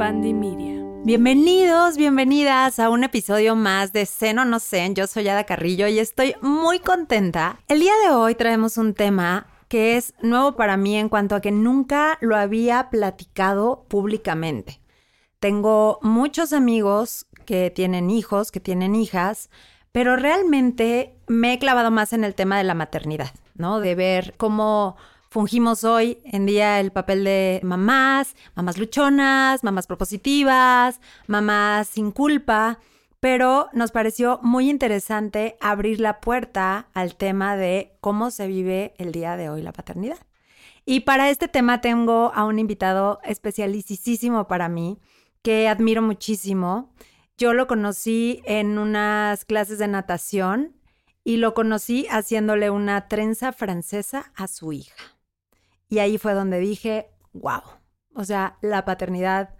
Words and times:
Media. 0.00 0.82
Bienvenidos, 1.04 1.98
bienvenidas 1.98 2.78
a 2.78 2.88
un 2.88 3.04
episodio 3.04 3.54
más 3.54 3.92
de 3.92 4.06
Seno 4.06 4.46
No 4.46 4.58
Sé. 4.58 4.90
Yo 4.94 5.06
soy 5.06 5.28
Ada 5.28 5.44
Carrillo 5.44 5.88
y 5.88 5.98
estoy 5.98 6.36
muy 6.40 6.78
contenta. 6.78 7.58
El 7.68 7.80
día 7.80 7.92
de 8.02 8.10
hoy 8.10 8.34
traemos 8.34 8.78
un 8.78 8.94
tema 8.94 9.46
que 9.68 9.98
es 9.98 10.14
nuevo 10.22 10.56
para 10.56 10.78
mí 10.78 10.96
en 10.96 11.10
cuanto 11.10 11.34
a 11.34 11.42
que 11.42 11.50
nunca 11.52 12.16
lo 12.22 12.34
había 12.34 12.88
platicado 12.88 13.84
públicamente. 13.88 14.80
Tengo 15.38 15.98
muchos 16.00 16.54
amigos 16.54 17.26
que 17.44 17.70
tienen 17.70 18.08
hijos, 18.08 18.50
que 18.50 18.60
tienen 18.60 18.94
hijas, 18.94 19.50
pero 19.92 20.16
realmente 20.16 21.14
me 21.26 21.52
he 21.52 21.58
clavado 21.58 21.90
más 21.90 22.14
en 22.14 22.24
el 22.24 22.34
tema 22.34 22.56
de 22.56 22.64
la 22.64 22.74
maternidad, 22.74 23.34
¿no? 23.54 23.80
De 23.80 23.94
ver 23.94 24.32
cómo 24.38 24.96
fungimos 25.30 25.84
hoy 25.84 26.18
en 26.24 26.44
día 26.44 26.80
el 26.80 26.90
papel 26.90 27.22
de 27.22 27.60
mamás, 27.62 28.34
mamás 28.56 28.78
luchonas, 28.78 29.62
mamás 29.62 29.86
propositivas, 29.86 31.00
mamás 31.28 31.88
sin 31.88 32.10
culpa, 32.10 32.80
pero 33.20 33.68
nos 33.72 33.92
pareció 33.92 34.40
muy 34.42 34.68
interesante 34.68 35.56
abrir 35.60 36.00
la 36.00 36.20
puerta 36.20 36.88
al 36.94 37.14
tema 37.14 37.56
de 37.56 37.96
cómo 38.00 38.30
se 38.32 38.48
vive 38.48 38.94
el 38.98 39.12
día 39.12 39.36
de 39.36 39.50
hoy 39.50 39.62
la 39.62 39.72
paternidad. 39.72 40.18
Y 40.84 41.00
para 41.00 41.30
este 41.30 41.46
tema 41.46 41.80
tengo 41.80 42.32
a 42.34 42.44
un 42.44 42.58
invitado 42.58 43.20
especialicísimo 43.22 44.48
para 44.48 44.68
mí, 44.68 44.98
que 45.42 45.68
admiro 45.68 46.02
muchísimo. 46.02 46.92
Yo 47.38 47.52
lo 47.54 47.68
conocí 47.68 48.42
en 48.44 48.78
unas 48.78 49.44
clases 49.44 49.78
de 49.78 49.86
natación 49.86 50.74
y 51.22 51.36
lo 51.36 51.54
conocí 51.54 52.06
haciéndole 52.10 52.70
una 52.70 53.06
trenza 53.06 53.52
francesa 53.52 54.32
a 54.34 54.48
su 54.48 54.72
hija. 54.72 55.19
Y 55.90 55.98
ahí 55.98 56.16
fue 56.16 56.34
donde 56.34 56.60
dije, 56.60 57.10
wow, 57.32 57.62
o 58.14 58.24
sea, 58.24 58.56
la 58.62 58.84
paternidad 58.84 59.50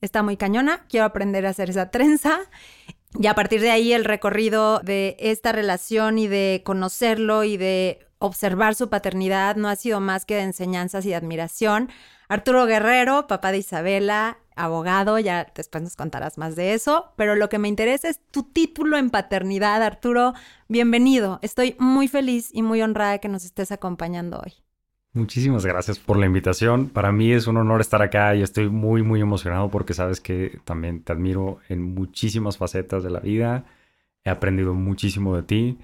está 0.00 0.22
muy 0.22 0.36
cañona, 0.36 0.84
quiero 0.88 1.06
aprender 1.06 1.46
a 1.46 1.50
hacer 1.50 1.70
esa 1.70 1.90
trenza. 1.90 2.40
Y 3.18 3.28
a 3.28 3.34
partir 3.34 3.60
de 3.60 3.70
ahí 3.70 3.92
el 3.92 4.04
recorrido 4.04 4.80
de 4.80 5.16
esta 5.20 5.52
relación 5.52 6.18
y 6.18 6.26
de 6.26 6.62
conocerlo 6.64 7.44
y 7.44 7.56
de 7.56 8.00
observar 8.18 8.74
su 8.74 8.90
paternidad 8.90 9.56
no 9.56 9.68
ha 9.68 9.76
sido 9.76 10.00
más 10.00 10.26
que 10.26 10.34
de 10.34 10.42
enseñanzas 10.42 11.06
y 11.06 11.14
admiración. 11.14 11.88
Arturo 12.28 12.66
Guerrero, 12.66 13.28
papá 13.28 13.52
de 13.52 13.58
Isabela, 13.58 14.38
abogado, 14.56 15.18
ya 15.20 15.46
después 15.54 15.84
nos 15.84 15.94
contarás 15.94 16.36
más 16.36 16.56
de 16.56 16.74
eso, 16.74 17.12
pero 17.16 17.36
lo 17.36 17.48
que 17.48 17.58
me 17.58 17.68
interesa 17.68 18.08
es 18.08 18.20
tu 18.32 18.42
título 18.42 18.98
en 18.98 19.10
paternidad, 19.10 19.82
Arturo. 19.82 20.34
Bienvenido, 20.66 21.38
estoy 21.42 21.76
muy 21.78 22.08
feliz 22.08 22.50
y 22.52 22.62
muy 22.62 22.82
honrada 22.82 23.18
que 23.18 23.28
nos 23.28 23.44
estés 23.44 23.70
acompañando 23.70 24.40
hoy. 24.44 24.65
Muchísimas 25.16 25.64
gracias 25.64 25.98
por 25.98 26.18
la 26.18 26.26
invitación. 26.26 26.90
Para 26.90 27.10
mí 27.10 27.32
es 27.32 27.46
un 27.46 27.56
honor 27.56 27.80
estar 27.80 28.02
acá 28.02 28.36
y 28.36 28.42
estoy 28.42 28.68
muy, 28.68 29.02
muy 29.02 29.22
emocionado 29.22 29.70
porque 29.70 29.94
sabes 29.94 30.20
que 30.20 30.58
también 30.66 31.02
te 31.02 31.10
admiro 31.14 31.58
en 31.70 31.80
muchísimas 31.80 32.58
facetas 32.58 33.02
de 33.02 33.08
la 33.08 33.20
vida. 33.20 33.64
He 34.24 34.28
aprendido 34.28 34.74
muchísimo 34.74 35.34
de 35.34 35.42
ti 35.42 35.78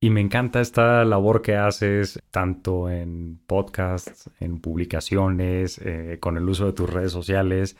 y 0.00 0.10
me 0.10 0.20
encanta 0.20 0.60
esta 0.60 1.04
labor 1.04 1.40
que 1.40 1.54
haces 1.54 2.20
tanto 2.32 2.90
en 2.90 3.38
podcasts, 3.46 4.28
en 4.40 4.58
publicaciones, 4.58 5.78
eh, 5.78 6.18
con 6.20 6.36
el 6.36 6.48
uso 6.48 6.66
de 6.66 6.72
tus 6.72 6.90
redes 6.90 7.12
sociales, 7.12 7.76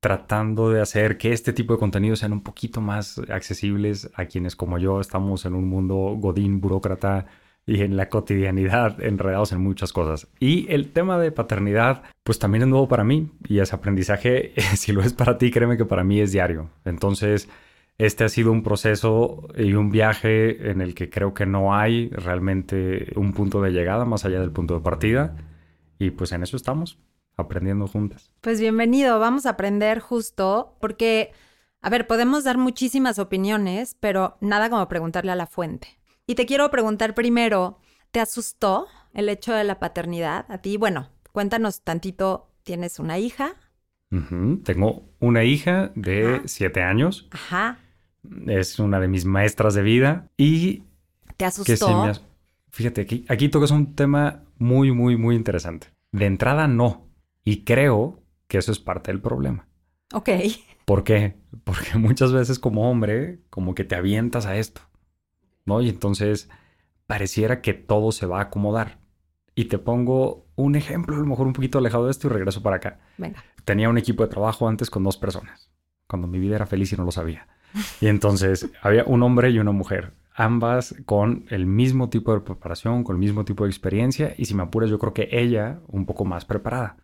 tratando 0.00 0.70
de 0.70 0.80
hacer 0.80 1.18
que 1.18 1.34
este 1.34 1.52
tipo 1.52 1.74
de 1.74 1.78
contenidos 1.78 2.20
sean 2.20 2.32
un 2.32 2.42
poquito 2.42 2.80
más 2.80 3.18
accesibles 3.28 4.10
a 4.14 4.24
quienes 4.24 4.56
como 4.56 4.78
yo 4.78 4.98
estamos 4.98 5.44
en 5.44 5.54
un 5.54 5.68
mundo 5.68 6.16
godín, 6.18 6.62
burócrata, 6.62 7.26
y 7.66 7.82
en 7.82 7.96
la 7.96 8.08
cotidianidad 8.08 9.02
enredados 9.02 9.52
en 9.52 9.60
muchas 9.60 9.92
cosas. 9.92 10.28
Y 10.40 10.70
el 10.72 10.92
tema 10.92 11.18
de 11.18 11.32
paternidad, 11.32 12.02
pues 12.22 12.38
también 12.38 12.62
es 12.62 12.68
nuevo 12.68 12.88
para 12.88 13.04
mí 13.04 13.30
y 13.48 13.60
ese 13.60 13.74
aprendizaje, 13.74 14.52
si 14.76 14.92
lo 14.92 15.02
es 15.02 15.12
para 15.12 15.38
ti, 15.38 15.50
créeme 15.50 15.76
que 15.76 15.84
para 15.84 16.04
mí 16.04 16.20
es 16.20 16.32
diario. 16.32 16.70
Entonces, 16.84 17.48
este 17.98 18.24
ha 18.24 18.28
sido 18.28 18.50
un 18.50 18.62
proceso 18.62 19.48
y 19.56 19.74
un 19.74 19.90
viaje 19.90 20.70
en 20.70 20.80
el 20.80 20.94
que 20.94 21.08
creo 21.08 21.34
que 21.34 21.46
no 21.46 21.74
hay 21.74 22.08
realmente 22.08 23.12
un 23.16 23.32
punto 23.32 23.62
de 23.62 23.70
llegada 23.70 24.04
más 24.04 24.24
allá 24.24 24.40
del 24.40 24.50
punto 24.50 24.74
de 24.74 24.80
partida. 24.80 25.36
Y 25.98 26.10
pues 26.10 26.32
en 26.32 26.42
eso 26.42 26.56
estamos, 26.56 26.98
aprendiendo 27.36 27.86
juntas. 27.86 28.32
Pues 28.40 28.60
bienvenido, 28.60 29.20
vamos 29.20 29.46
a 29.46 29.50
aprender 29.50 30.00
justo 30.00 30.76
porque, 30.80 31.30
a 31.80 31.90
ver, 31.90 32.08
podemos 32.08 32.42
dar 32.42 32.58
muchísimas 32.58 33.20
opiniones, 33.20 33.96
pero 34.00 34.36
nada 34.40 34.68
como 34.68 34.88
preguntarle 34.88 35.30
a 35.30 35.36
la 35.36 35.46
fuente. 35.46 36.01
Y 36.26 36.34
te 36.34 36.46
quiero 36.46 36.70
preguntar 36.70 37.14
primero, 37.14 37.78
¿te 38.10 38.20
asustó 38.20 38.86
el 39.12 39.28
hecho 39.28 39.52
de 39.52 39.64
la 39.64 39.80
paternidad 39.80 40.46
a 40.48 40.58
ti? 40.58 40.76
Bueno, 40.76 41.10
cuéntanos 41.32 41.82
tantito, 41.82 42.48
¿tienes 42.62 42.98
una 42.98 43.18
hija? 43.18 43.56
Tengo 44.64 45.08
una 45.20 45.42
hija 45.42 45.90
de 45.94 46.42
siete 46.44 46.82
años. 46.82 47.28
Ajá. 47.30 47.78
Es 48.46 48.78
una 48.78 49.00
de 49.00 49.08
mis 49.08 49.24
maestras 49.24 49.74
de 49.74 49.82
vida 49.82 50.28
y... 50.36 50.84
¿Te 51.36 51.46
asustó? 51.46 52.12
Fíjate, 52.70 53.00
aquí, 53.00 53.24
aquí 53.28 53.48
tocas 53.48 53.70
un 53.70 53.94
tema 53.94 54.44
muy, 54.58 54.92
muy, 54.92 55.16
muy 55.16 55.34
interesante. 55.34 55.88
De 56.12 56.26
entrada, 56.26 56.68
no. 56.68 57.08
Y 57.42 57.64
creo 57.64 58.22
que 58.46 58.58
eso 58.58 58.70
es 58.70 58.78
parte 58.78 59.10
del 59.10 59.20
problema. 59.20 59.66
Ok. 60.12 60.28
¿Por 60.84 61.04
qué? 61.04 61.36
Porque 61.64 61.98
muchas 61.98 62.32
veces 62.32 62.58
como 62.58 62.90
hombre, 62.90 63.40
como 63.50 63.74
que 63.74 63.84
te 63.84 63.96
avientas 63.96 64.46
a 64.46 64.56
esto. 64.56 64.82
¿No? 65.64 65.80
Y 65.80 65.88
entonces 65.88 66.48
pareciera 67.06 67.60
que 67.60 67.74
todo 67.74 68.12
se 68.12 68.26
va 68.26 68.38
a 68.38 68.42
acomodar. 68.44 68.98
Y 69.54 69.66
te 69.66 69.78
pongo 69.78 70.46
un 70.56 70.76
ejemplo, 70.76 71.14
a 71.14 71.18
lo 71.18 71.26
mejor 71.26 71.46
un 71.46 71.52
poquito 71.52 71.78
alejado 71.78 72.06
de 72.06 72.10
esto 72.10 72.26
y 72.26 72.30
regreso 72.30 72.62
para 72.62 72.76
acá. 72.76 73.00
Venga. 73.18 73.44
Tenía 73.64 73.88
un 73.88 73.98
equipo 73.98 74.22
de 74.22 74.30
trabajo 74.30 74.66
antes 74.68 74.90
con 74.90 75.04
dos 75.04 75.16
personas, 75.16 75.70
cuando 76.06 76.26
mi 76.26 76.38
vida 76.38 76.56
era 76.56 76.66
feliz 76.66 76.92
y 76.92 76.96
no 76.96 77.04
lo 77.04 77.12
sabía. 77.12 77.46
Y 78.00 78.06
entonces 78.06 78.70
había 78.82 79.04
un 79.04 79.22
hombre 79.22 79.50
y 79.50 79.58
una 79.58 79.72
mujer, 79.72 80.14
ambas 80.34 80.94
con 81.04 81.44
el 81.50 81.66
mismo 81.66 82.08
tipo 82.08 82.32
de 82.32 82.40
preparación, 82.40 83.04
con 83.04 83.16
el 83.16 83.20
mismo 83.20 83.44
tipo 83.44 83.64
de 83.64 83.70
experiencia, 83.70 84.34
y 84.38 84.46
si 84.46 84.54
me 84.54 84.62
apuras 84.62 84.88
yo 84.88 84.98
creo 84.98 85.12
que 85.12 85.28
ella 85.30 85.80
un 85.88 86.06
poco 86.06 86.24
más 86.24 86.44
preparada. 86.44 86.96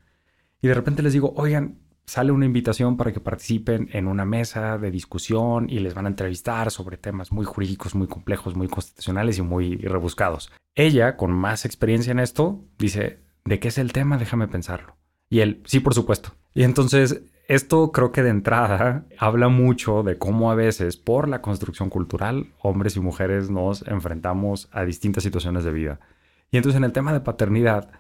Y 0.61 0.69
de 0.69 0.75
repente 0.75 1.03
les 1.03 1.13
digo, 1.13 1.35
oigan, 1.37 1.79
sale 2.09 2.33
una 2.33 2.47
invitación 2.47 2.97
para 2.97 3.13
que 3.13 3.21
participen 3.21 3.91
en 3.93 4.09
una 4.09 4.25
mesa 4.25 4.79
de 4.79 4.91
discusión 4.91 5.69
y 5.69 5.79
les 5.81 5.93
van 5.93 6.07
a 6.07 6.09
entrevistar 6.09 6.71
sobre 6.71 6.97
temas 6.97 7.33
muy 7.33 7.45
jurídicos, 7.45 7.95
muy 7.95 8.07
complejos, 8.07 8.57
muy 8.57 8.67
constitucionales 8.67 9.37
y 9.37 9.43
muy 9.43 9.77
rebuscados. 9.77 10.51
Ella, 10.75 11.19
con 11.19 11.33
más 11.33 11.67
experiencia 11.67 12.11
en 12.11 12.19
esto, 12.19 12.65
dice, 12.79 13.21
¿de 13.45 13.61
qué 13.61 13.69
es 13.69 13.77
el 13.77 13.93
tema? 13.93 14.17
Déjame 14.17 14.49
pensarlo. 14.49 14.97
Y 15.29 15.41
él, 15.41 15.63
sí, 15.67 15.81
por 15.81 15.93
supuesto. 15.93 16.33
Y 16.55 16.63
entonces, 16.63 17.21
esto 17.47 17.93
creo 17.93 18.11
que 18.11 18.23
de 18.23 18.31
entrada 18.31 19.05
habla 19.19 19.49
mucho 19.49 20.03
de 20.03 20.17
cómo 20.17 20.51
a 20.51 20.55
veces, 20.55 20.97
por 20.97 21.29
la 21.29 21.43
construcción 21.43 21.91
cultural, 21.91 22.55
hombres 22.59 22.97
y 22.97 23.01
mujeres 23.01 23.51
nos 23.51 23.87
enfrentamos 23.87 24.71
a 24.73 24.85
distintas 24.85 25.25
situaciones 25.25 25.63
de 25.63 25.73
vida. 25.73 26.01
Y 26.51 26.57
entonces 26.57 26.79
en 26.79 26.85
el 26.85 26.93
tema 26.93 27.13
de 27.13 27.21
paternidad, 27.21 27.91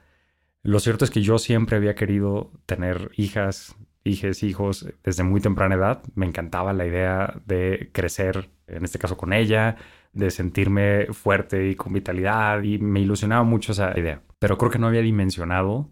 lo 0.62 0.80
cierto 0.80 1.04
es 1.04 1.10
que 1.10 1.20
yo 1.20 1.38
siempre 1.38 1.76
había 1.76 1.94
querido 1.94 2.50
tener 2.64 3.10
hijas, 3.16 3.76
hijes, 4.08 4.42
hijos 4.42 4.86
desde 5.04 5.22
muy 5.22 5.40
temprana 5.40 5.74
edad. 5.74 6.02
Me 6.14 6.26
encantaba 6.26 6.72
la 6.72 6.86
idea 6.86 7.40
de 7.46 7.90
crecer, 7.92 8.50
en 8.66 8.84
este 8.84 8.98
caso 8.98 9.16
con 9.16 9.32
ella, 9.32 9.76
de 10.12 10.30
sentirme 10.30 11.06
fuerte 11.12 11.68
y 11.68 11.74
con 11.74 11.92
vitalidad 11.92 12.62
y 12.62 12.78
me 12.78 13.00
ilusionaba 13.00 13.44
mucho 13.44 13.72
esa 13.72 13.98
idea. 13.98 14.22
Pero 14.38 14.58
creo 14.58 14.70
que 14.70 14.78
no 14.78 14.88
había 14.88 15.02
dimensionado 15.02 15.90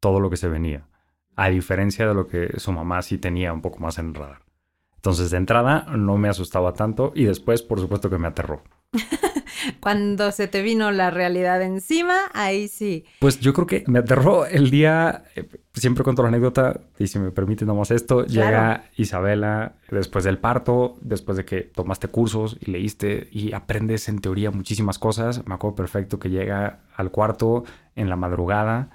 todo 0.00 0.20
lo 0.20 0.30
que 0.30 0.36
se 0.36 0.48
venía, 0.48 0.88
a 1.36 1.48
diferencia 1.48 2.06
de 2.06 2.14
lo 2.14 2.26
que 2.26 2.58
su 2.58 2.72
mamá 2.72 3.02
sí 3.02 3.18
tenía 3.18 3.52
un 3.52 3.62
poco 3.62 3.78
más 3.78 3.98
en 3.98 4.08
el 4.08 4.14
radar. 4.14 4.42
Entonces, 4.96 5.30
de 5.30 5.36
entrada, 5.36 5.86
no 5.96 6.16
me 6.18 6.28
asustaba 6.28 6.74
tanto 6.74 7.12
y 7.14 7.24
después, 7.24 7.62
por 7.62 7.80
supuesto, 7.80 8.10
que 8.10 8.18
me 8.18 8.28
aterró. 8.28 8.62
Cuando 9.82 10.30
se 10.30 10.46
te 10.46 10.62
vino 10.62 10.92
la 10.92 11.10
realidad 11.10 11.60
encima, 11.60 12.14
ahí 12.34 12.68
sí. 12.68 13.04
Pues 13.18 13.40
yo 13.40 13.52
creo 13.52 13.66
que 13.66 13.82
me 13.88 13.98
aterró 13.98 14.46
el 14.46 14.70
día, 14.70 15.24
eh, 15.34 15.48
siempre 15.74 16.04
cuento 16.04 16.22
la 16.22 16.28
anécdota, 16.28 16.82
y 17.00 17.08
si 17.08 17.18
me 17.18 17.32
permite 17.32 17.64
nomás 17.64 17.90
esto, 17.90 18.24
llega 18.24 18.84
Isabela 18.96 19.74
después 19.90 20.22
del 20.22 20.38
parto, 20.38 20.94
después 21.00 21.36
de 21.36 21.44
que 21.44 21.62
tomaste 21.62 22.06
cursos 22.06 22.56
y 22.60 22.70
leíste 22.70 23.26
y 23.32 23.54
aprendes 23.54 24.08
en 24.08 24.20
teoría 24.20 24.52
muchísimas 24.52 25.00
cosas. 25.00 25.44
Me 25.48 25.54
acuerdo 25.54 25.74
perfecto 25.74 26.20
que 26.20 26.30
llega 26.30 26.84
al 26.94 27.10
cuarto 27.10 27.64
en 27.96 28.08
la 28.08 28.14
madrugada, 28.14 28.90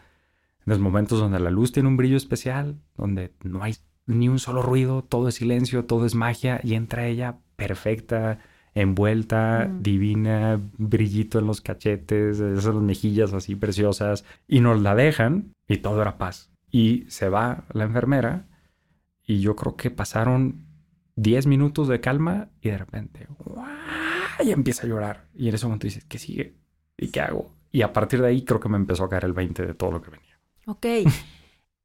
en 0.65 0.71
los 0.71 0.79
momentos 0.79 1.19
donde 1.19 1.41
la 1.41 1.49
luz 1.49 1.73
tiene 1.73 1.89
un 1.89 1.97
brillo 1.97 2.15
especial, 2.15 2.77
donde 2.95 3.33
no 3.43 3.61
hay 3.61 3.75
ni 4.05 4.29
un 4.29 4.39
solo 4.39 4.61
ruido, 4.61 5.03
todo 5.03 5.27
es 5.27 5.35
silencio, 5.35 5.83
todo 5.83 6.05
es 6.05 6.15
magia, 6.15 6.61
y 6.63 6.75
entra 6.75 7.07
ella 7.07 7.39
perfecta 7.57 8.39
envuelta, 8.81 9.67
mm. 9.69 9.81
divina, 9.81 10.61
brillito 10.77 11.39
en 11.39 11.47
los 11.47 11.61
cachetes, 11.61 12.39
esas 12.39 12.75
mejillas 12.75 13.33
así 13.33 13.55
preciosas, 13.55 14.25
y 14.47 14.59
nos 14.59 14.81
la 14.81 14.95
dejan 14.95 15.53
y 15.67 15.77
todo 15.77 16.01
era 16.01 16.17
paz. 16.17 16.51
Y 16.69 17.05
se 17.09 17.29
va 17.29 17.65
la 17.73 17.85
enfermera 17.85 18.45
y 19.25 19.39
yo 19.39 19.55
creo 19.55 19.75
que 19.75 19.91
pasaron 19.91 20.65
10 21.15 21.47
minutos 21.47 21.87
de 21.87 21.99
calma 21.99 22.49
y 22.61 22.69
de 22.69 22.77
repente, 22.77 23.27
y 24.43 24.51
empieza 24.51 24.85
a 24.85 24.89
llorar. 24.89 25.25
Y 25.33 25.49
en 25.49 25.55
ese 25.55 25.65
momento 25.65 25.87
dices, 25.87 26.05
¿qué 26.05 26.19
sigue? 26.19 26.55
¿Y 26.97 27.09
qué 27.09 27.21
hago? 27.21 27.51
Y 27.71 27.81
a 27.81 27.91
partir 27.91 28.21
de 28.21 28.27
ahí 28.27 28.43
creo 28.43 28.59
que 28.59 28.69
me 28.69 28.77
empezó 28.77 29.03
a 29.03 29.09
caer 29.09 29.25
el 29.25 29.33
20 29.33 29.65
de 29.65 29.73
todo 29.73 29.91
lo 29.91 30.01
que 30.01 30.11
venía. 30.11 30.39
Ok. 30.65 30.85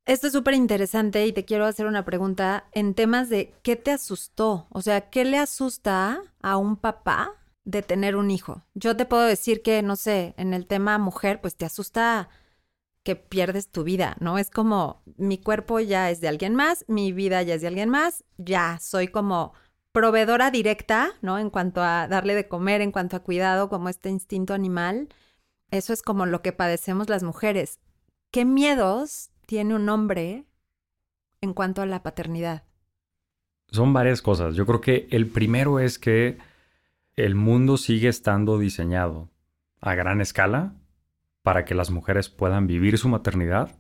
Esto 0.05 0.27
es 0.27 0.33
súper 0.33 0.55
interesante 0.55 1.25
y 1.27 1.33
te 1.33 1.45
quiero 1.45 1.65
hacer 1.65 1.87
una 1.87 2.05
pregunta 2.05 2.69
en 2.73 2.95
temas 2.95 3.29
de 3.29 3.55
qué 3.63 3.77
te 3.77 3.93
asustó, 3.93 4.67
o 4.71 4.83
sea, 4.83 5.11
¿qué 5.11 5.25
le 5.25 5.39
asusta 5.39 6.23
a 6.43 6.57
un 6.57 6.77
papá 6.77 7.31
de 7.65 7.83
tener 7.83 8.17
un 8.17 8.33
hijo? 8.33 8.65
Yo 8.75 8.97
te 8.97 9.07
puedo 9.07 9.23
decir 9.23 9.63
que, 9.63 9.81
no 9.83 9.95
sé, 9.95 10.35
en 10.39 10.55
el 10.55 10.67
tema 10.67 10.99
mujer, 10.99 11.41
pues 11.41 11.55
te 11.55 11.67
asusta 11.67 12.29
que 13.05 13.15
pierdes 13.15 13.71
tu 13.71 13.85
vida, 13.85 14.17
¿no? 14.19 14.39
Es 14.39 14.51
como 14.51 15.03
mi 15.17 15.39
cuerpo 15.39 15.79
ya 15.79 16.11
es 16.11 16.21
de 16.21 16.29
alguien 16.29 16.57
más, 16.57 16.85
mi 16.89 17.13
vida 17.13 17.43
ya 17.43 17.55
es 17.55 17.61
de 17.61 17.69
alguien 17.69 17.89
más, 17.89 18.25
ya 18.39 18.79
soy 18.81 19.07
como 19.09 19.55
proveedora 19.93 20.51
directa, 20.51 21.13
¿no? 21.21 21.39
En 21.39 21.51
cuanto 21.51 21.83
a 21.83 22.09
darle 22.09 22.35
de 22.35 22.49
comer, 22.49 22.81
en 22.81 22.93
cuanto 22.93 23.17
a 23.17 23.23
cuidado, 23.23 23.69
como 23.69 23.89
este 23.89 24.09
instinto 24.09 24.55
animal. 24.55 25.09
Eso 25.71 25.93
es 25.93 26.03
como 26.03 26.27
lo 26.27 26.43
que 26.43 26.53
padecemos 26.53 27.09
las 27.09 27.23
mujeres. 27.23 27.79
¿Qué 28.31 28.45
miedos 28.45 29.32
tiene 29.53 29.75
un 29.75 29.87
hombre 29.91 30.47
en 31.43 31.53
cuanto 31.53 31.83
a 31.83 31.87
la 31.87 32.03
paternidad? 32.03 32.65
Son 33.71 33.93
varias 33.93 34.23
cosas. 34.23 34.55
Yo 34.55 34.65
creo 34.65 34.81
que 34.81 35.09
el 35.11 35.27
primero 35.27 35.79
es 35.79 35.99
que 35.99 36.39
el 37.17 37.35
mundo 37.35 37.77
sigue 37.77 38.09
estando 38.09 38.59
diseñado 38.59 39.29
a 39.79 39.95
gran 39.95 40.23
escala 40.23 40.73
para 41.43 41.67
que 41.67 41.75
las 41.75 41.91
mujeres 41.91 42.31
puedan 42.31 42.67
vivir 42.67 42.97
su 42.97 43.11
maternidad 43.11 43.79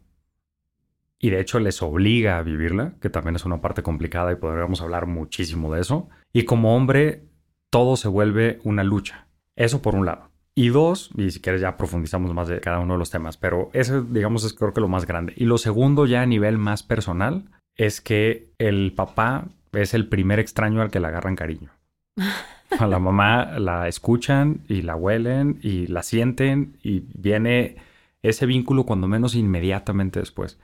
y 1.19 1.31
de 1.31 1.41
hecho 1.41 1.59
les 1.59 1.81
obliga 1.81 2.37
a 2.37 2.43
vivirla, 2.43 2.97
que 3.01 3.09
también 3.09 3.37
es 3.37 3.47
una 3.47 3.63
parte 3.63 3.83
complicada 3.83 4.31
y 4.31 4.37
podríamos 4.37 4.83
hablar 4.83 5.07
muchísimo 5.07 5.73
de 5.73 5.81
eso. 5.81 6.11
Y 6.35 6.45
como 6.45 6.77
hombre, 6.77 7.31
todo 7.71 7.97
se 7.97 8.09
vuelve 8.09 8.61
una 8.65 8.85
lucha. 8.85 9.27
Eso 9.57 9.81
por 9.81 9.95
un 9.95 10.05
lado. 10.05 10.32
Y 10.55 10.69
dos, 10.69 11.11
y 11.17 11.31
si 11.31 11.41
quieres 11.41 11.63
ya 11.63 11.77
profundizamos 11.77 12.35
más 12.35 12.49
de 12.49 12.61
cada 12.61 12.79
uno 12.79 12.95
de 12.95 12.99
los 12.99 13.11
temas, 13.11 13.39
pero 13.39 13.71
eso 13.73 14.03
digamos 14.03 14.45
es 14.45 14.53
creo 14.53 14.75
que 14.75 14.83
lo 14.83 14.89
más 14.89 15.07
grande. 15.07 15.33
Y 15.37 15.47
lo 15.47 15.57
segundo 15.57 16.05
ya 16.07 16.23
a 16.23 16.27
nivel 16.27 16.59
más 16.59 16.83
personal 16.83 17.51
es 17.75 18.01
que 18.01 18.53
el 18.59 18.93
papá 18.95 19.49
es 19.73 19.95
el 19.95 20.09
primer 20.09 20.39
extraño 20.39 20.83
al 20.83 20.91
que 20.91 21.01
le 21.01 21.07
agarran 21.07 21.37
cariño. 21.37 21.71
A 22.79 22.87
la 22.87 22.99
mamá 22.99 23.59
la 23.59 23.87
escuchan 23.87 24.63
y 24.67 24.81
la 24.81 24.97
huelen 24.97 25.59
y 25.63 25.89
la 25.89 26.03
sienten 26.03 26.79
y 26.83 27.01
viene 27.15 27.77
ese 28.23 28.47
vínculo 28.47 28.87
cuando 28.87 29.09
menos 29.09 29.35
inmediatamente 29.35 30.21
después. 30.21 30.59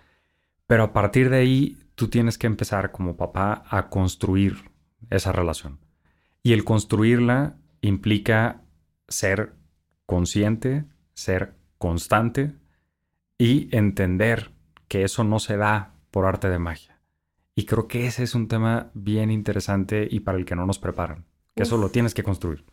Pero 0.67 0.85
a 0.85 0.93
partir 0.95 1.29
de 1.29 1.39
ahí 1.39 1.79
tú 1.97 2.09
tienes 2.09 2.39
que 2.39 2.47
empezar 2.47 2.93
como 2.93 3.17
papá 3.17 3.65
a 3.69 3.89
construir 3.89 4.57
esa 5.11 5.33
relación. 5.33 5.81
Y 6.43 6.55
el 6.55 6.65
construirla 6.65 7.57
implica 7.83 8.63
ser 9.09 9.53
consciente, 10.09 10.87
ser 11.13 11.53
constante 11.77 12.55
y 13.37 13.69
entender 13.77 14.53
que 14.89 15.05
eso 15.05 15.23
no 15.23 15.39
se 15.39 15.59
da 15.59 15.93
por 16.11 16.25
arte 16.25 16.49
de 16.49 16.59
magia. 16.59 16.99
Y 17.55 17.67
creo 17.67 17.89
que 17.89 18.07
ese 18.07 18.23
es 18.23 18.35
un 18.35 18.49
tema 18.49 18.91
bien 18.95 19.31
interesante 19.31 20.09
y 20.11 20.21
para 20.21 20.39
el 20.39 20.47
que 20.47 20.57
no 20.57 20.65
nos 20.65 20.79
preparan, 20.79 21.27
que 21.55 21.65
eso 21.65 21.77
lo 21.77 21.91
tienes 21.91 22.15
que 22.15 22.23
construir. 22.23 22.65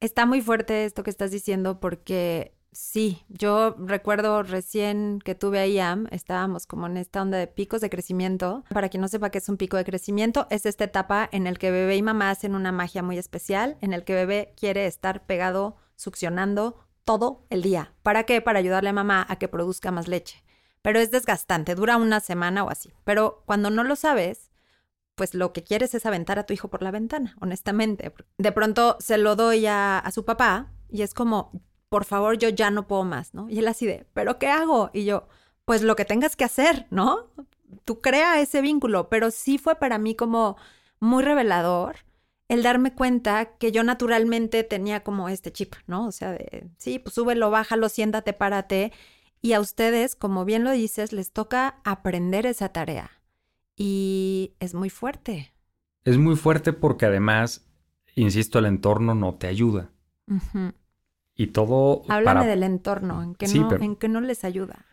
Está 0.00 0.24
muy 0.24 0.40
fuerte 0.40 0.86
esto 0.86 1.02
que 1.02 1.10
estás 1.10 1.30
diciendo 1.30 1.78
porque 1.78 2.54
sí, 2.72 3.22
yo 3.28 3.76
recuerdo 3.78 4.42
recién 4.42 5.18
que 5.22 5.34
tuve 5.34 5.58
a 5.58 5.66
IAM, 5.66 6.06
estábamos 6.10 6.66
como 6.66 6.86
en 6.86 6.96
esta 6.96 7.20
onda 7.20 7.36
de 7.36 7.48
picos 7.48 7.82
de 7.82 7.90
crecimiento. 7.90 8.64
Para 8.70 8.88
quien 8.88 9.02
no 9.02 9.08
sepa 9.08 9.28
qué 9.28 9.38
es 9.38 9.48
un 9.50 9.58
pico 9.58 9.76
de 9.76 9.84
crecimiento, 9.84 10.46
es 10.48 10.64
esta 10.64 10.84
etapa 10.84 11.28
en 11.32 11.46
el 11.46 11.58
que 11.58 11.70
bebé 11.70 11.96
y 11.96 12.02
mamá 12.02 12.30
hacen 12.30 12.54
una 12.54 12.72
magia 12.72 13.02
muy 13.02 13.18
especial, 13.18 13.76
en 13.82 13.92
el 13.92 14.04
que 14.04 14.14
bebé 14.14 14.54
quiere 14.56 14.86
estar 14.86 15.26
pegado 15.26 15.76
succionando 15.98 16.78
todo 17.04 17.44
el 17.50 17.60
día. 17.60 17.92
¿Para 18.02 18.24
qué? 18.24 18.40
Para 18.40 18.60
ayudarle 18.60 18.90
a 18.90 18.94
mamá 18.94 19.26
a 19.28 19.36
que 19.36 19.48
produzca 19.48 19.90
más 19.90 20.08
leche. 20.08 20.44
Pero 20.80 21.00
es 21.00 21.10
desgastante, 21.10 21.74
dura 21.74 21.96
una 21.96 22.20
semana 22.20 22.64
o 22.64 22.70
así. 22.70 22.92
Pero 23.04 23.42
cuando 23.44 23.68
no 23.68 23.82
lo 23.82 23.96
sabes, 23.96 24.50
pues 25.16 25.34
lo 25.34 25.52
que 25.52 25.64
quieres 25.64 25.94
es 25.94 26.06
aventar 26.06 26.38
a 26.38 26.46
tu 26.46 26.54
hijo 26.54 26.68
por 26.68 26.82
la 26.82 26.92
ventana, 26.92 27.36
honestamente. 27.40 28.14
De 28.38 28.52
pronto 28.52 28.96
se 29.00 29.18
lo 29.18 29.34
doy 29.36 29.66
a, 29.66 29.98
a 29.98 30.10
su 30.12 30.24
papá 30.24 30.70
y 30.88 31.02
es 31.02 31.14
como, 31.14 31.50
por 31.88 32.04
favor, 32.04 32.38
yo 32.38 32.48
ya 32.48 32.70
no 32.70 32.86
puedo 32.86 33.04
más, 33.04 33.34
¿no? 33.34 33.50
Y 33.50 33.58
él 33.58 33.66
así 33.66 33.84
de, 33.84 34.06
¿pero 34.14 34.38
qué 34.38 34.46
hago? 34.46 34.90
Y 34.92 35.04
yo, 35.04 35.26
pues 35.64 35.82
lo 35.82 35.96
que 35.96 36.04
tengas 36.04 36.36
que 36.36 36.44
hacer, 36.44 36.86
¿no? 36.90 37.26
Tú 37.84 38.00
crea 38.00 38.40
ese 38.40 38.60
vínculo, 38.60 39.08
pero 39.08 39.32
sí 39.32 39.58
fue 39.58 39.74
para 39.74 39.98
mí 39.98 40.14
como 40.14 40.56
muy 41.00 41.24
revelador 41.24 41.96
el 42.48 42.62
darme 42.62 42.94
cuenta 42.94 43.56
que 43.58 43.72
yo 43.72 43.84
naturalmente 43.84 44.64
tenía 44.64 45.04
como 45.04 45.28
este 45.28 45.52
chip, 45.52 45.74
¿no? 45.86 46.06
O 46.06 46.12
sea, 46.12 46.32
de, 46.32 46.66
sí, 46.78 46.98
pues 46.98 47.14
súbelo, 47.14 47.50
bájalo, 47.50 47.88
siéntate, 47.88 48.32
párate. 48.32 48.92
Y 49.40 49.52
a 49.52 49.60
ustedes, 49.60 50.16
como 50.16 50.44
bien 50.44 50.64
lo 50.64 50.72
dices, 50.72 51.12
les 51.12 51.30
toca 51.32 51.76
aprender 51.84 52.46
esa 52.46 52.70
tarea. 52.70 53.10
Y 53.76 54.54
es 54.58 54.74
muy 54.74 54.90
fuerte. 54.90 55.52
Es 56.04 56.16
muy 56.16 56.36
fuerte 56.36 56.72
porque 56.72 57.06
además, 57.06 57.68
insisto, 58.14 58.58
el 58.58 58.64
entorno 58.64 59.14
no 59.14 59.34
te 59.34 59.46
ayuda. 59.46 59.90
Y 61.34 61.48
todo... 61.48 62.02
Háblame 62.08 62.46
del 62.46 62.62
entorno, 62.62 63.22
en 63.22 63.34
que, 63.34 63.46
no, 63.46 63.72
en 63.72 63.94
que 63.94 64.08
no 64.08 64.20
les 64.20 64.42
ayuda. 64.44 64.86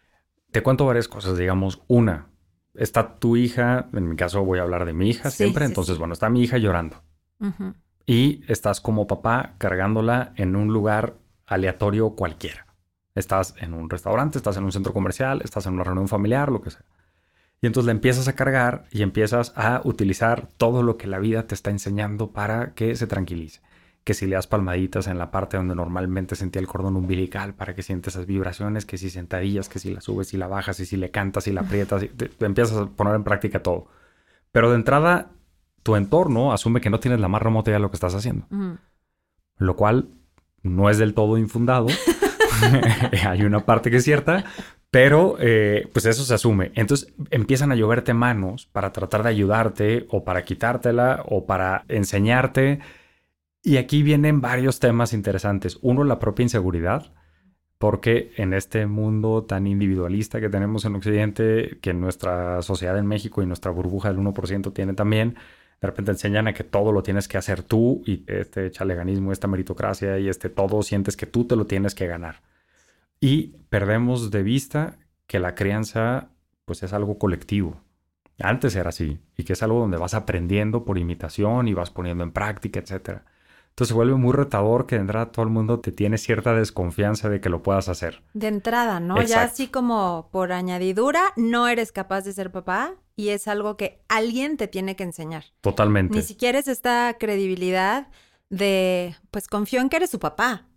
Te 0.51 0.61
cuento 0.61 0.85
varias 0.85 1.07
cosas, 1.07 1.37
digamos. 1.37 1.81
Una, 1.87 2.29
está 2.75 3.15
tu 3.15 3.37
hija, 3.37 3.89
en 3.93 4.09
mi 4.09 4.15
caso 4.15 4.43
voy 4.43 4.59
a 4.59 4.63
hablar 4.63 4.85
de 4.85 4.93
mi 4.93 5.09
hija 5.09 5.31
siempre, 5.31 5.65
entonces, 5.65 5.97
bueno, 5.97 6.13
está 6.13 6.29
mi 6.29 6.43
hija 6.43 6.57
llorando. 6.57 7.01
Y 8.05 8.43
estás 8.47 8.81
como 8.81 9.07
papá 9.07 9.55
cargándola 9.57 10.33
en 10.35 10.55
un 10.55 10.71
lugar 10.71 11.15
aleatorio 11.47 12.11
cualquiera. 12.11 12.65
Estás 13.15 13.55
en 13.59 13.73
un 13.73 13.89
restaurante, 13.89 14.37
estás 14.37 14.57
en 14.57 14.65
un 14.65 14.71
centro 14.71 14.93
comercial, 14.93 15.41
estás 15.43 15.65
en 15.65 15.73
una 15.73 15.83
reunión 15.83 16.07
familiar, 16.07 16.51
lo 16.51 16.61
que 16.61 16.71
sea. 16.71 16.83
Y 17.61 17.67
entonces 17.67 17.85
la 17.87 17.93
empiezas 17.93 18.27
a 18.27 18.35
cargar 18.35 18.85
y 18.91 19.01
empiezas 19.01 19.53
a 19.55 19.81
utilizar 19.85 20.49
todo 20.57 20.83
lo 20.83 20.97
que 20.97 21.07
la 21.07 21.19
vida 21.19 21.47
te 21.47 21.55
está 21.55 21.71
enseñando 21.71 22.31
para 22.31 22.73
que 22.73 22.95
se 22.95 23.07
tranquilice. 23.07 23.61
Que 24.03 24.13
si 24.13 24.27
le 24.27 24.35
das 24.35 24.45
palmaditas 24.45 25.07
en 25.07 25.17
la 25.17 25.31
parte 25.31 25.57
donde 25.57 25.73
normalmente 25.73 26.35
sentía 26.35 26.59
el 26.59 26.67
cordón 26.67 26.95
umbilical 26.95 27.55
para 27.55 27.73
que 27.73 27.81
sientes 27.81 28.13
esas 28.13 28.27
vibraciones, 28.27 28.85
que 28.85 28.97
si 28.97 29.09
sentadillas, 29.09 29.69
que 29.69 29.79
si 29.79 29.93
la 29.93 30.01
subes 30.01 30.33
y 30.33 30.37
la 30.37 30.47
bajas, 30.47 30.79
y 30.79 30.85
si 30.85 30.97
le 30.97 31.09
cantas 31.09 31.47
y 31.47 31.53
la 31.53 31.61
aprietas, 31.61 32.05
empiezas 32.39 32.77
a 32.77 32.85
poner 32.87 33.15
en 33.15 33.23
práctica 33.23 33.63
todo. 33.63 33.87
Pero 34.51 34.69
de 34.69 34.75
entrada 34.75 35.31
tu 35.85 35.95
entorno 35.95 36.51
asume 36.51 36.81
que 36.81 36.89
no 36.89 36.99
tienes 36.99 37.19
la 37.19 37.27
más 37.27 37.43
remota 37.43 37.69
idea 37.69 37.77
de 37.77 37.83
lo 37.83 37.91
que 37.91 37.97
estás 37.97 38.15
haciendo. 38.15 38.47
Lo 39.57 39.75
cual 39.75 40.09
no 40.63 40.89
es 40.89 40.97
del 40.97 41.13
todo 41.13 41.37
infundado. 41.37 41.85
Hay 43.27 43.43
una 43.43 43.65
parte 43.65 43.91
que 43.91 43.97
es 43.97 44.03
cierta, 44.03 44.45
pero 44.89 45.35
eh, 45.39 45.87
pues 45.93 46.07
eso 46.07 46.23
se 46.23 46.33
asume. 46.33 46.71
Entonces 46.73 47.13
empiezan 47.29 47.71
a 47.71 47.75
lloverte 47.75 48.15
manos 48.15 48.65
para 48.65 48.91
tratar 48.93 49.21
de 49.21 49.29
ayudarte 49.29 50.07
o 50.09 50.23
para 50.23 50.43
quitártela 50.43 51.23
o 51.27 51.45
para 51.45 51.85
enseñarte. 51.87 52.79
Y 53.61 53.77
aquí 53.77 54.01
vienen 54.01 54.41
varios 54.41 54.79
temas 54.79 55.13
interesantes. 55.13 55.77
Uno, 55.83 56.03
la 56.03 56.17
propia 56.17 56.41
inseguridad, 56.41 57.13
porque 57.77 58.31
en 58.37 58.55
este 58.55 58.87
mundo 58.87 59.43
tan 59.43 59.67
individualista 59.67 60.41
que 60.41 60.49
tenemos 60.49 60.83
en 60.85 60.95
Occidente, 60.95 61.77
que 61.79 61.93
nuestra 61.93 62.63
sociedad 62.63 62.97
en 62.97 63.05
México 63.05 63.43
y 63.43 63.45
nuestra 63.45 63.69
burbuja 63.69 64.09
del 64.09 64.17
1% 64.17 64.73
tiene 64.73 64.95
también, 64.95 65.35
de 65.81 65.87
repente 65.87 66.11
enseñan 66.11 66.47
a 66.47 66.53
que 66.53 66.63
todo 66.63 66.91
lo 66.91 67.03
tienes 67.03 67.27
que 67.27 67.37
hacer 67.37 67.63
tú 67.63 68.01
y 68.05 68.23
este 68.27 68.71
chaleganismo, 68.71 69.31
esta 69.31 69.47
meritocracia 69.47 70.19
y 70.19 70.29
este 70.29 70.49
todo 70.49 70.81
sientes 70.83 71.17
que 71.17 71.25
tú 71.25 71.45
te 71.45 71.55
lo 71.55 71.65
tienes 71.65 71.95
que 71.95 72.07
ganar. 72.07 72.41
Y 73.19 73.55
perdemos 73.69 74.31
de 74.31 74.43
vista 74.43 74.97
que 75.27 75.39
la 75.39 75.55
crianza 75.55 76.29
pues 76.65 76.83
es 76.83 76.93
algo 76.93 77.17
colectivo. 77.17 77.81
Antes 78.39 78.75
era 78.75 78.89
así 78.89 79.19
y 79.37 79.43
que 79.43 79.53
es 79.53 79.63
algo 79.63 79.79
donde 79.79 79.97
vas 79.97 80.13
aprendiendo 80.13 80.83
por 80.83 80.97
imitación 80.97 81.67
y 81.67 81.73
vas 81.73 81.91
poniendo 81.91 82.23
en 82.23 82.31
práctica, 82.31 82.79
etcétera. 82.79 83.25
Entonces 83.75 83.89
se 83.89 83.93
vuelve 83.93 84.15
muy 84.15 84.31
retador 84.31 84.85
que 84.85 84.95
de 84.95 85.01
entrada 85.01 85.33
todo 85.33 85.43
el 85.43 85.51
mundo 85.51 85.81
te 85.81 85.91
tiene 85.91 86.17
cierta 86.17 86.53
desconfianza 86.55 87.27
de 87.27 87.41
que 87.41 87.49
lo 87.49 87.61
puedas 87.61 87.89
hacer. 87.89 88.23
De 88.33 88.47
entrada, 88.47 89.01
¿no? 89.01 89.21
Ya 89.21 89.43
así 89.43 89.67
como 89.67 90.29
por 90.31 90.53
añadidura, 90.53 91.33
no 91.35 91.67
eres 91.67 91.91
capaz 91.91 92.21
de 92.21 92.31
ser 92.31 92.53
papá 92.53 92.93
y 93.17 93.29
es 93.29 93.49
algo 93.49 93.75
que 93.75 93.99
alguien 94.07 94.55
te 94.55 94.69
tiene 94.69 94.95
que 94.95 95.03
enseñar. 95.03 95.43
Totalmente. 95.59 96.15
Ni 96.15 96.23
siquiera 96.23 96.57
es 96.57 96.69
esta 96.69 97.17
credibilidad 97.19 98.07
de, 98.49 99.17
pues 99.29 99.49
confío 99.49 99.81
en 99.81 99.89
que 99.89 99.97
eres 99.97 100.09
su 100.09 100.19
papá 100.19 100.67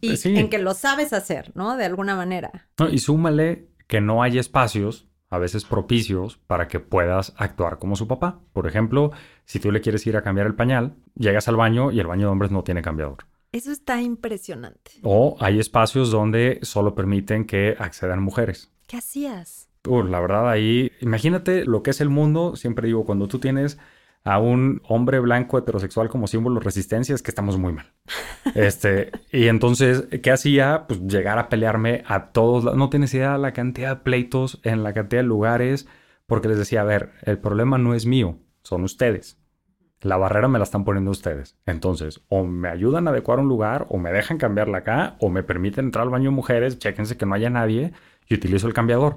y 0.00 0.08
pues 0.08 0.24
en 0.24 0.48
que 0.48 0.58
lo 0.58 0.72
sabes 0.72 1.12
hacer, 1.12 1.52
¿no? 1.54 1.76
De 1.76 1.84
alguna 1.84 2.16
manera. 2.16 2.70
y 2.90 2.98
súmale 2.98 3.68
que 3.86 4.00
no 4.00 4.22
hay 4.22 4.38
espacios 4.38 5.06
a 5.30 5.38
veces 5.38 5.64
propicios 5.64 6.38
para 6.46 6.68
que 6.68 6.80
puedas 6.80 7.34
actuar 7.36 7.78
como 7.78 7.96
su 7.96 8.08
papá. 8.08 8.40
Por 8.52 8.66
ejemplo, 8.66 9.12
si 9.44 9.60
tú 9.60 9.70
le 9.70 9.80
quieres 9.80 10.06
ir 10.06 10.16
a 10.16 10.22
cambiar 10.22 10.46
el 10.46 10.54
pañal, 10.54 10.96
llegas 11.14 11.48
al 11.48 11.56
baño 11.56 11.90
y 11.90 12.00
el 12.00 12.06
baño 12.06 12.26
de 12.26 12.32
hombres 12.32 12.50
no 12.50 12.64
tiene 12.64 12.82
cambiador. 12.82 13.18
Eso 13.52 13.72
está 13.72 14.00
impresionante. 14.02 14.92
O 15.02 15.36
hay 15.40 15.58
espacios 15.58 16.10
donde 16.10 16.58
solo 16.62 16.94
permiten 16.94 17.46
que 17.46 17.76
accedan 17.78 18.22
mujeres. 18.22 18.70
¿Qué 18.86 18.98
hacías? 18.98 19.68
Uh, 19.86 20.02
la 20.02 20.20
verdad 20.20 20.50
ahí, 20.50 20.92
imagínate 21.00 21.64
lo 21.64 21.82
que 21.82 21.90
es 21.90 22.00
el 22.00 22.10
mundo, 22.10 22.56
siempre 22.56 22.88
digo, 22.88 23.04
cuando 23.04 23.26
tú 23.26 23.38
tienes 23.38 23.78
a 24.28 24.38
un 24.38 24.82
hombre 24.86 25.20
blanco 25.20 25.56
heterosexual 25.56 26.10
como 26.10 26.26
símbolo 26.26 26.60
de 26.60 26.64
resistencia 26.64 27.14
es 27.14 27.22
que 27.22 27.30
estamos 27.30 27.56
muy 27.56 27.72
mal. 27.72 27.86
Este, 28.54 29.10
y 29.32 29.48
entonces, 29.48 30.06
¿qué 30.22 30.30
hacía? 30.30 30.84
Pues 30.86 31.00
llegar 31.00 31.38
a 31.38 31.48
pelearme 31.48 32.02
a 32.06 32.26
todos, 32.26 32.76
no 32.76 32.90
tienes 32.90 33.14
idea 33.14 33.32
de 33.32 33.38
la 33.38 33.54
cantidad 33.54 33.96
de 33.96 34.02
pleitos 34.02 34.60
en 34.64 34.82
la 34.82 34.92
cantidad 34.92 35.22
de 35.22 35.28
lugares 35.28 35.88
porque 36.26 36.48
les 36.48 36.58
decía, 36.58 36.82
a 36.82 36.84
ver, 36.84 37.12
el 37.22 37.38
problema 37.38 37.78
no 37.78 37.94
es 37.94 38.04
mío, 38.04 38.38
son 38.62 38.84
ustedes. 38.84 39.38
La 40.02 40.18
barrera 40.18 40.46
me 40.46 40.58
la 40.58 40.64
están 40.64 40.84
poniendo 40.84 41.10
ustedes. 41.10 41.56
Entonces, 41.64 42.20
o 42.28 42.44
me 42.44 42.68
ayudan 42.68 43.08
a 43.08 43.12
adecuar 43.12 43.38
un 43.38 43.48
lugar, 43.48 43.86
o 43.88 43.96
me 43.96 44.12
dejan 44.12 44.36
cambiarla 44.36 44.78
acá, 44.78 45.16
o 45.20 45.30
me 45.30 45.42
permiten 45.42 45.86
entrar 45.86 46.02
al 46.02 46.10
baño 46.10 46.28
de 46.28 46.36
mujeres, 46.36 46.78
chéquense 46.78 47.16
que 47.16 47.24
no 47.24 47.34
haya 47.34 47.48
nadie 47.48 47.92
y 48.26 48.34
utilizo 48.34 48.66
el 48.66 48.74
cambiador. 48.74 49.16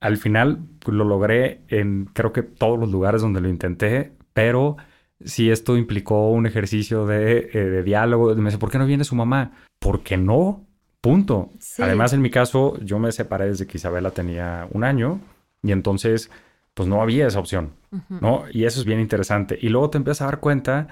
Al 0.00 0.18
final 0.18 0.66
lo 0.86 1.04
logré 1.04 1.62
en 1.68 2.10
creo 2.12 2.32
que 2.32 2.42
todos 2.42 2.78
los 2.78 2.90
lugares 2.90 3.22
donde 3.22 3.40
lo 3.40 3.48
intenté, 3.48 4.17
pero 4.38 4.76
si 5.24 5.50
esto 5.50 5.76
implicó 5.76 6.30
un 6.30 6.46
ejercicio 6.46 7.06
de, 7.06 7.50
eh, 7.52 7.82
diálogo, 7.82 8.32
me 8.36 8.44
dice, 8.44 8.58
¿por 8.58 8.70
qué 8.70 8.78
no 8.78 8.86
viene 8.86 9.02
su 9.02 9.16
mamá? 9.16 9.50
¿Por 9.80 10.04
qué 10.04 10.16
no? 10.16 10.64
Punto. 11.00 11.50
Además, 11.78 12.12
en 12.12 12.22
mi 12.22 12.30
caso, 12.30 12.78
yo 12.78 13.00
me 13.00 13.10
separé 13.10 13.46
desde 13.46 13.66
que 13.66 13.78
Isabela 13.78 14.12
tenía 14.12 14.68
un 14.70 14.84
año 14.84 15.20
y 15.60 15.72
entonces, 15.72 16.30
pues 16.72 16.88
no 16.88 17.02
había 17.02 17.26
esa 17.26 17.40
opción, 17.40 17.72
¿no? 18.08 18.44
Y 18.52 18.64
eso 18.64 18.78
es 18.78 18.86
bien 18.86 19.00
interesante. 19.00 19.58
Y 19.60 19.70
luego 19.70 19.90
te 19.90 19.98
empiezas 19.98 20.22
a 20.22 20.26
dar 20.26 20.38
cuenta 20.38 20.86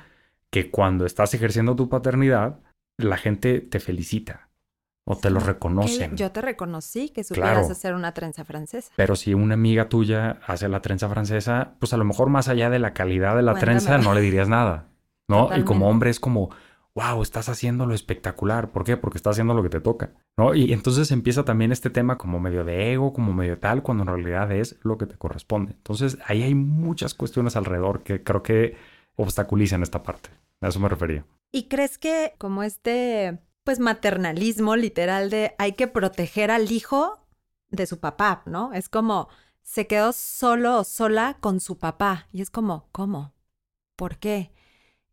que 0.50 0.68
cuando 0.72 1.06
estás 1.06 1.32
ejerciendo 1.32 1.76
tu 1.76 1.88
paternidad, 1.88 2.58
la 2.98 3.16
gente 3.16 3.60
te 3.60 3.78
felicita 3.78 4.45
o 5.08 5.16
te 5.16 5.30
lo 5.30 5.38
reconocen. 5.38 6.16
Yo 6.16 6.32
te 6.32 6.40
reconocí 6.40 7.10
que 7.10 7.22
supieras 7.22 7.70
hacer 7.70 7.94
una 7.94 8.12
trenza 8.12 8.44
francesa. 8.44 8.92
Pero 8.96 9.14
si 9.14 9.34
una 9.34 9.54
amiga 9.54 9.88
tuya 9.88 10.40
hace 10.46 10.68
la 10.68 10.82
trenza 10.82 11.08
francesa, 11.08 11.74
pues 11.78 11.92
a 11.92 11.96
lo 11.96 12.04
mejor 12.04 12.28
más 12.28 12.48
allá 12.48 12.70
de 12.70 12.80
la 12.80 12.92
calidad 12.92 13.36
de 13.36 13.42
la 13.42 13.54
trenza 13.54 13.98
no 13.98 14.14
le 14.14 14.20
dirías 14.20 14.48
nada, 14.48 14.88
¿no? 15.28 15.56
Y 15.56 15.62
como 15.62 15.88
hombre 15.88 16.10
es 16.10 16.18
como, 16.18 16.50
wow, 16.96 17.22
estás 17.22 17.48
haciendo 17.48 17.86
lo 17.86 17.94
espectacular. 17.94 18.72
¿Por 18.72 18.82
qué? 18.82 18.96
Porque 18.96 19.18
estás 19.18 19.36
haciendo 19.36 19.54
lo 19.54 19.62
que 19.62 19.68
te 19.68 19.80
toca, 19.80 20.10
¿no? 20.36 20.56
Y 20.56 20.72
entonces 20.72 21.12
empieza 21.12 21.44
también 21.44 21.70
este 21.70 21.88
tema 21.88 22.18
como 22.18 22.40
medio 22.40 22.64
de 22.64 22.92
ego, 22.92 23.12
como 23.12 23.32
medio 23.32 23.58
tal, 23.60 23.84
cuando 23.84 24.02
en 24.02 24.08
realidad 24.08 24.50
es 24.50 24.76
lo 24.82 24.98
que 24.98 25.06
te 25.06 25.16
corresponde. 25.16 25.74
Entonces 25.74 26.18
ahí 26.26 26.42
hay 26.42 26.56
muchas 26.56 27.14
cuestiones 27.14 27.54
alrededor 27.54 28.02
que 28.02 28.24
creo 28.24 28.42
que 28.42 28.76
obstaculizan 29.14 29.84
esta 29.84 30.02
parte. 30.02 30.30
A 30.60 30.68
eso 30.68 30.80
me 30.80 30.88
refería. 30.88 31.24
¿Y 31.52 31.68
crees 31.68 31.96
que 31.96 32.34
como 32.38 32.64
este 32.64 33.38
pues 33.66 33.80
maternalismo 33.80 34.76
literal 34.76 35.28
de 35.28 35.56
hay 35.58 35.72
que 35.72 35.88
proteger 35.88 36.52
al 36.52 36.70
hijo 36.70 37.18
de 37.68 37.86
su 37.86 37.98
papá, 37.98 38.44
¿no? 38.46 38.72
Es 38.72 38.88
como 38.88 39.28
se 39.64 39.88
quedó 39.88 40.12
solo 40.12 40.78
o 40.78 40.84
sola 40.84 41.36
con 41.40 41.58
su 41.58 41.76
papá 41.76 42.28
y 42.32 42.42
es 42.42 42.50
como, 42.50 42.88
¿cómo? 42.92 43.34
¿Por 43.96 44.18
qué? 44.18 44.52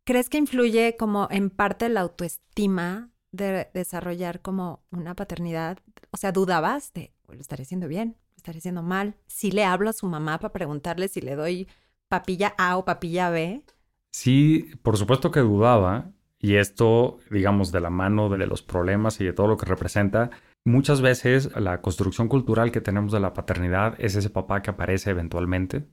¿Crees 0.04 0.30
que 0.30 0.38
influye 0.38 0.96
como 0.98 1.28
en 1.32 1.50
parte 1.50 1.90
la 1.90 2.02
autoestima 2.02 3.10
de 3.32 3.72
desarrollar 3.74 4.44
como 4.44 4.84
una 4.92 5.16
paternidad? 5.16 5.80
O 6.12 6.18
sea, 6.18 6.32
dudabas 6.32 6.94
de, 6.94 7.12
¿lo 7.28 7.42
estaré 7.42 7.64
haciendo 7.64 7.88
bien? 7.88 8.18
¿Lo 8.30 8.38
estaré 8.38 8.60
haciendo 8.60 8.84
mal? 8.84 9.16
Si 9.26 9.50
le 9.50 9.66
hablo 9.66 9.90
a 9.90 9.94
su 9.94 10.06
mamá 10.06 10.38
para 10.38 10.54
preguntarle 10.54 11.08
si 11.08 11.22
le 11.22 11.36
doy 11.36 11.68
papilla 12.08 12.54
A 12.60 12.78
o 12.78 12.86
papilla 12.86 13.32
B. 13.32 13.64
Sí, 14.12 14.70
por 14.84 14.96
supuesto 14.96 15.32
que 15.32 15.40
dudaba, 15.40 16.14
y 16.44 16.58
esto, 16.58 17.20
digamos, 17.32 17.72
de 17.72 17.80
la 17.80 17.90
mano 17.90 18.28
de 18.28 18.46
los 18.46 18.62
problemas 18.62 19.22
y 19.22 19.24
de 19.24 19.32
todo 19.32 19.48
lo 19.48 19.56
que 19.56 19.66
representa, 19.66 20.30
muchas 20.66 21.00
veces 21.00 21.56
la 21.56 21.80
construcción 21.80 22.28
cultural 22.28 22.70
que 22.70 22.82
tenemos 22.82 23.14
de 23.14 23.22
la 23.22 23.34
paternidad 23.34 23.96
es 23.98 24.18
ese 24.18 24.30
papá 24.30 24.62
que 24.62 24.70
aparece 24.70 25.12
eventualmente 25.12 25.86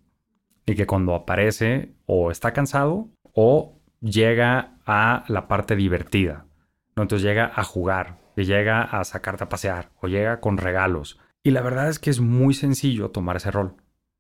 y 0.66 0.74
que 0.74 0.88
cuando 0.88 1.14
aparece 1.14 1.94
o 2.06 2.32
está 2.32 2.52
cansado 2.52 3.06
o 3.32 3.78
llega 4.00 4.74
a 4.86 5.22
la 5.28 5.46
parte 5.46 5.76
divertida. 5.76 6.46
¿no? 6.96 7.02
Entonces 7.02 7.24
llega 7.24 7.52
a 7.54 7.62
jugar 7.62 8.18
y 8.34 8.42
llega 8.42 8.82
a 8.82 9.04
sacarte 9.04 9.44
a 9.44 9.48
pasear 9.48 9.92
o 10.00 10.08
llega 10.08 10.40
con 10.40 10.58
regalos. 10.58 11.20
Y 11.44 11.52
la 11.52 11.62
verdad 11.62 11.88
es 11.88 12.00
que 12.00 12.10
es 12.10 12.18
muy 12.18 12.54
sencillo 12.54 13.12
tomar 13.12 13.36
ese 13.36 13.52
rol. 13.52 13.76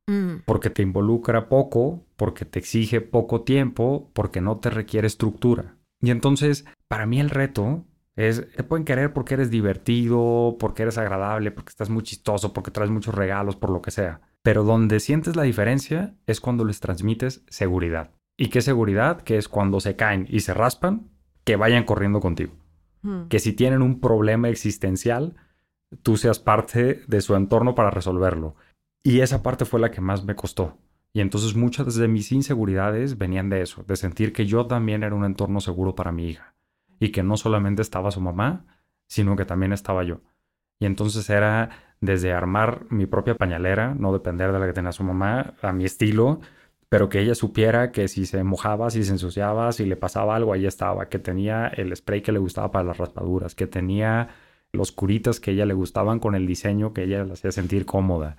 Mm. 0.06 0.42
Porque 0.46 0.70
te 0.70 0.82
involucra 0.82 1.48
poco, 1.48 2.06
porque 2.14 2.44
te 2.44 2.60
exige 2.60 3.00
poco 3.00 3.42
tiempo, 3.42 4.12
porque 4.12 4.40
no 4.40 4.58
te 4.58 4.70
requiere 4.70 5.08
estructura. 5.08 5.74
Y 6.00 6.10
entonces, 6.10 6.64
para 6.88 7.06
mí 7.06 7.20
el 7.20 7.30
reto 7.30 7.84
es, 8.16 8.50
te 8.54 8.62
pueden 8.64 8.84
querer 8.84 9.12
porque 9.12 9.34
eres 9.34 9.50
divertido, 9.50 10.56
porque 10.58 10.82
eres 10.82 10.98
agradable, 10.98 11.50
porque 11.50 11.70
estás 11.70 11.90
muy 11.90 12.02
chistoso, 12.02 12.52
porque 12.52 12.70
traes 12.70 12.90
muchos 12.90 13.14
regalos, 13.14 13.56
por 13.56 13.70
lo 13.70 13.82
que 13.82 13.90
sea. 13.90 14.20
Pero 14.42 14.64
donde 14.64 15.00
sientes 15.00 15.36
la 15.36 15.42
diferencia 15.42 16.14
es 16.26 16.40
cuando 16.40 16.64
les 16.64 16.80
transmites 16.80 17.44
seguridad. 17.48 18.10
¿Y 18.36 18.48
qué 18.48 18.62
seguridad? 18.62 19.20
Que 19.20 19.36
es 19.36 19.48
cuando 19.48 19.80
se 19.80 19.96
caen 19.96 20.26
y 20.28 20.40
se 20.40 20.54
raspan, 20.54 21.10
que 21.44 21.56
vayan 21.56 21.84
corriendo 21.84 22.20
contigo. 22.20 22.54
Hmm. 23.02 23.28
Que 23.28 23.38
si 23.38 23.52
tienen 23.52 23.82
un 23.82 24.00
problema 24.00 24.48
existencial, 24.48 25.36
tú 26.02 26.16
seas 26.16 26.38
parte 26.38 27.02
de 27.06 27.20
su 27.20 27.34
entorno 27.34 27.74
para 27.74 27.90
resolverlo. 27.90 28.54
Y 29.02 29.20
esa 29.20 29.42
parte 29.42 29.64
fue 29.64 29.80
la 29.80 29.90
que 29.90 30.00
más 30.00 30.24
me 30.24 30.36
costó. 30.36 30.78
Y 31.12 31.20
entonces 31.20 31.56
muchas 31.56 31.94
de 31.96 32.08
mis 32.08 32.30
inseguridades 32.32 33.18
venían 33.18 33.50
de 33.50 33.62
eso, 33.62 33.82
de 33.82 33.96
sentir 33.96 34.32
que 34.32 34.46
yo 34.46 34.66
también 34.66 35.02
era 35.02 35.14
un 35.14 35.24
entorno 35.24 35.60
seguro 35.60 35.94
para 35.94 36.12
mi 36.12 36.28
hija 36.28 36.54
y 37.00 37.10
que 37.10 37.22
no 37.22 37.36
solamente 37.36 37.82
estaba 37.82 38.10
su 38.10 38.20
mamá, 38.20 38.66
sino 39.06 39.34
que 39.34 39.44
también 39.44 39.72
estaba 39.72 40.04
yo. 40.04 40.20
Y 40.78 40.86
entonces 40.86 41.28
era 41.28 41.70
desde 42.00 42.32
armar 42.32 42.86
mi 42.90 43.06
propia 43.06 43.34
pañalera, 43.34 43.94
no 43.94 44.12
depender 44.12 44.52
de 44.52 44.58
la 44.58 44.66
que 44.66 44.72
tenía 44.72 44.92
su 44.92 45.02
mamá, 45.02 45.54
a 45.62 45.72
mi 45.72 45.84
estilo, 45.84 46.40
pero 46.88 47.08
que 47.08 47.20
ella 47.20 47.34
supiera 47.34 47.92
que 47.92 48.08
si 48.08 48.26
se 48.26 48.42
mojaba, 48.44 48.90
si 48.90 49.04
se 49.04 49.12
ensuciaba, 49.12 49.72
si 49.72 49.86
le 49.86 49.96
pasaba 49.96 50.36
algo, 50.36 50.52
ahí 50.52 50.66
estaba, 50.66 51.08
que 51.08 51.18
tenía 51.18 51.68
el 51.68 51.94
spray 51.94 52.22
que 52.22 52.32
le 52.32 52.38
gustaba 52.38 52.70
para 52.70 52.84
las 52.84 52.98
raspaduras, 52.98 53.54
que 53.54 53.66
tenía 53.66 54.28
los 54.72 54.92
curitas 54.92 55.40
que 55.40 55.50
a 55.50 55.54
ella 55.54 55.66
le 55.66 55.74
gustaban 55.74 56.20
con 56.20 56.34
el 56.34 56.46
diseño 56.46 56.92
que 56.92 57.04
ella 57.04 57.24
le 57.24 57.32
hacía 57.32 57.52
sentir 57.52 57.86
cómoda. 57.86 58.36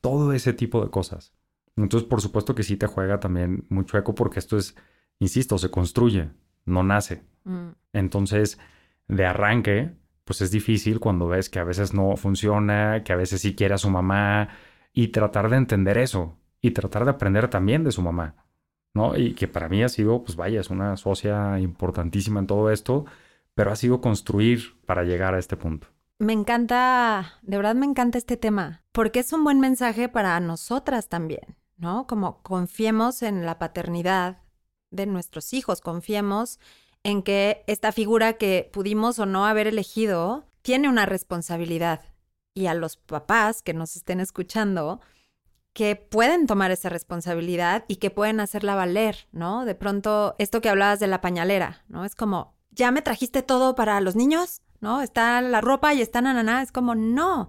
Todo 0.00 0.32
ese 0.32 0.52
tipo 0.52 0.82
de 0.82 0.90
cosas. 0.90 1.32
Entonces, 1.76 2.08
por 2.08 2.20
supuesto 2.20 2.54
que 2.54 2.62
sí 2.62 2.76
te 2.76 2.86
juega 2.86 3.20
también 3.20 3.64
mucho 3.68 3.98
eco 3.98 4.14
porque 4.14 4.38
esto 4.38 4.58
es, 4.58 4.76
insisto, 5.18 5.58
se 5.58 5.70
construye, 5.70 6.30
no 6.64 6.82
nace. 6.82 7.22
Mm. 7.44 7.70
Entonces, 7.92 8.58
de 9.08 9.24
arranque, 9.24 9.94
pues 10.24 10.40
es 10.40 10.50
difícil 10.50 11.00
cuando 11.00 11.28
ves 11.28 11.48
que 11.48 11.58
a 11.58 11.64
veces 11.64 11.94
no 11.94 12.16
funciona, 12.16 13.02
que 13.04 13.12
a 13.12 13.16
veces 13.16 13.40
sí 13.40 13.54
quiere 13.54 13.74
a 13.74 13.78
su 13.78 13.90
mamá 13.90 14.48
y 14.92 15.08
tratar 15.08 15.50
de 15.50 15.56
entender 15.56 15.98
eso 15.98 16.38
y 16.60 16.72
tratar 16.72 17.04
de 17.04 17.10
aprender 17.10 17.48
también 17.48 17.84
de 17.84 17.92
su 17.92 18.02
mamá, 18.02 18.46
¿no? 18.94 19.16
Y 19.16 19.34
que 19.34 19.48
para 19.48 19.68
mí 19.68 19.82
ha 19.82 19.88
sido, 19.88 20.22
pues 20.22 20.36
vaya, 20.36 20.60
es 20.60 20.70
una 20.70 20.96
socia 20.96 21.58
importantísima 21.58 22.40
en 22.40 22.46
todo 22.46 22.70
esto, 22.70 23.04
pero 23.54 23.72
ha 23.72 23.76
sido 23.76 24.00
construir 24.00 24.80
para 24.86 25.02
llegar 25.02 25.34
a 25.34 25.38
este 25.38 25.56
punto. 25.56 25.88
Me 26.18 26.32
encanta, 26.32 27.40
de 27.42 27.56
verdad 27.56 27.74
me 27.74 27.86
encanta 27.86 28.16
este 28.16 28.36
tema, 28.36 28.84
porque 28.92 29.20
es 29.20 29.32
un 29.32 29.42
buen 29.42 29.58
mensaje 29.58 30.08
para 30.08 30.38
nosotras 30.38 31.08
también. 31.08 31.56
¿No? 31.82 32.06
Como 32.06 32.42
confiemos 32.42 33.22
en 33.22 33.44
la 33.44 33.58
paternidad 33.58 34.38
de 34.92 35.04
nuestros 35.06 35.52
hijos, 35.52 35.80
confiemos 35.80 36.60
en 37.02 37.22
que 37.24 37.64
esta 37.66 37.90
figura 37.90 38.34
que 38.34 38.70
pudimos 38.72 39.18
o 39.18 39.26
no 39.26 39.46
haber 39.46 39.66
elegido 39.66 40.46
tiene 40.62 40.88
una 40.88 41.06
responsabilidad. 41.06 42.00
Y 42.54 42.66
a 42.66 42.74
los 42.74 42.96
papás 42.96 43.62
que 43.62 43.74
nos 43.74 43.96
estén 43.96 44.20
escuchando, 44.20 45.00
que 45.72 45.96
pueden 45.96 46.46
tomar 46.46 46.70
esa 46.70 46.88
responsabilidad 46.88 47.84
y 47.88 47.96
que 47.96 48.10
pueden 48.10 48.38
hacerla 48.38 48.76
valer, 48.76 49.26
¿no? 49.32 49.64
De 49.64 49.74
pronto, 49.74 50.36
esto 50.38 50.60
que 50.60 50.68
hablabas 50.68 51.00
de 51.00 51.08
la 51.08 51.20
pañalera, 51.20 51.82
¿no? 51.88 52.04
Es 52.04 52.14
como, 52.14 52.54
¿ya 52.70 52.92
me 52.92 53.02
trajiste 53.02 53.42
todo 53.42 53.74
para 53.74 54.00
los 54.00 54.14
niños? 54.14 54.62
¿No? 54.80 55.00
Está 55.00 55.40
la 55.40 55.60
ropa 55.60 55.94
y 55.94 56.00
está 56.00 56.20
nananá. 56.20 56.62
Es 56.62 56.70
como, 56.70 56.94
no, 56.94 57.48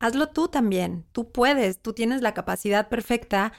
hazlo 0.00 0.30
tú 0.30 0.48
también. 0.48 1.04
Tú 1.12 1.30
puedes, 1.30 1.80
tú 1.80 1.92
tienes 1.92 2.22
la 2.22 2.34
capacidad 2.34 2.88
perfecta 2.88 3.52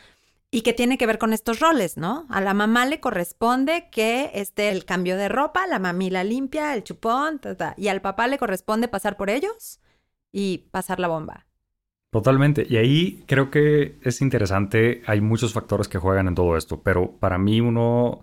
y 0.49 0.63
que 0.63 0.73
tiene 0.73 0.97
que 0.97 1.07
ver 1.07 1.17
con 1.17 1.31
estos 1.31 1.61
roles, 1.61 1.95
¿no? 1.95 2.25
A 2.29 2.41
la 2.41 2.53
mamá 2.53 2.85
le 2.85 2.99
corresponde 2.99 3.87
que 3.89 4.31
esté 4.33 4.69
el 4.69 4.83
cambio 4.83 5.15
de 5.15 5.29
ropa, 5.29 5.65
la 5.67 5.79
mamila 5.79 6.25
limpia, 6.25 6.73
el 6.73 6.83
chupón, 6.83 7.39
y 7.77 7.87
al 7.87 8.01
papá 8.01 8.27
le 8.27 8.37
corresponde 8.37 8.89
pasar 8.89 9.15
por 9.15 9.29
ellos 9.29 9.79
y 10.33 10.69
pasar 10.71 10.99
la 10.99 11.07
bomba. 11.07 11.45
Totalmente. 12.09 12.67
Y 12.69 12.75
ahí 12.75 13.23
creo 13.27 13.49
que 13.49 13.97
es 14.01 14.21
interesante, 14.21 15.01
hay 15.05 15.21
muchos 15.21 15.53
factores 15.53 15.87
que 15.87 15.99
juegan 15.99 16.27
en 16.27 16.35
todo 16.35 16.57
esto, 16.57 16.81
pero 16.83 17.13
para 17.17 17.37
mí 17.37 17.61
uno 17.61 18.21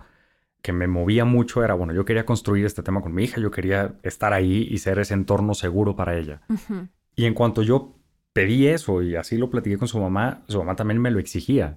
que 0.60 0.72
me 0.72 0.86
movía 0.86 1.24
mucho 1.24 1.64
era, 1.64 1.72
bueno, 1.72 1.94
yo 1.94 2.04
quería 2.04 2.26
construir 2.26 2.66
este 2.66 2.82
tema 2.82 3.00
con 3.00 3.14
mi 3.14 3.24
hija, 3.24 3.40
yo 3.40 3.50
quería 3.50 3.94
estar 4.02 4.34
ahí 4.34 4.68
y 4.70 4.78
ser 4.78 4.98
ese 4.98 5.14
entorno 5.14 5.54
seguro 5.54 5.96
para 5.96 6.18
ella. 6.18 6.42
Y 7.14 7.24
en 7.24 7.32
cuanto 7.32 7.62
yo 7.62 7.97
pedí 8.38 8.68
eso 8.68 9.02
y 9.02 9.16
así 9.16 9.36
lo 9.36 9.50
platiqué 9.50 9.78
con 9.78 9.88
su 9.88 9.98
mamá, 9.98 10.42
su 10.46 10.58
mamá 10.58 10.76
también 10.76 11.00
me 11.00 11.10
lo 11.10 11.18
exigía 11.18 11.76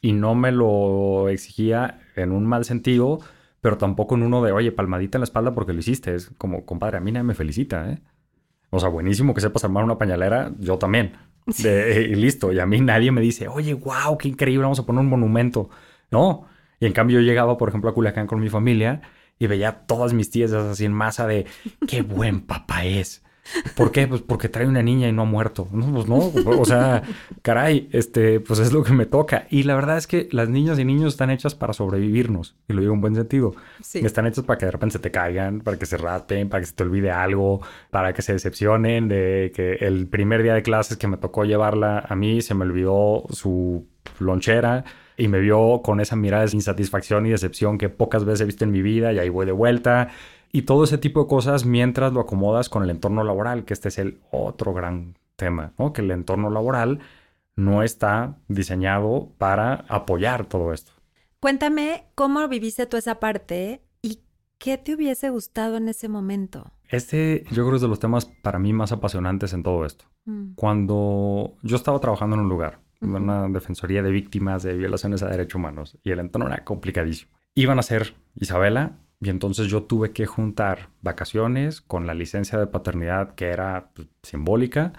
y 0.00 0.14
no 0.14 0.34
me 0.34 0.50
lo 0.50 1.28
exigía 1.28 2.00
en 2.16 2.32
un 2.32 2.46
mal 2.46 2.64
sentido, 2.64 3.20
pero 3.60 3.76
tampoco 3.76 4.14
en 4.14 4.22
uno 4.22 4.42
de, 4.42 4.50
oye, 4.50 4.72
palmadita 4.72 5.18
en 5.18 5.20
la 5.20 5.24
espalda 5.24 5.54
porque 5.54 5.74
lo 5.74 5.80
hiciste. 5.80 6.14
Es 6.14 6.30
como, 6.38 6.64
compadre, 6.64 6.96
a 6.96 7.00
mí 7.00 7.12
nadie 7.12 7.24
me 7.24 7.34
felicita, 7.34 7.92
¿eh? 7.92 7.98
O 8.70 8.80
sea, 8.80 8.88
buenísimo 8.88 9.34
que 9.34 9.42
sepas 9.42 9.62
armar 9.64 9.84
una 9.84 9.98
pañalera, 9.98 10.50
yo 10.58 10.78
también. 10.78 11.18
y 11.46 12.14
listo. 12.14 12.50
Y 12.50 12.60
a 12.60 12.64
mí 12.64 12.80
nadie 12.80 13.12
me 13.12 13.20
dice, 13.20 13.48
oye, 13.48 13.74
wow, 13.74 14.16
qué 14.16 14.28
increíble, 14.28 14.62
vamos 14.62 14.78
a 14.78 14.86
poner 14.86 15.00
un 15.00 15.10
monumento. 15.10 15.68
No. 16.10 16.46
Y 16.80 16.86
en 16.86 16.94
cambio 16.94 17.20
yo 17.20 17.26
llegaba, 17.26 17.58
por 17.58 17.68
ejemplo, 17.68 17.90
a 17.90 17.94
Culiacán 17.94 18.26
con 18.26 18.40
mi 18.40 18.48
familia 18.48 19.02
y 19.38 19.48
veía 19.48 19.84
todas 19.86 20.14
mis 20.14 20.30
tías 20.30 20.50
así 20.52 20.86
en 20.86 20.94
masa 20.94 21.26
de, 21.26 21.44
qué 21.86 22.00
buen 22.00 22.40
papá 22.40 22.86
es. 22.86 23.22
¿Por 23.74 23.92
qué? 23.92 24.06
Pues 24.06 24.22
porque 24.22 24.48
trae 24.48 24.66
una 24.66 24.82
niña 24.82 25.08
y 25.08 25.12
no 25.12 25.22
ha 25.22 25.26
muerto. 25.26 25.68
No, 25.72 25.92
pues 25.92 26.06
no, 26.06 26.32
o 26.58 26.64
sea, 26.64 27.02
caray, 27.42 27.88
este, 27.92 28.40
pues 28.40 28.58
es 28.58 28.72
lo 28.72 28.82
que 28.82 28.92
me 28.92 29.06
toca. 29.06 29.46
Y 29.50 29.64
la 29.64 29.74
verdad 29.74 29.96
es 29.98 30.06
que 30.06 30.28
las 30.32 30.48
niñas 30.48 30.78
y 30.78 30.84
niños 30.84 31.14
están 31.14 31.30
hechas 31.30 31.54
para 31.54 31.72
sobrevivirnos, 31.72 32.56
y 32.68 32.72
lo 32.72 32.80
digo 32.80 32.94
en 32.94 33.00
buen 33.00 33.14
sentido. 33.14 33.54
Sí. 33.82 34.00
Están 34.04 34.26
hechas 34.26 34.44
para 34.44 34.58
que 34.58 34.66
de 34.66 34.72
repente 34.72 34.94
se 34.94 34.98
te 34.98 35.10
caigan, 35.10 35.60
para 35.60 35.78
que 35.78 35.86
se 35.86 35.96
raten, 35.96 36.48
para 36.48 36.60
que 36.60 36.66
se 36.66 36.74
te 36.74 36.82
olvide 36.82 37.10
algo, 37.10 37.60
para 37.90 38.12
que 38.12 38.22
se 38.22 38.32
decepcionen 38.32 39.08
de 39.08 39.52
que 39.54 39.74
el 39.74 40.06
primer 40.06 40.42
día 40.42 40.54
de 40.54 40.62
clases 40.62 40.96
que 40.96 41.06
me 41.06 41.16
tocó 41.16 41.44
llevarla 41.44 42.04
a 42.08 42.16
mí 42.16 42.42
se 42.42 42.54
me 42.54 42.64
olvidó 42.64 43.24
su 43.30 43.86
lonchera 44.18 44.84
y 45.16 45.28
me 45.28 45.40
vio 45.40 45.82
con 45.82 46.00
esa 46.00 46.16
mirada 46.16 46.46
de 46.46 46.52
insatisfacción 46.54 47.26
y 47.26 47.30
decepción 47.30 47.78
que 47.78 47.88
pocas 47.88 48.24
veces 48.24 48.40
he 48.40 48.44
visto 48.46 48.64
en 48.64 48.72
mi 48.72 48.82
vida 48.82 49.12
y 49.12 49.18
ahí 49.18 49.28
voy 49.28 49.46
de 49.46 49.52
vuelta 49.52 50.08
y 50.52 50.62
todo 50.62 50.84
ese 50.84 50.98
tipo 50.98 51.22
de 51.22 51.28
cosas 51.28 51.64
mientras 51.64 52.12
lo 52.12 52.20
acomodas 52.20 52.68
con 52.68 52.82
el 52.82 52.90
entorno 52.90 53.24
laboral, 53.24 53.64
que 53.64 53.74
este 53.74 53.88
es 53.88 53.98
el 53.98 54.20
otro 54.30 54.72
gran 54.72 55.16
tema, 55.36 55.72
¿no? 55.78 55.92
Que 55.92 56.02
el 56.02 56.10
entorno 56.10 56.50
laboral 56.50 57.00
no 57.56 57.82
está 57.82 58.38
diseñado 58.48 59.32
para 59.38 59.84
apoyar 59.88 60.46
todo 60.46 60.72
esto. 60.72 60.92
Cuéntame 61.40 62.04
cómo 62.14 62.46
viviste 62.48 62.86
tú 62.86 62.96
esa 62.96 63.20
parte 63.20 63.82
y 64.02 64.20
qué 64.58 64.76
te 64.76 64.94
hubiese 64.94 65.30
gustado 65.30 65.76
en 65.76 65.88
ese 65.88 66.08
momento. 66.08 66.72
Este 66.88 67.44
yo 67.50 67.64
creo 67.64 67.76
es 67.76 67.82
de 67.82 67.88
los 67.88 68.00
temas 68.00 68.26
para 68.26 68.58
mí 68.58 68.72
más 68.72 68.92
apasionantes 68.92 69.52
en 69.52 69.62
todo 69.62 69.84
esto. 69.86 70.04
Mm. 70.24 70.54
Cuando 70.54 71.54
yo 71.62 71.76
estaba 71.76 72.00
trabajando 72.00 72.36
en 72.36 72.42
un 72.42 72.48
lugar, 72.48 72.80
en 73.00 73.14
una 73.14 73.48
defensoría 73.48 74.02
de 74.02 74.10
víctimas 74.10 74.62
de 74.62 74.76
violaciones 74.76 75.22
a 75.22 75.28
derechos 75.28 75.54
humanos, 75.54 75.98
y 76.02 76.10
el 76.10 76.18
entorno 76.18 76.48
era 76.48 76.64
complicadísimo. 76.64 77.32
Iban 77.54 77.78
a 77.78 77.82
ser 77.82 78.14
Isabela 78.34 78.98
y 79.20 79.28
entonces 79.28 79.68
yo 79.68 79.82
tuve 79.82 80.12
que 80.12 80.26
juntar 80.26 80.88
vacaciones 81.02 81.80
con 81.82 82.06
la 82.06 82.14
licencia 82.14 82.58
de 82.58 82.66
paternidad 82.66 83.34
que 83.34 83.46
era 83.46 83.90
pues, 83.94 84.08
simbólica 84.22 84.94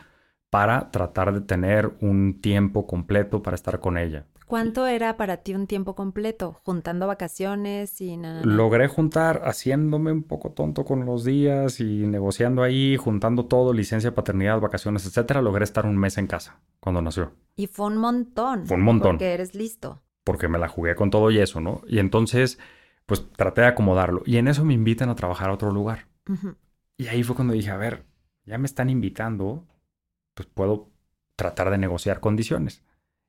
para 0.51 0.92
tratar 0.92 1.34
de 1.34 1.42
tener 1.42 1.92
un 2.01 2.40
tiempo 2.40 2.86
completo 2.86 3.42
para 3.42 3.56
estar 3.56 3.80
con 3.80 3.98
ella. 3.98 4.28
¿Cuánto 4.46 4.86
era 4.86 5.16
para 5.16 5.38
ti 5.38 5.56
un 5.56 5.66
tiempo 5.66 5.96
completo? 5.96 6.60
Juntando 6.66 7.08
vacaciones 7.08 8.01
y 8.01 8.18
nada. 8.18 8.42
Logré 8.44 8.90
juntar, 8.90 9.44
haciéndome 9.46 10.12
un 10.12 10.24
poco 10.24 10.51
tonto 10.51 10.84
con 10.84 11.06
los 11.06 11.24
días 11.24 11.80
y 11.80 12.06
negociando 12.06 12.62
ahí, 12.62 12.98
juntando 12.98 13.46
todo, 13.46 13.72
licencia, 13.72 14.13
paternidad, 14.13 14.60
vacaciones, 14.60 15.06
etcétera. 15.06 15.42
Logré 15.42 15.63
estar 15.63 15.86
un 15.86 15.98
mes 15.98 16.18
en 16.18 16.28
casa 16.28 16.60
cuando 16.82 17.01
nació. 17.01 17.32
Y 17.56 17.68
fue 17.68 17.88
un 17.88 17.98
montón. 17.98 18.68
Fue 18.68 18.75
un 18.75 18.84
montón. 18.84 19.12
Porque 19.12 19.34
eres 19.34 19.56
listo. 19.56 20.01
Porque 20.25 20.50
me 20.50 20.60
la 20.60 20.68
jugué 20.68 20.96
con 20.96 21.12
todo 21.12 21.32
y 21.32 21.40
eso, 21.40 21.62
¿no? 21.62 21.82
Y 21.88 22.00
entonces 22.00 22.60
pues 23.12 23.30
traté 23.34 23.60
de 23.60 23.68
acomodarlo. 23.68 24.24
Y 24.25 24.38
en 24.38 24.48
eso 24.48 24.63
me 24.63 24.74
invitan 24.74 25.10
a 25.10 25.15
trabajar 25.15 25.50
a 25.50 25.53
otro 25.53 25.70
lugar. 25.70 26.08
Y 26.96 27.10
ahí 27.10 27.24
fue 27.24 27.36
cuando 27.36 27.53
dije, 27.53 27.70
a 27.70 27.75
ver, 27.75 28.06
ya 28.46 28.58
me 28.58 28.65
están 28.65 28.89
invitando, 28.89 29.68
pues 30.34 30.48
puedo 30.48 30.94
tratar 31.36 31.72
de 31.72 31.77
negociar 31.77 32.22
condiciones. 32.22 32.86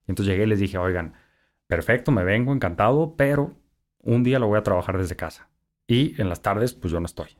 Y 0.06 0.12
entonces 0.12 0.30
llegué 0.30 0.44
y 0.44 0.46
les 0.46 0.60
dije, 0.60 0.78
oigan, 0.78 1.14
perfecto, 1.66 2.12
me 2.12 2.22
vengo, 2.22 2.52
encantado, 2.52 3.16
pero 3.16 3.56
un 3.98 4.22
día 4.22 4.38
lo 4.38 4.46
voy 4.46 4.60
a 4.60 4.62
trabajar 4.62 4.98
desde 4.98 5.16
casa. 5.16 5.48
Y 5.88 6.14
en 6.22 6.28
las 6.28 6.42
tardes, 6.42 6.74
pues 6.74 6.92
yo 6.92 7.00
no 7.00 7.06
estoy. 7.06 7.30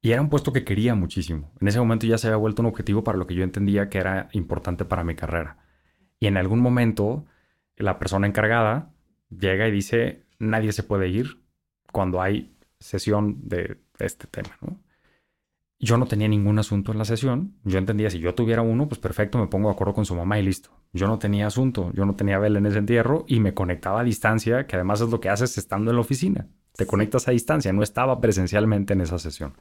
Y 0.00 0.12
era 0.12 0.22
un 0.22 0.28
puesto 0.28 0.52
que 0.52 0.62
quería 0.62 0.94
muchísimo. 0.94 1.50
En 1.60 1.66
ese 1.66 1.80
momento 1.80 2.06
ya 2.06 2.16
se 2.16 2.28
había 2.28 2.36
vuelto 2.36 2.62
un 2.62 2.66
objetivo 2.66 3.02
para 3.02 3.18
lo 3.18 3.26
que 3.26 3.34
yo 3.34 3.42
entendía 3.42 3.88
que 3.88 3.98
era 3.98 4.28
importante 4.30 4.84
para 4.84 5.02
mi 5.02 5.16
carrera. 5.16 5.58
Y 6.20 6.28
en 6.28 6.36
algún 6.36 6.60
momento, 6.60 7.26
la 7.74 7.98
persona 7.98 8.28
encargada 8.28 8.94
llega 9.30 9.66
y 9.66 9.72
dice, 9.72 10.26
nadie 10.38 10.70
se 10.70 10.84
puede 10.84 11.08
ir, 11.08 11.41
cuando 11.92 12.20
hay 12.20 12.56
sesión 12.80 13.48
de 13.48 13.78
este 13.98 14.26
tema, 14.26 14.56
¿no? 14.60 14.80
Yo 15.78 15.96
no 15.96 16.06
tenía 16.06 16.28
ningún 16.28 16.60
asunto 16.60 16.92
en 16.92 16.98
la 16.98 17.04
sesión. 17.04 17.56
Yo 17.64 17.78
entendía, 17.78 18.08
si 18.08 18.20
yo 18.20 18.34
tuviera 18.34 18.62
uno, 18.62 18.88
pues 18.88 19.00
perfecto, 19.00 19.38
me 19.38 19.48
pongo 19.48 19.68
de 19.68 19.74
acuerdo 19.74 19.94
con 19.94 20.06
su 20.06 20.14
mamá 20.14 20.38
y 20.38 20.42
listo. 20.42 20.70
Yo 20.92 21.08
no 21.08 21.18
tenía 21.18 21.48
asunto, 21.48 21.90
yo 21.92 22.06
no 22.06 22.14
tenía 22.14 22.38
vela 22.38 22.58
en 22.58 22.66
ese 22.66 22.78
entierro 22.78 23.24
y 23.26 23.40
me 23.40 23.52
conectaba 23.52 24.00
a 24.00 24.04
distancia, 24.04 24.66
que 24.68 24.76
además 24.76 25.00
es 25.00 25.10
lo 25.10 25.18
que 25.18 25.28
haces 25.28 25.58
estando 25.58 25.90
en 25.90 25.96
la 25.96 26.02
oficina. 26.02 26.46
Te 26.76 26.86
conectas 26.86 27.26
a 27.26 27.32
distancia, 27.32 27.72
no 27.72 27.82
estaba 27.82 28.20
presencialmente 28.20 28.92
en 28.92 29.00
esa 29.00 29.18
sesión. 29.18 29.54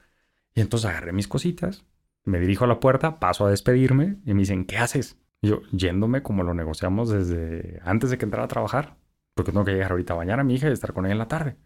Y 0.54 0.62
entonces 0.62 0.90
agarré 0.92 1.12
mis 1.12 1.28
cositas, 1.28 1.86
me 2.24 2.40
dirijo 2.40 2.66
a 2.66 2.68
la 2.68 2.80
puerta, 2.80 3.20
paso 3.20 3.48
a 3.48 3.50
despedirme 3.50 4.18
y 4.24 4.34
me 4.36 4.42
dicen, 4.42 4.66
¿qué 4.66 4.78
haces? 4.78 5.18
yo, 5.42 5.62
yéndome 5.72 6.22
como 6.22 6.44
lo 6.44 6.54
negociamos 6.54 7.10
desde 7.10 7.82
antes 7.84 8.10
de 8.10 8.18
que 8.18 8.26
entrara 8.26 8.46
a 8.46 8.48
trabajar, 8.48 8.98
porque 9.34 9.52
tengo 9.52 9.66
que 9.66 9.72
llegar 9.72 9.92
ahorita 9.92 10.14
a 10.14 10.18
bañar 10.18 10.40
a 10.40 10.44
mi 10.44 10.56
hija 10.56 10.70
y 10.70 10.74
estar 10.74 10.94
con 10.94 11.06
ella 11.06 11.14
en 11.14 11.20
la 11.20 11.28
tarde. 11.28 11.58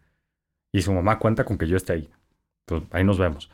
Y 0.76 0.82
su 0.82 0.92
mamá 0.92 1.20
cuenta 1.20 1.46
con 1.46 1.58
que 1.58 1.70
yo 1.70 1.78
esté 1.78 1.94
ahí. 1.94 2.10
Pues 2.66 2.84
ahí 2.92 3.06
nos 3.06 3.18
vemos. 3.18 3.50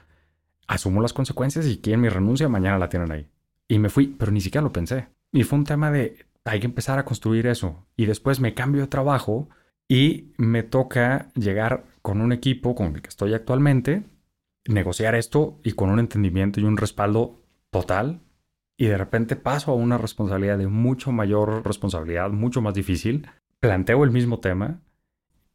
Asumo 0.66 1.04
las 1.04 1.14
consecuencias 1.14 1.68
y 1.68 1.78
quieren 1.78 2.02
mi 2.02 2.10
renuncia, 2.10 2.50
mañana 2.50 2.80
la 2.80 2.90
tienen 2.90 3.12
ahí. 3.12 3.30
Y 3.68 3.78
me 3.78 3.90
fui, 3.90 4.08
pero 4.08 4.32
ni 4.32 4.42
siquiera 4.42 4.64
lo 4.64 4.74
pensé. 4.74 5.10
Y 5.32 5.44
fue 5.44 5.60
un 5.60 5.66
tema 5.66 5.92
de, 5.92 6.26
hay 6.46 6.60
que 6.60 6.66
empezar 6.66 6.98
a 6.98 7.06
construir 7.06 7.46
eso. 7.46 7.86
Y 7.96 8.08
después 8.08 8.40
me 8.40 8.56
cambio 8.56 8.82
de 8.82 8.88
trabajo 8.88 9.50
y 9.88 10.34
me 10.38 10.64
toca 10.64 11.28
llegar 11.36 11.84
con 12.02 12.22
un 12.22 12.32
equipo 12.32 12.74
con 12.74 12.96
el 12.96 13.04
que 13.04 13.10
estoy 13.10 13.36
actualmente, 13.36 14.02
negociar 14.66 15.14
esto 15.14 15.60
y 15.64 15.74
con 15.74 15.92
un 15.92 16.00
entendimiento 16.00 16.60
y 16.60 16.64
un 16.64 16.76
respaldo 16.76 17.40
total. 17.70 18.22
Y 18.78 18.88
de 18.88 18.98
repente 18.98 19.36
paso 19.36 19.74
a 19.74 19.76
una 19.76 20.00
responsabilidad 20.00 20.58
de 20.58 20.66
mucho 20.66 21.12
mayor 21.12 21.64
responsabilidad, 21.68 22.32
mucho 22.32 22.64
más 22.64 22.74
difícil. 22.74 23.28
Planteo 23.60 24.04
el 24.04 24.10
mismo 24.10 24.40
tema, 24.40 24.82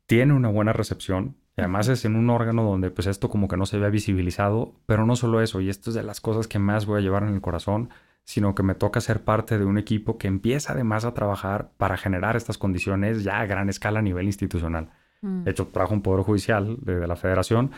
tiene 0.06 0.32
una 0.32 0.48
buena 0.48 0.72
recepción, 0.72 1.34
y 1.56 1.60
además 1.62 1.88
es 1.88 2.04
en 2.04 2.16
un 2.16 2.28
órgano 2.28 2.62
donde 2.62 2.90
pues 2.90 3.06
esto 3.06 3.30
como 3.30 3.48
que 3.48 3.56
no 3.56 3.64
se 3.64 3.78
ve 3.78 3.90
visibilizado, 3.90 4.74
pero 4.84 5.06
no 5.06 5.16
solo 5.16 5.40
eso, 5.40 5.60
y 5.60 5.70
esto 5.70 5.90
es 5.90 5.94
de 5.94 6.02
las 6.02 6.20
cosas 6.20 6.48
que 6.48 6.58
más 6.58 6.84
voy 6.84 6.98
a 6.98 7.02
llevar 7.02 7.22
en 7.22 7.34
el 7.34 7.40
corazón, 7.40 7.88
sino 8.24 8.54
que 8.54 8.62
me 8.62 8.74
toca 8.74 9.00
ser 9.00 9.24
parte 9.24 9.56
de 9.56 9.64
un 9.64 9.78
equipo 9.78 10.18
que 10.18 10.28
empieza 10.28 10.72
además 10.72 11.04
a 11.04 11.14
trabajar 11.14 11.70
para 11.78 11.96
generar 11.96 12.36
estas 12.36 12.58
condiciones 12.58 13.24
ya 13.24 13.40
a 13.40 13.46
gran 13.46 13.70
escala 13.70 14.00
a 14.00 14.02
nivel 14.02 14.26
institucional. 14.26 14.90
Mm. 15.22 15.44
De 15.44 15.50
hecho, 15.52 15.68
trabajo 15.68 15.94
un 15.94 16.02
poder 16.02 16.24
judicial 16.24 16.76
de, 16.82 17.06
la 17.06 17.16
federación 17.16 17.70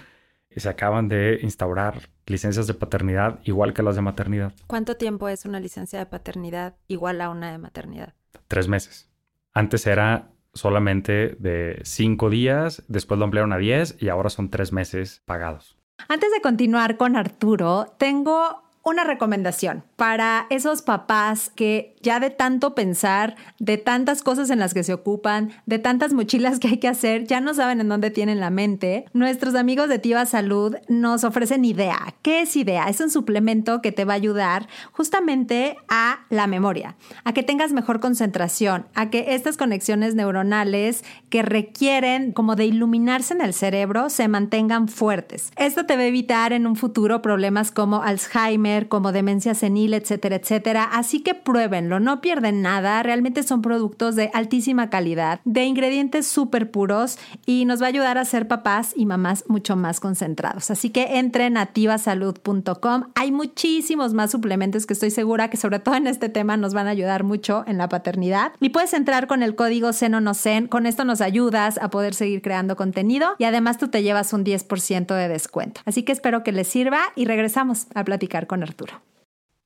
y 0.51 0.59
se 0.59 0.69
acaban 0.71 1.09
de 1.09 1.39
instaurar 1.43 2.09
licencias 2.27 2.67
de 2.67 2.75
paternidad 2.75 3.41
igual 3.45 3.75
que 3.75 3.83
las 3.83 3.95
de 3.95 4.03
maternidad. 4.03 4.55
¿Cuánto 4.67 4.97
tiempo 4.97 5.29
es 5.29 5.45
una 5.45 5.61
licencia 5.61 5.99
de 6.01 6.07
paternidad 6.07 6.77
igual 6.89 7.21
a 7.21 7.29
una 7.29 7.53
de 7.53 7.59
maternidad? 7.59 8.15
Tres 8.49 8.67
meses. 8.67 9.09
Antes 9.53 9.87
era 9.87 10.31
solamente 10.59 11.37
de 11.39 11.81
cinco 11.85 12.31
días, 12.31 12.83
después 12.89 13.19
lo 13.19 13.25
ampliaron 13.25 13.53
a 13.53 13.59
diez 13.59 13.97
y 13.99 14.09
ahora 14.09 14.31
son 14.31 14.51
tres 14.51 14.73
meses 14.73 15.23
pagados. 15.25 15.79
Antes 16.09 16.31
de 16.33 16.41
continuar 16.41 16.97
con 16.97 17.17
Arturo, 17.17 17.95
tengo 17.99 18.63
una 18.85 19.05
recomendación 19.05 19.85
para 19.97 20.47
esos 20.51 20.83
papás 20.83 21.51
que 21.51 21.97
ya 22.03 22.21
de 22.21 22.31
tanto 22.31 22.75
pensar, 22.75 23.37
de 23.59 23.79
tantas 23.79 24.23
cosas 24.23 24.51
en 24.51 24.59
las 24.59 24.75
que 24.75 24.85
se 24.85 24.93
ocupan, 24.93 25.51
de 25.67 25.79
tantas 25.79 26.13
mochilas 26.13 26.59
que 26.59 26.69
hay 26.69 26.79
que 26.79 26.89
hacer, 26.89 27.27
ya 27.27 27.41
no 27.41 27.55
saben 27.55 27.81
en 27.81 27.89
dónde 27.89 28.11
tienen 28.11 28.41
la 28.41 28.51
mente. 28.51 29.05
Nuestros 29.13 29.55
amigos 29.55 29.89
de 29.89 29.99
Tiva 29.99 30.27
Salud 30.27 30.77
nos 30.89 31.25
ofrecen 31.25 31.65
idea. 31.65 32.15
¿Qué 32.23 32.43
es 32.43 32.57
idea? 32.57 32.89
Es 32.89 33.01
un 33.01 33.11
suplemento 33.11 33.83
que 33.83 33.93
te 33.93 34.05
va 34.05 34.15
a 34.15 34.17
ayudar 34.17 34.69
justamente 34.93 35.77
a 35.89 36.21
la 36.31 36.47
memoria, 36.47 36.97
a 37.25 37.33
que 37.33 37.43
tengas 37.43 37.73
mejor 37.73 38.01
concentración, 38.01 38.87
a 38.95 39.11
que 39.11 39.35
estas 39.35 39.57
conexiones 39.57 40.15
neuronales 40.15 41.05
que 41.31 41.43
requieren 41.43 42.33
como 42.33 42.57
de 42.57 42.67
iluminarse 42.67 43.35
en 43.35 43.41
el 43.41 43.55
cerebro 43.55 44.11
se 44.11 44.29
mantengan 44.29 44.89
fuertes. 44.89 45.53
Esto 45.57 45.87
te 45.87 45.97
va 45.97 46.03
a 46.03 46.07
evitar 46.07 46.53
en 46.53 46.67
un 46.67 46.77
futuro 46.77 47.23
problemas 47.23 47.71
como 47.71 48.03
Alzheimer, 48.03 48.89
como 48.89 49.13
demencia 49.13 49.55
senil, 49.55 49.95
etcétera, 49.95 50.37
etcétera. 50.37 50.85
Así 50.85 51.21
que 51.21 51.35
pruébenlo, 51.35 51.98
no 52.01 52.21
pierden 52.21 52.63
nada, 52.63 53.03
realmente 53.03 53.43
son 53.43 53.63
productos 53.63 54.17
de 54.17 54.31
altísima 54.35 54.91
calidad, 54.91 55.41
de 55.45 55.65
ingredientes 55.65 56.27
súper 56.27 56.71
puros 56.71 57.19
y 57.47 57.65
nos 57.65 57.81
va 57.81 57.87
a 57.87 57.89
ayudar 57.89 58.19
a 58.19 58.25
ser 58.25 58.49
papás 58.49 58.93
y 58.97 59.07
mamás 59.07 59.45
mucho 59.49 59.77
más 59.77 60.01
concentrados. 60.01 60.71
Así 60.71 60.91
que 60.91 61.19
entre 61.19 61.51
nativasalud.com, 61.51 63.05
hay 63.15 63.33
muchísimos 63.33 64.15
más 64.15 64.31
suplementos 64.31 64.87
que 64.87 64.95
estoy 64.95 65.11
segura 65.11 65.51
que 65.51 65.57
sobre 65.57 65.79
todo 65.79 65.95
en 65.95 66.07
este 66.07 66.29
tema 66.29 66.57
nos 66.57 66.75
van 66.75 66.87
a 66.87 66.91
ayudar 66.91 67.25
mucho 67.25 67.65
en 67.67 67.79
la 67.79 67.89
paternidad. 67.89 68.53
Y 68.61 68.71
puedes 68.71 68.93
entrar 68.93 69.27
con 69.27 69.43
el 69.43 69.55
código 69.55 69.93
SENONOCEN, 69.93 70.69
con 70.69 70.87
esto 70.87 71.05
nos 71.05 71.21
ayudas 71.21 71.79
a 71.79 71.91
poder 71.91 72.15
seguir 72.15 72.43
creando 72.43 72.77
contenido 72.77 73.35
y 73.39 73.45
además 73.45 73.79
tú 73.79 73.89
te 73.89 74.03
llevas 74.03 74.33
un 74.33 74.45
10% 74.45 75.15
de 75.15 75.29
descuento. 75.29 75.81
Así 75.85 76.03
que 76.03 76.13
espero 76.13 76.43
que 76.43 76.53
les 76.53 76.69
sirva 76.69 77.01
y 77.17 77.25
regresamos 77.25 77.87
a 77.95 78.05
platicar 78.05 78.47
con 78.47 78.63
Arturo. 78.63 79.01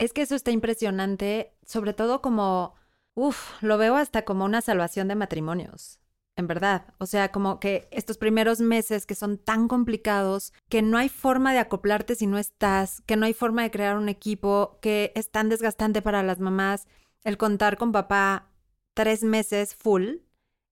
Es 0.03 0.13
que 0.13 0.23
eso 0.23 0.35
está 0.35 0.51
impresionante, 0.51 1.55
sobre 1.65 1.93
todo 1.93 2.21
como, 2.21 2.75
uff, 3.15 3.63
lo 3.63 3.79
veo 3.79 3.95
hasta 3.95 4.25
como 4.25 4.45
una 4.45 4.61
salvación 4.61 5.07
de 5.07 5.15
matrimonios. 5.15 6.01
En 6.35 6.49
verdad, 6.49 6.93
o 6.99 7.07
sea, 7.07 7.31
como 7.31 7.61
que 7.61 7.87
estos 7.93 8.19
primeros 8.19 8.59
meses 8.59 9.07
que 9.07 9.15
son 9.15 9.39
tan 9.39 9.69
complicados, 9.69 10.53
que 10.69 10.83
no 10.83 10.99
hay 10.99 11.09
forma 11.09 11.53
de 11.53 11.61
acoplarte 11.61 12.17
si 12.17 12.27
no 12.27 12.37
estás, 12.39 13.01
que 13.03 13.15
no 13.15 13.27
hay 13.27 13.33
forma 13.33 13.63
de 13.63 13.71
crear 13.71 13.97
un 13.97 14.09
equipo, 14.09 14.81
que 14.83 15.13
es 15.15 15.31
tan 15.31 15.49
desgastante 15.49 16.03
para 16.03 16.25
las 16.25 16.41
mamás, 16.41 16.89
el 17.23 17.39
contar 17.39 17.79
con 17.79 17.93
papá 17.93 18.49
tres 18.95 19.23
meses 19.23 19.77
full, 19.77 20.17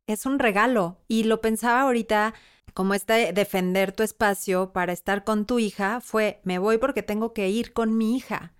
es 0.09 0.27
un 0.27 0.41
regalo. 0.41 1.05
Y 1.07 1.23
lo 1.23 1.41
pensaba 1.41 1.83
ahorita 1.83 2.35
como 2.75 2.95
este 2.95 3.33
defender 3.33 3.93
tu 3.93 4.03
espacio 4.03 4.73
para 4.73 4.93
estar 4.93 5.23
con 5.23 5.47
tu 5.47 5.61
hija 5.61 6.01
fue, 6.01 6.41
me 6.43 6.59
voy 6.59 6.79
porque 6.79 7.05
tengo 7.05 7.33
que 7.33 7.49
ir 7.49 7.73
con 7.73 7.97
mi 7.97 8.17
hija. 8.17 8.55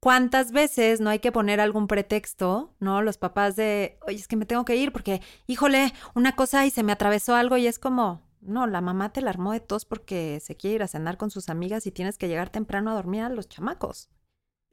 ¿Cuántas 0.00 0.52
veces 0.52 1.00
no 1.00 1.10
hay 1.10 1.18
que 1.18 1.32
poner 1.32 1.60
algún 1.60 1.88
pretexto, 1.88 2.74
¿no? 2.80 3.02
Los 3.02 3.18
papás 3.18 3.56
de, 3.56 3.98
oye, 4.06 4.16
es 4.16 4.28
que 4.28 4.36
me 4.36 4.46
tengo 4.46 4.64
que 4.64 4.76
ir 4.76 4.92
porque, 4.92 5.20
híjole, 5.46 5.92
una 6.14 6.36
cosa 6.36 6.66
y 6.66 6.70
se 6.70 6.82
me 6.82 6.92
atravesó 6.92 7.34
algo 7.34 7.56
y 7.56 7.66
es 7.66 7.78
como, 7.78 8.22
no, 8.40 8.66
la 8.66 8.80
mamá 8.80 9.12
te 9.12 9.22
la 9.22 9.30
armó 9.30 9.52
de 9.52 9.60
tos 9.60 9.84
porque 9.84 10.38
se 10.40 10.56
quiere 10.56 10.76
ir 10.76 10.82
a 10.82 10.88
cenar 10.88 11.16
con 11.16 11.30
sus 11.30 11.48
amigas 11.48 11.86
y 11.86 11.92
tienes 11.92 12.18
que 12.18 12.28
llegar 12.28 12.50
temprano 12.50 12.90
a 12.90 12.94
dormir 12.94 13.22
a 13.22 13.28
los 13.28 13.48
chamacos. 13.48 14.08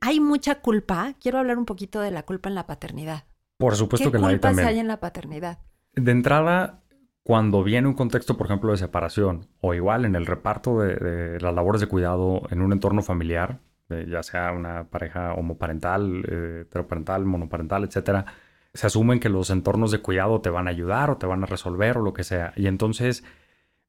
Hay 0.02 0.20
mucha 0.20 0.56
culpa. 0.56 1.16
Quiero 1.20 1.40
hablar 1.40 1.58
un 1.58 1.66
poquito 1.66 2.02
de 2.02 2.12
la 2.12 2.24
culpa 2.24 2.50
en 2.50 2.56
la 2.56 2.68
paternidad. 2.68 3.24
Por 3.58 3.76
supuesto 3.76 4.12
que 4.12 4.20
la 4.20 4.28
hay 4.28 4.40
también. 4.40 4.68
hay 4.68 4.80
en 4.80 4.88
la 4.88 5.00
paternidad? 5.00 5.60
De 5.94 6.12
entrada, 6.12 6.84
cuando 7.24 7.64
viene 7.64 7.88
un 7.88 7.94
contexto, 7.94 8.36
por 8.36 8.48
ejemplo, 8.48 8.72
de 8.72 8.78
separación 8.78 9.48
o 9.62 9.74
igual 9.74 10.04
en 10.04 10.16
el 10.16 10.26
reparto 10.26 10.80
de, 10.80 11.40
las 11.40 11.54
labores 11.54 11.80
de 11.80 11.88
cuidado 11.88 12.42
en 12.50 12.62
un 12.62 12.74
entorno 12.74 13.02
familiar, 13.02 13.62
ya 13.90 14.24
sea 14.24 14.52
una 14.52 14.86
pareja 14.86 15.34
homoparental, 15.34 16.24
eh, 16.28 16.60
heteroparental, 16.62 17.26
monoparental, 17.26 17.84
etcétera, 17.84 18.26
se 18.74 18.88
asumen 18.88 19.20
que 19.20 19.30
los 19.30 19.50
entornos 19.50 19.92
de 19.92 20.00
cuidado 20.00 20.42
te 20.42 20.50
van 20.50 20.68
a 20.68 20.72
ayudar 20.72 21.10
o 21.12 21.18
te 21.18 21.28
van 21.28 21.44
a 21.44 21.48
resolver 21.48 21.98
o 21.98 22.02
lo 22.02 22.14
que 22.14 22.24
sea. 22.24 22.54
Y 22.56 22.68
entonces 22.68 23.24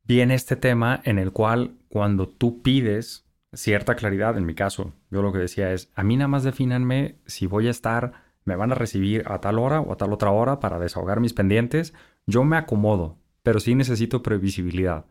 viene 0.05 0.35
este 0.35 0.57
tema 0.57 1.01
en 1.05 1.19
el 1.19 1.33
cual 1.33 1.77
cuando 1.89 2.29
tú 2.29 2.63
pides 2.63 3.25
cierta 3.55 3.95
claridad, 3.95 4.37
en 4.37 4.47
mi 4.47 4.55
caso, 4.55 4.93
yo 5.11 5.23
lo 5.23 5.33
que 5.33 5.39
decía 5.39 5.73
es, 5.73 5.91
a 5.95 6.03
mí 6.03 6.17
nada 6.17 6.29
más 6.29 6.45
defínanme 6.45 7.17
si 7.27 7.47
voy 7.47 7.69
a 7.69 7.71
estar, 7.71 8.13
me 8.45 8.57
van 8.57 8.73
a 8.73 8.75
recibir 8.75 9.25
a 9.27 9.41
tal 9.41 9.59
hora 9.59 9.81
o 9.81 9.93
a 9.93 9.97
tal 9.97 10.13
otra 10.13 10.31
hora 10.31 10.61
para 10.61 10.79
desahogar 10.79 11.21
mis 11.21 11.33
pendientes, 11.33 11.95
yo 12.27 12.45
me 12.45 12.57
acomodo, 12.57 13.19
pero 13.43 13.61
sí 13.61 13.75
necesito 13.75 14.23
previsibilidad 14.23 15.07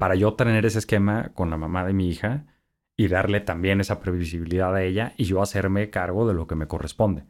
para 0.00 0.16
yo 0.16 0.34
tener 0.34 0.66
ese 0.66 0.80
esquema 0.80 1.30
con 1.34 1.50
la 1.50 1.56
mamá 1.56 1.84
de 1.84 1.92
mi 1.92 2.08
hija 2.08 2.46
y 3.02 3.08
darle 3.08 3.40
también 3.40 3.80
esa 3.80 3.98
previsibilidad 3.98 4.72
a 4.72 4.84
ella 4.84 5.12
y 5.16 5.24
yo 5.24 5.42
hacerme 5.42 5.90
cargo 5.90 6.28
de 6.28 6.34
lo 6.34 6.46
que 6.46 6.54
me 6.54 6.68
corresponde. 6.68 7.22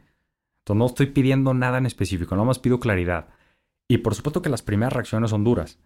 Entonces 0.58 0.78
no 0.78 0.84
estoy 0.84 1.06
pidiendo 1.06 1.54
nada 1.54 1.78
en 1.78 1.86
específico, 1.86 2.34
nada 2.34 2.46
más 2.46 2.58
pido 2.58 2.78
claridad. 2.78 3.28
Y 3.88 3.98
por 3.98 4.14
supuesto 4.14 4.42
que 4.42 4.50
las 4.50 4.60
primeras 4.60 4.92
reacciones 4.92 5.30
son 5.30 5.44
duras. 5.44 5.78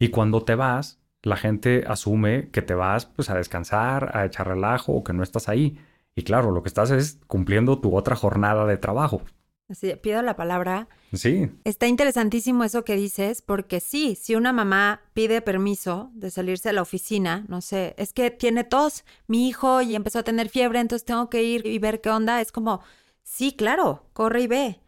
Y 0.00 0.08
cuando 0.08 0.42
te 0.42 0.56
vas, 0.56 1.00
la 1.22 1.36
gente 1.36 1.84
asume 1.86 2.50
que 2.50 2.60
te 2.60 2.74
vas 2.74 3.06
pues 3.06 3.30
a 3.30 3.36
descansar, 3.36 4.16
a 4.16 4.24
echar 4.24 4.48
relajo 4.48 4.94
o 4.94 5.04
que 5.04 5.12
no 5.12 5.22
estás 5.22 5.48
ahí. 5.48 5.78
Y 6.16 6.22
claro, 6.22 6.50
lo 6.50 6.64
que 6.64 6.68
estás 6.68 6.90
es 6.90 7.20
cumpliendo 7.28 7.80
tu 7.80 7.96
otra 7.96 8.16
jornada 8.16 8.66
de 8.66 8.78
trabajo. 8.78 9.22
Así, 9.70 9.94
pido 9.94 10.20
la 10.20 10.34
palabra. 10.34 10.88
Sí. 11.12 11.48
Está 11.62 11.86
interesantísimo 11.86 12.64
eso 12.64 12.84
que 12.84 12.96
dices, 12.96 13.40
porque 13.40 13.78
sí, 13.78 14.16
si 14.20 14.34
una 14.34 14.52
mamá 14.52 15.00
pide 15.14 15.42
permiso 15.42 16.10
de 16.14 16.32
salirse 16.32 16.70
a 16.70 16.72
la 16.72 16.82
oficina, 16.82 17.44
no 17.46 17.60
sé, 17.60 17.94
es 17.96 18.12
que 18.12 18.32
tiene 18.32 18.64
tos 18.64 19.04
mi 19.28 19.48
hijo 19.48 19.80
y 19.80 19.94
empezó 19.94 20.18
a 20.18 20.24
tener 20.24 20.48
fiebre, 20.48 20.80
entonces 20.80 21.06
tengo 21.06 21.30
que 21.30 21.44
ir 21.44 21.66
y 21.66 21.78
ver 21.78 22.00
qué 22.00 22.10
onda, 22.10 22.40
es 22.40 22.50
como, 22.50 22.80
sí, 23.22 23.52
claro, 23.52 24.06
corre 24.12 24.42
y 24.42 24.46
ve. 24.48 24.80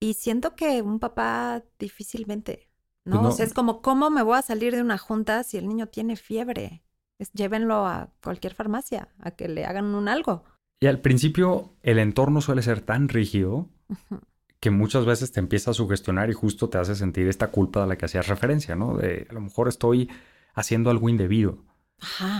Y 0.00 0.14
siento 0.14 0.56
que 0.56 0.82
un 0.82 0.98
papá 0.98 1.62
difícilmente. 1.78 2.68
Pues 3.04 3.14
¿no? 3.14 3.28
O 3.28 3.30
sea, 3.30 3.46
es 3.46 3.54
como, 3.54 3.82
¿cómo 3.82 4.10
me 4.10 4.22
voy 4.22 4.36
a 4.36 4.42
salir 4.42 4.74
de 4.74 4.82
una 4.82 4.98
junta 4.98 5.44
si 5.44 5.58
el 5.58 5.68
niño 5.68 5.86
tiene 5.86 6.16
fiebre? 6.16 6.82
Es, 7.20 7.32
llévenlo 7.32 7.86
a 7.86 8.10
cualquier 8.20 8.54
farmacia, 8.54 9.08
a 9.20 9.30
que 9.30 9.46
le 9.46 9.64
hagan 9.64 9.94
un 9.94 10.08
algo. 10.08 10.42
Y 10.80 10.88
al 10.88 11.00
principio 11.00 11.76
el 11.82 12.00
entorno 12.00 12.40
suele 12.40 12.62
ser 12.62 12.80
tan 12.80 13.08
rígido 13.08 13.68
que 14.60 14.70
muchas 14.70 15.04
veces 15.04 15.30
te 15.30 15.40
empieza 15.40 15.72
a 15.72 15.74
sugestionar 15.74 16.30
y 16.30 16.32
justo 16.32 16.68
te 16.68 16.78
hace 16.78 16.94
sentir 16.94 17.28
esta 17.28 17.48
culpa 17.48 17.82
de 17.82 17.86
la 17.86 17.96
que 17.96 18.06
hacías 18.06 18.28
referencia, 18.28 18.74
¿no? 18.74 18.96
De 18.96 19.26
a 19.28 19.32
lo 19.34 19.40
mejor 19.40 19.68
estoy 19.68 20.10
haciendo 20.54 20.90
algo 20.90 21.08
indebido. 21.08 21.58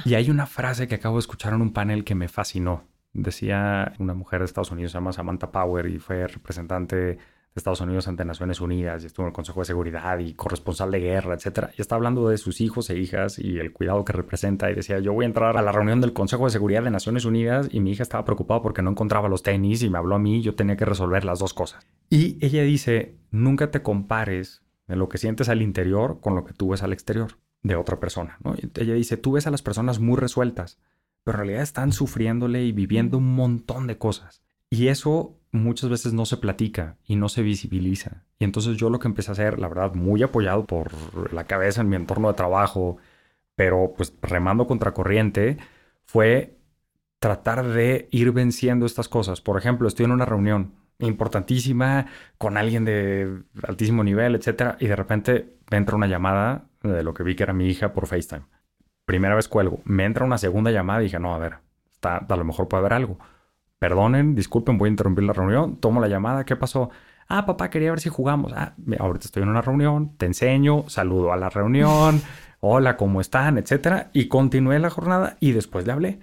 Y 0.04 0.14
hay 0.14 0.30
una 0.30 0.46
frase 0.46 0.88
que 0.88 0.94
acabo 0.94 1.16
de 1.16 1.20
escuchar 1.20 1.52
en 1.52 1.62
un 1.62 1.72
panel 1.72 2.04
que 2.04 2.14
me 2.14 2.28
fascinó. 2.28 2.84
Decía 3.12 3.92
una 3.98 4.14
mujer 4.14 4.40
de 4.40 4.46
Estados 4.46 4.70
Unidos, 4.70 4.92
se 4.92 4.98
llama 4.98 5.12
Samantha 5.12 5.52
Power 5.52 5.86
y 5.86 5.98
fue 5.98 6.26
representante 6.26 7.18
Estados 7.54 7.80
Unidos 7.80 8.08
ante 8.08 8.24
Naciones 8.24 8.60
Unidas 8.60 9.02
y 9.02 9.06
estuvo 9.06 9.24
en 9.24 9.28
el 9.28 9.32
Consejo 9.32 9.60
de 9.60 9.66
Seguridad 9.66 10.18
y 10.18 10.34
corresponsal 10.34 10.90
de 10.90 10.98
guerra, 10.98 11.34
etcétera. 11.34 11.70
Y 11.78 11.80
está 11.80 11.94
hablando 11.94 12.28
de 12.28 12.36
sus 12.36 12.60
hijos 12.60 12.90
e 12.90 12.98
hijas 12.98 13.38
y 13.38 13.58
el 13.58 13.72
cuidado 13.72 14.04
que 14.04 14.12
representa. 14.12 14.70
Y 14.70 14.74
decía, 14.74 14.98
yo 14.98 15.12
voy 15.12 15.24
a 15.24 15.28
entrar 15.28 15.56
a 15.56 15.62
la 15.62 15.70
reunión 15.70 16.00
del 16.00 16.12
Consejo 16.12 16.46
de 16.46 16.50
Seguridad 16.50 16.82
de 16.82 16.90
Naciones 16.90 17.24
Unidas 17.24 17.68
y 17.70 17.78
mi 17.78 17.92
hija 17.92 18.02
estaba 18.02 18.24
preocupada 18.24 18.60
porque 18.60 18.82
no 18.82 18.90
encontraba 18.90 19.28
los 19.28 19.44
tenis 19.44 19.82
y 19.82 19.90
me 19.90 19.98
habló 19.98 20.16
a 20.16 20.18
mí 20.18 20.38
y 20.38 20.42
yo 20.42 20.56
tenía 20.56 20.76
que 20.76 20.84
resolver 20.84 21.24
las 21.24 21.38
dos 21.38 21.54
cosas. 21.54 21.86
Y 22.10 22.44
ella 22.44 22.62
dice, 22.62 23.16
nunca 23.30 23.70
te 23.70 23.82
compares 23.82 24.62
de 24.88 24.96
lo 24.96 25.08
que 25.08 25.18
sientes 25.18 25.48
al 25.48 25.62
interior 25.62 26.20
con 26.20 26.34
lo 26.34 26.44
que 26.44 26.54
tú 26.54 26.70
ves 26.70 26.82
al 26.82 26.92
exterior 26.92 27.38
de 27.62 27.76
otra 27.76 28.00
persona. 28.00 28.36
¿no? 28.42 28.54
ella 28.54 28.94
dice, 28.94 29.16
tú 29.16 29.32
ves 29.32 29.46
a 29.46 29.50
las 29.50 29.62
personas 29.62 30.00
muy 30.00 30.18
resueltas, 30.18 30.78
pero 31.22 31.38
en 31.38 31.44
realidad 31.44 31.62
están 31.62 31.92
sufriéndole 31.92 32.64
y 32.64 32.72
viviendo 32.72 33.18
un 33.18 33.34
montón 33.34 33.86
de 33.86 33.96
cosas. 33.96 34.43
Y 34.74 34.88
eso 34.88 35.36
muchas 35.52 35.88
veces 35.88 36.14
no 36.14 36.26
se 36.26 36.36
platica 36.36 36.96
y 37.06 37.14
no 37.14 37.28
se 37.28 37.42
visibiliza. 37.42 38.24
Y 38.40 38.44
entonces 38.44 38.76
yo 38.76 38.90
lo 38.90 38.98
que 38.98 39.06
empecé 39.06 39.30
a 39.30 39.34
hacer, 39.34 39.60
la 39.60 39.68
verdad, 39.68 39.94
muy 39.94 40.20
apoyado 40.24 40.64
por 40.64 41.32
la 41.32 41.44
cabeza 41.44 41.82
en 41.82 41.90
mi 41.90 41.94
entorno 41.94 42.26
de 42.26 42.34
trabajo, 42.34 42.96
pero 43.54 43.94
pues 43.96 44.12
remando 44.20 44.66
contracorriente, 44.66 45.58
fue 46.06 46.56
tratar 47.20 47.64
de 47.68 48.08
ir 48.10 48.32
venciendo 48.32 48.84
estas 48.84 49.08
cosas. 49.08 49.40
Por 49.40 49.56
ejemplo, 49.56 49.86
estoy 49.86 50.06
en 50.06 50.10
una 50.10 50.24
reunión 50.24 50.72
importantísima 50.98 52.06
con 52.36 52.56
alguien 52.56 52.84
de 52.84 53.44
altísimo 53.62 54.02
nivel, 54.02 54.34
etcétera, 54.34 54.76
y 54.80 54.88
de 54.88 54.96
repente 54.96 55.54
me 55.70 55.76
entra 55.76 55.94
una 55.94 56.08
llamada 56.08 56.64
de 56.82 57.04
lo 57.04 57.14
que 57.14 57.22
vi 57.22 57.36
que 57.36 57.44
era 57.44 57.52
mi 57.52 57.68
hija 57.68 57.92
por 57.92 58.08
FaceTime. 58.08 58.46
Primera 59.04 59.36
vez 59.36 59.46
cuelgo, 59.46 59.82
me 59.84 60.04
entra 60.04 60.24
una 60.24 60.38
segunda 60.38 60.72
llamada 60.72 61.00
y 61.00 61.04
dije, 61.04 61.20
no, 61.20 61.32
a 61.32 61.38
ver, 61.38 61.58
está, 61.92 62.16
a 62.16 62.36
lo 62.36 62.44
mejor 62.44 62.66
puede 62.66 62.80
haber 62.80 62.94
algo 62.94 63.18
perdonen, 63.84 64.34
disculpen, 64.34 64.78
voy 64.78 64.86
a 64.86 64.92
interrumpir 64.92 65.24
la 65.24 65.34
reunión, 65.34 65.76
tomo 65.76 66.00
la 66.00 66.08
llamada, 66.08 66.46
¿qué 66.46 66.56
pasó? 66.56 66.88
Ah, 67.28 67.44
papá, 67.44 67.68
quería 67.68 67.90
ver 67.90 68.00
si 68.00 68.08
jugamos. 68.08 68.50
Ah, 68.56 68.74
ahorita 68.98 69.26
estoy 69.26 69.42
en 69.42 69.50
una 69.50 69.60
reunión, 69.60 70.16
te 70.16 70.24
enseño, 70.24 70.88
saludo 70.88 71.34
a 71.34 71.36
la 71.36 71.50
reunión, 71.50 72.22
hola, 72.60 72.96
¿cómo 72.96 73.20
están? 73.20 73.58
Etcétera. 73.58 74.08
Y 74.14 74.28
continué 74.28 74.78
la 74.78 74.88
jornada 74.88 75.36
y 75.38 75.52
después 75.52 75.86
le 75.86 75.92
hablé. 75.92 76.20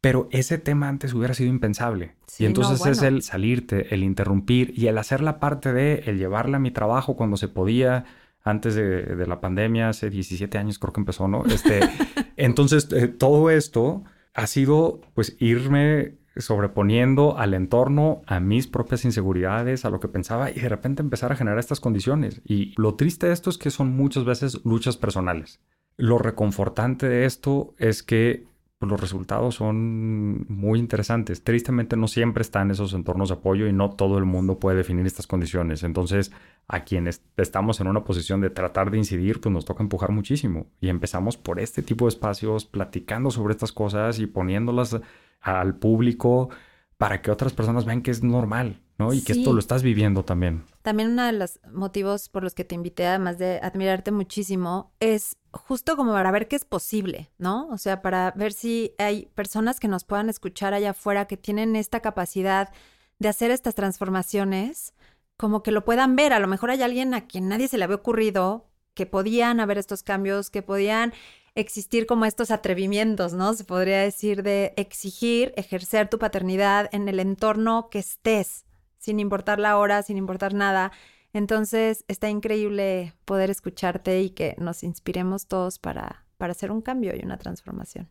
Pero 0.00 0.28
ese 0.30 0.58
tema 0.58 0.88
antes 0.88 1.12
hubiera 1.12 1.34
sido 1.34 1.50
impensable. 1.50 2.14
y 2.38 2.46
entonces 2.46 2.86
es 2.86 3.02
el 3.02 3.22
salirte, 3.22 3.92
el 3.92 4.04
interrumpir 4.04 4.72
y 4.76 4.86
el 4.86 4.96
hacer 4.96 5.22
la 5.22 5.40
parte 5.40 5.72
de 5.72 6.04
el 6.06 6.18
llevarla 6.18 6.58
a 6.58 6.60
mi 6.60 6.70
trabajo 6.70 7.16
cuando 7.16 7.36
se 7.36 7.48
podía, 7.48 8.04
antes 8.44 8.76
de, 8.76 9.26
la 9.26 9.40
pandemia, 9.40 9.88
hace 9.88 10.08
17 10.08 10.56
años 10.56 10.78
creo 10.78 10.92
que 10.92 11.00
empezó, 11.00 11.26
¿no? 11.26 11.44
Este, 11.46 11.80
entonces, 12.36 12.88
eh, 12.92 13.08
todo 13.08 13.50
esto 13.50 14.04
ha 14.34 14.46
sido 14.46 15.00
pues 15.14 15.36
irme 15.40 16.19
sobreponiendo 16.40 17.38
al 17.38 17.54
entorno, 17.54 18.22
a 18.26 18.40
mis 18.40 18.66
propias 18.66 19.04
inseguridades, 19.04 19.84
a 19.84 19.90
lo 19.90 20.00
que 20.00 20.08
pensaba 20.08 20.50
y 20.50 20.60
de 20.60 20.68
repente 20.68 21.02
empezar 21.02 21.32
a 21.32 21.36
generar 21.36 21.58
estas 21.58 21.80
condiciones. 21.80 22.42
Y 22.44 22.74
lo 22.76 22.94
triste 22.94 23.26
de 23.26 23.32
esto 23.32 23.50
es 23.50 23.58
que 23.58 23.70
son 23.70 23.96
muchas 23.96 24.24
veces 24.24 24.60
luchas 24.64 24.96
personales. 24.96 25.60
Lo 25.96 26.18
reconfortante 26.18 27.08
de 27.08 27.26
esto 27.26 27.74
es 27.78 28.02
que 28.02 28.46
pues, 28.80 28.90
los 28.90 29.00
resultados 29.00 29.56
son 29.56 30.46
muy 30.48 30.78
interesantes. 30.78 31.44
Tristemente 31.44 31.98
no 31.98 32.08
siempre 32.08 32.40
están 32.40 32.70
esos 32.70 32.94
entornos 32.94 33.28
de 33.28 33.34
apoyo 33.34 33.66
y 33.66 33.74
no 33.74 33.90
todo 33.90 34.16
el 34.16 34.24
mundo 34.24 34.58
puede 34.58 34.78
definir 34.78 35.04
estas 35.04 35.26
condiciones. 35.26 35.82
Entonces, 35.82 36.32
a 36.66 36.84
quienes 36.84 37.22
estamos 37.36 37.78
en 37.80 37.88
una 37.88 38.04
posición 38.04 38.40
de 38.40 38.48
tratar 38.48 38.90
de 38.90 38.96
incidir, 38.96 39.42
pues 39.42 39.52
nos 39.52 39.66
toca 39.66 39.82
empujar 39.82 40.12
muchísimo. 40.12 40.66
Y 40.80 40.88
empezamos 40.88 41.36
por 41.36 41.60
este 41.60 41.82
tipo 41.82 42.06
de 42.06 42.10
espacios, 42.10 42.64
platicando 42.64 43.30
sobre 43.30 43.52
estas 43.52 43.72
cosas 43.72 44.18
y 44.18 44.26
poniéndolas 44.26 44.98
al 45.40 45.76
público 45.76 46.50
para 46.96 47.22
que 47.22 47.30
otras 47.30 47.52
personas 47.52 47.86
vean 47.86 48.02
que 48.02 48.10
es 48.10 48.22
normal, 48.22 48.82
¿no? 48.98 49.14
Y 49.14 49.22
que 49.22 49.32
esto 49.32 49.54
lo 49.54 49.58
estás 49.58 49.82
viviendo 49.82 50.22
también. 50.22 50.64
También 50.82 51.12
uno 51.12 51.24
de 51.24 51.32
los 51.32 51.58
motivos 51.72 52.28
por 52.28 52.42
los 52.42 52.54
que 52.54 52.64
te 52.64 52.74
invité, 52.74 53.06
además 53.06 53.38
de 53.38 53.58
admirarte 53.62 54.12
muchísimo, 54.12 54.92
es 55.00 55.36
justo 55.50 55.96
como 55.96 56.12
para 56.12 56.30
ver 56.30 56.46
qué 56.46 56.56
es 56.56 56.66
posible, 56.66 57.30
¿no? 57.38 57.68
O 57.68 57.78
sea, 57.78 58.02
para 58.02 58.32
ver 58.32 58.52
si 58.52 58.92
hay 58.98 59.30
personas 59.34 59.80
que 59.80 59.88
nos 59.88 60.04
puedan 60.04 60.28
escuchar 60.28 60.74
allá 60.74 60.90
afuera 60.90 61.24
que 61.24 61.38
tienen 61.38 61.74
esta 61.74 62.00
capacidad 62.00 62.70
de 63.18 63.28
hacer 63.28 63.50
estas 63.50 63.74
transformaciones, 63.74 64.92
como 65.38 65.62
que 65.62 65.72
lo 65.72 65.86
puedan 65.86 66.16
ver. 66.16 66.34
A 66.34 66.38
lo 66.38 66.48
mejor 66.48 66.70
hay 66.70 66.82
alguien 66.82 67.14
a 67.14 67.26
quien 67.26 67.48
nadie 67.48 67.68
se 67.68 67.78
le 67.78 67.84
había 67.84 67.96
ocurrido 67.96 68.66
que 68.92 69.06
podían 69.06 69.60
haber 69.60 69.78
estos 69.78 70.02
cambios, 70.02 70.50
que 70.50 70.62
podían 70.62 71.14
existir 71.60 72.06
como 72.06 72.24
estos 72.24 72.50
atrevimientos, 72.50 73.34
¿no? 73.34 73.54
Se 73.54 73.64
podría 73.64 74.00
decir 74.00 74.42
de 74.42 74.74
exigir, 74.76 75.52
ejercer 75.56 76.08
tu 76.08 76.18
paternidad 76.18 76.88
en 76.92 77.08
el 77.08 77.20
entorno 77.20 77.88
que 77.90 77.98
estés, 77.98 78.64
sin 78.98 79.20
importar 79.20 79.58
la 79.58 79.76
hora, 79.78 80.02
sin 80.02 80.16
importar 80.16 80.54
nada. 80.54 80.92
Entonces, 81.32 82.04
está 82.08 82.28
increíble 82.28 83.14
poder 83.24 83.50
escucharte 83.50 84.20
y 84.20 84.30
que 84.30 84.56
nos 84.58 84.82
inspiremos 84.82 85.46
todos 85.46 85.78
para, 85.78 86.26
para 86.36 86.52
hacer 86.52 86.72
un 86.72 86.82
cambio 86.82 87.14
y 87.14 87.24
una 87.24 87.38
transformación. 87.38 88.08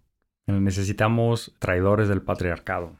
Necesitamos 0.47 1.53
traidores 1.59 2.07
del 2.07 2.21
patriarcado. 2.21 2.97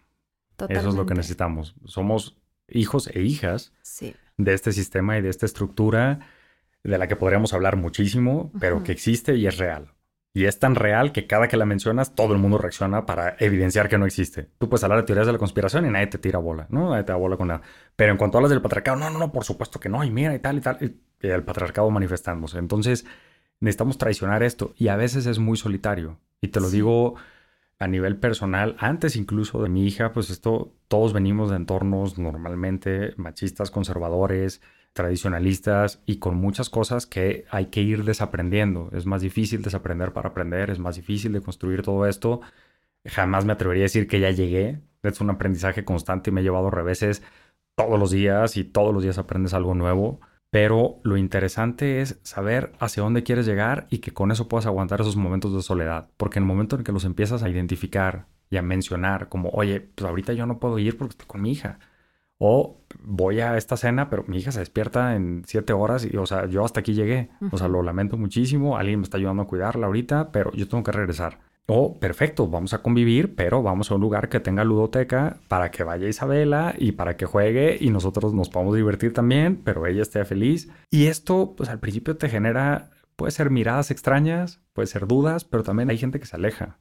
Eso 0.67 0.89
es 0.89 0.95
lo 0.95 1.05
que 1.05 1.13
necesitamos. 1.13 1.75
Somos 1.85 2.37
hijos 2.67 3.07
e 3.07 3.21
hijas 3.21 3.71
de 4.37 4.53
este 4.53 4.71
sistema 4.73 5.17
y 5.17 5.21
de 5.21 5.29
esta 5.29 5.45
estructura 5.45 6.19
de 6.83 6.97
la 6.97 7.07
que 7.07 7.15
podríamos 7.15 7.53
hablar 7.53 7.75
muchísimo, 7.75 8.51
pero 8.59 8.83
que 8.83 8.91
existe 8.91 9.35
y 9.35 9.47
es 9.47 9.57
real. 9.57 9.93
Y 10.33 10.45
es 10.45 10.59
tan 10.59 10.75
real 10.75 11.11
que 11.11 11.25
cada 11.25 11.47
que 11.47 11.57
la 11.57 11.65
mencionas, 11.65 12.13
todo 12.13 12.33
el 12.33 12.39
mundo 12.39 12.57
reacciona 12.59 13.05
para 13.05 13.35
evidenciar 13.39 13.89
que 13.89 13.97
no 13.97 14.05
existe. 14.05 14.49
Tú 14.59 14.69
puedes 14.69 14.83
hablar 14.83 14.99
de 14.99 15.05
teorías 15.05 15.25
de 15.25 15.33
la 15.33 15.39
conspiración 15.39 15.87
y 15.87 15.89
nadie 15.89 16.07
te 16.07 16.19
tira 16.19 16.37
bola, 16.37 16.67
¿no? 16.69 16.91
Nadie 16.91 17.03
te 17.03 17.11
da 17.11 17.17
bola 17.17 17.35
con 17.35 17.47
nada. 17.47 17.61
Pero 17.95 18.11
en 18.11 18.17
cuanto 18.17 18.37
hablas 18.37 18.51
del 18.51 18.61
patriarcado, 18.61 18.97
no, 18.97 19.09
no, 19.09 19.17
no, 19.17 19.31
por 19.31 19.43
supuesto 19.43 19.79
que 19.79 19.89
no, 19.89 20.03
y 20.03 20.11
mira, 20.11 20.35
y 20.35 20.39
tal, 20.39 20.57
y 20.59 20.61
tal. 20.61 20.77
Y 21.21 21.27
el 21.27 21.43
patriarcado 21.43 21.89
manifestándose. 21.89 22.59
Entonces, 22.59 23.05
necesitamos 23.59 23.97
traicionar 23.97 24.43
esto. 24.43 24.73
Y 24.77 24.89
a 24.89 24.95
veces 24.95 25.25
es 25.25 25.39
muy 25.39 25.57
solitario. 25.57 26.19
Y 26.41 26.49
te 26.49 26.59
lo 26.59 26.69
digo 26.69 27.15
a 27.79 27.87
nivel 27.87 28.17
personal, 28.17 28.75
antes 28.79 29.15
incluso 29.15 29.63
de 29.63 29.69
mi 29.69 29.85
hija, 29.87 30.11
pues 30.11 30.29
esto, 30.29 30.73
todos 30.89 31.13
venimos 31.13 31.49
de 31.49 31.55
entornos 31.55 32.17
normalmente 32.17 33.13
machistas, 33.17 33.71
conservadores, 33.71 34.61
tradicionalistas 34.93 36.01
y 36.05 36.17
con 36.19 36.35
muchas 36.35 36.69
cosas 36.69 37.05
que 37.05 37.45
hay 37.51 37.67
que 37.67 37.81
ir 37.81 38.03
desaprendiendo. 38.03 38.89
Es 38.93 39.05
más 39.05 39.21
difícil 39.21 39.61
desaprender 39.61 40.13
para 40.13 40.29
aprender, 40.29 40.69
es 40.69 40.79
más 40.79 40.95
difícil 40.95 41.33
de 41.33 41.41
construir 41.41 41.81
todo 41.83 42.05
esto. 42.05 42.41
Jamás 43.05 43.45
me 43.45 43.53
atrevería 43.53 43.83
a 43.83 43.85
decir 43.85 44.07
que 44.07 44.19
ya 44.19 44.31
llegué. 44.31 44.81
Es 45.03 45.21
un 45.21 45.29
aprendizaje 45.29 45.85
constante 45.85 46.29
y 46.29 46.33
me 46.33 46.41
he 46.41 46.43
llevado 46.43 46.69
reveses 46.69 47.23
todos 47.75 47.99
los 47.99 48.11
días 48.11 48.57
y 48.57 48.65
todos 48.65 48.93
los 48.93 49.03
días 49.03 49.17
aprendes 49.17 49.53
algo 49.53 49.75
nuevo. 49.75 50.19
Pero 50.51 50.99
lo 51.03 51.15
interesante 51.17 52.01
es 52.01 52.19
saber 52.23 52.73
hacia 52.79 53.03
dónde 53.03 53.23
quieres 53.23 53.45
llegar 53.45 53.87
y 53.89 53.99
que 53.99 54.11
con 54.13 54.31
eso 54.31 54.47
puedas 54.47 54.65
aguantar 54.65 55.01
esos 55.01 55.15
momentos 55.15 55.53
de 55.53 55.61
soledad. 55.61 56.09
Porque 56.17 56.39
en 56.39 56.43
el 56.43 56.47
momento 56.47 56.75
en 56.75 56.83
que 56.83 56.91
los 56.91 57.05
empiezas 57.05 57.43
a 57.43 57.49
identificar 57.49 58.27
y 58.49 58.57
a 58.57 58.61
mencionar 58.63 59.29
como, 59.29 59.49
oye, 59.49 59.79
pues 59.81 60.09
ahorita 60.09 60.33
yo 60.33 60.45
no 60.45 60.59
puedo 60.59 60.79
ir 60.79 60.97
porque 60.97 61.11
estoy 61.11 61.27
con 61.27 61.41
mi 61.41 61.51
hija. 61.51 61.79
O 62.39 62.77
voy 63.03 63.41
a 63.41 63.57
esta 63.57 63.77
cena, 63.77 64.09
pero 64.09 64.23
mi 64.27 64.37
hija 64.37 64.51
se 64.51 64.59
despierta 64.59 65.15
en 65.15 65.43
siete 65.45 65.73
horas 65.73 66.05
y, 66.05 66.15
o 66.17 66.25
sea, 66.25 66.47
yo 66.47 66.65
hasta 66.65 66.79
aquí 66.79 66.93
llegué. 66.93 67.29
O 67.51 67.57
sea, 67.57 67.67
lo 67.67 67.83
lamento 67.83 68.17
muchísimo. 68.17 68.77
Alguien 68.77 68.99
me 68.99 69.03
está 69.03 69.17
ayudando 69.17 69.43
a 69.43 69.47
cuidarla 69.47 69.87
ahorita, 69.87 70.31
pero 70.31 70.51
yo 70.53 70.67
tengo 70.67 70.83
que 70.83 70.91
regresar. 70.91 71.39
O 71.71 71.99
perfecto, 71.99 72.47
vamos 72.47 72.73
a 72.73 72.81
convivir, 72.81 73.35
pero 73.35 73.61
vamos 73.61 73.91
a 73.91 73.95
un 73.95 74.01
lugar 74.01 74.27
que 74.27 74.39
tenga 74.39 74.63
ludoteca 74.63 75.37
para 75.47 75.69
que 75.69 75.83
vaya 75.83 76.07
Isabela 76.07 76.73
y 76.75 76.93
para 76.93 77.15
que 77.15 77.27
juegue 77.27 77.77
y 77.79 77.91
nosotros 77.91 78.33
nos 78.33 78.49
podamos 78.49 78.75
divertir 78.75 79.13
también, 79.13 79.61
pero 79.63 79.85
ella 79.85 80.01
esté 80.01 80.25
feliz. 80.25 80.71
Y 80.89 81.05
esto, 81.05 81.53
pues 81.55 81.69
al 81.69 81.79
principio 81.79 82.17
te 82.17 82.27
genera, 82.27 82.89
puede 83.15 83.31
ser 83.31 83.51
miradas 83.51 83.91
extrañas, 83.91 84.61
puede 84.73 84.87
ser 84.87 85.05
dudas, 85.05 85.45
pero 85.45 85.61
también 85.61 85.91
hay 85.91 85.99
gente 85.99 86.19
que 86.19 86.25
se 86.25 86.37
aleja. 86.37 86.79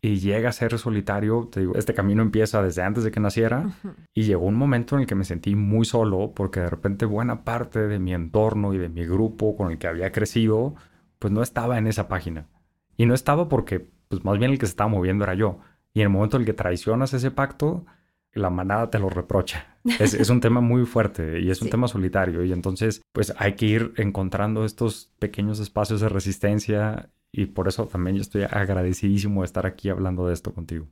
Y 0.00 0.16
llega 0.16 0.48
a 0.48 0.52
ser 0.52 0.78
solitario. 0.78 1.48
Te 1.50 1.60
digo, 1.60 1.74
este 1.76 1.94
camino 1.94 2.22
empieza 2.22 2.62
desde 2.62 2.82
antes 2.82 3.04
de 3.04 3.10
que 3.10 3.20
naciera. 3.20 3.70
Y 4.12 4.24
llegó 4.24 4.46
un 4.46 4.56
momento 4.56 4.96
en 4.96 5.02
el 5.02 5.06
que 5.06 5.14
me 5.14 5.24
sentí 5.24 5.54
muy 5.54 5.84
solo 5.84 6.32
porque 6.34 6.60
de 6.60 6.70
repente 6.70 7.04
buena 7.04 7.44
parte 7.44 7.86
de 7.86 7.98
mi 7.98 8.12
entorno 8.12 8.74
y 8.74 8.78
de 8.78 8.88
mi 8.88 9.06
grupo 9.06 9.56
con 9.56 9.70
el 9.70 9.78
que 9.78 9.86
había 9.86 10.10
crecido, 10.10 10.74
pues 11.18 11.32
no 11.32 11.42
estaba 11.42 11.78
en 11.78 11.86
esa 11.86 12.08
página. 12.08 12.48
Y 12.96 13.06
no 13.06 13.14
estaba 13.14 13.48
porque, 13.48 13.88
pues 14.08 14.24
más 14.24 14.38
bien 14.38 14.50
el 14.50 14.58
que 14.58 14.66
se 14.66 14.70
estaba 14.70 14.88
moviendo 14.88 15.24
era 15.24 15.34
yo. 15.34 15.60
Y 15.94 16.00
en 16.00 16.04
el 16.04 16.10
momento 16.10 16.36
en 16.36 16.42
el 16.42 16.46
que 16.46 16.54
traicionas 16.54 17.14
ese 17.14 17.30
pacto, 17.30 17.86
la 18.32 18.50
manada 18.50 18.90
te 18.90 18.98
lo 18.98 19.10
reprocha. 19.10 19.76
Es, 19.98 20.30
un 20.30 20.40
tema 20.40 20.60
muy 20.60 20.86
fuerte 20.86 21.40
y 21.40 21.50
es 21.50 21.62
un 21.62 21.70
tema 21.70 21.88
solitario. 21.88 22.44
Y 22.44 22.52
entonces, 22.52 23.02
pues 23.12 23.32
hay 23.38 23.54
que 23.54 23.66
ir 23.66 23.92
encontrando 23.96 24.64
estos 24.64 25.12
pequeños 25.18 25.60
espacios 25.60 26.00
de 26.00 26.08
resistencia 26.08 27.10
y 27.32 27.46
por 27.46 27.66
eso 27.66 27.86
también 27.86 28.16
yo 28.16 28.22
estoy 28.22 28.42
agradecidísimo 28.42 29.40
de 29.40 29.46
estar 29.46 29.66
aquí 29.66 29.88
hablando 29.88 30.26
de 30.26 30.34
esto 30.34 30.52
contigo. 30.52 30.86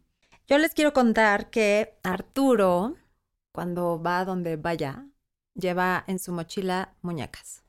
Yo 0.49 0.59
les 0.59 0.75
quiero 0.75 0.93
contar 0.93 1.51
que 1.51 1.99
Arturo, 2.03 2.97
cuando 3.53 4.03
va 4.03 4.25
donde 4.25 4.57
vaya, 4.57 5.07
lleva 5.55 6.03
en 6.07 6.19
su 6.19 6.33
mochila 6.33 6.95
muñecas. 7.03 7.63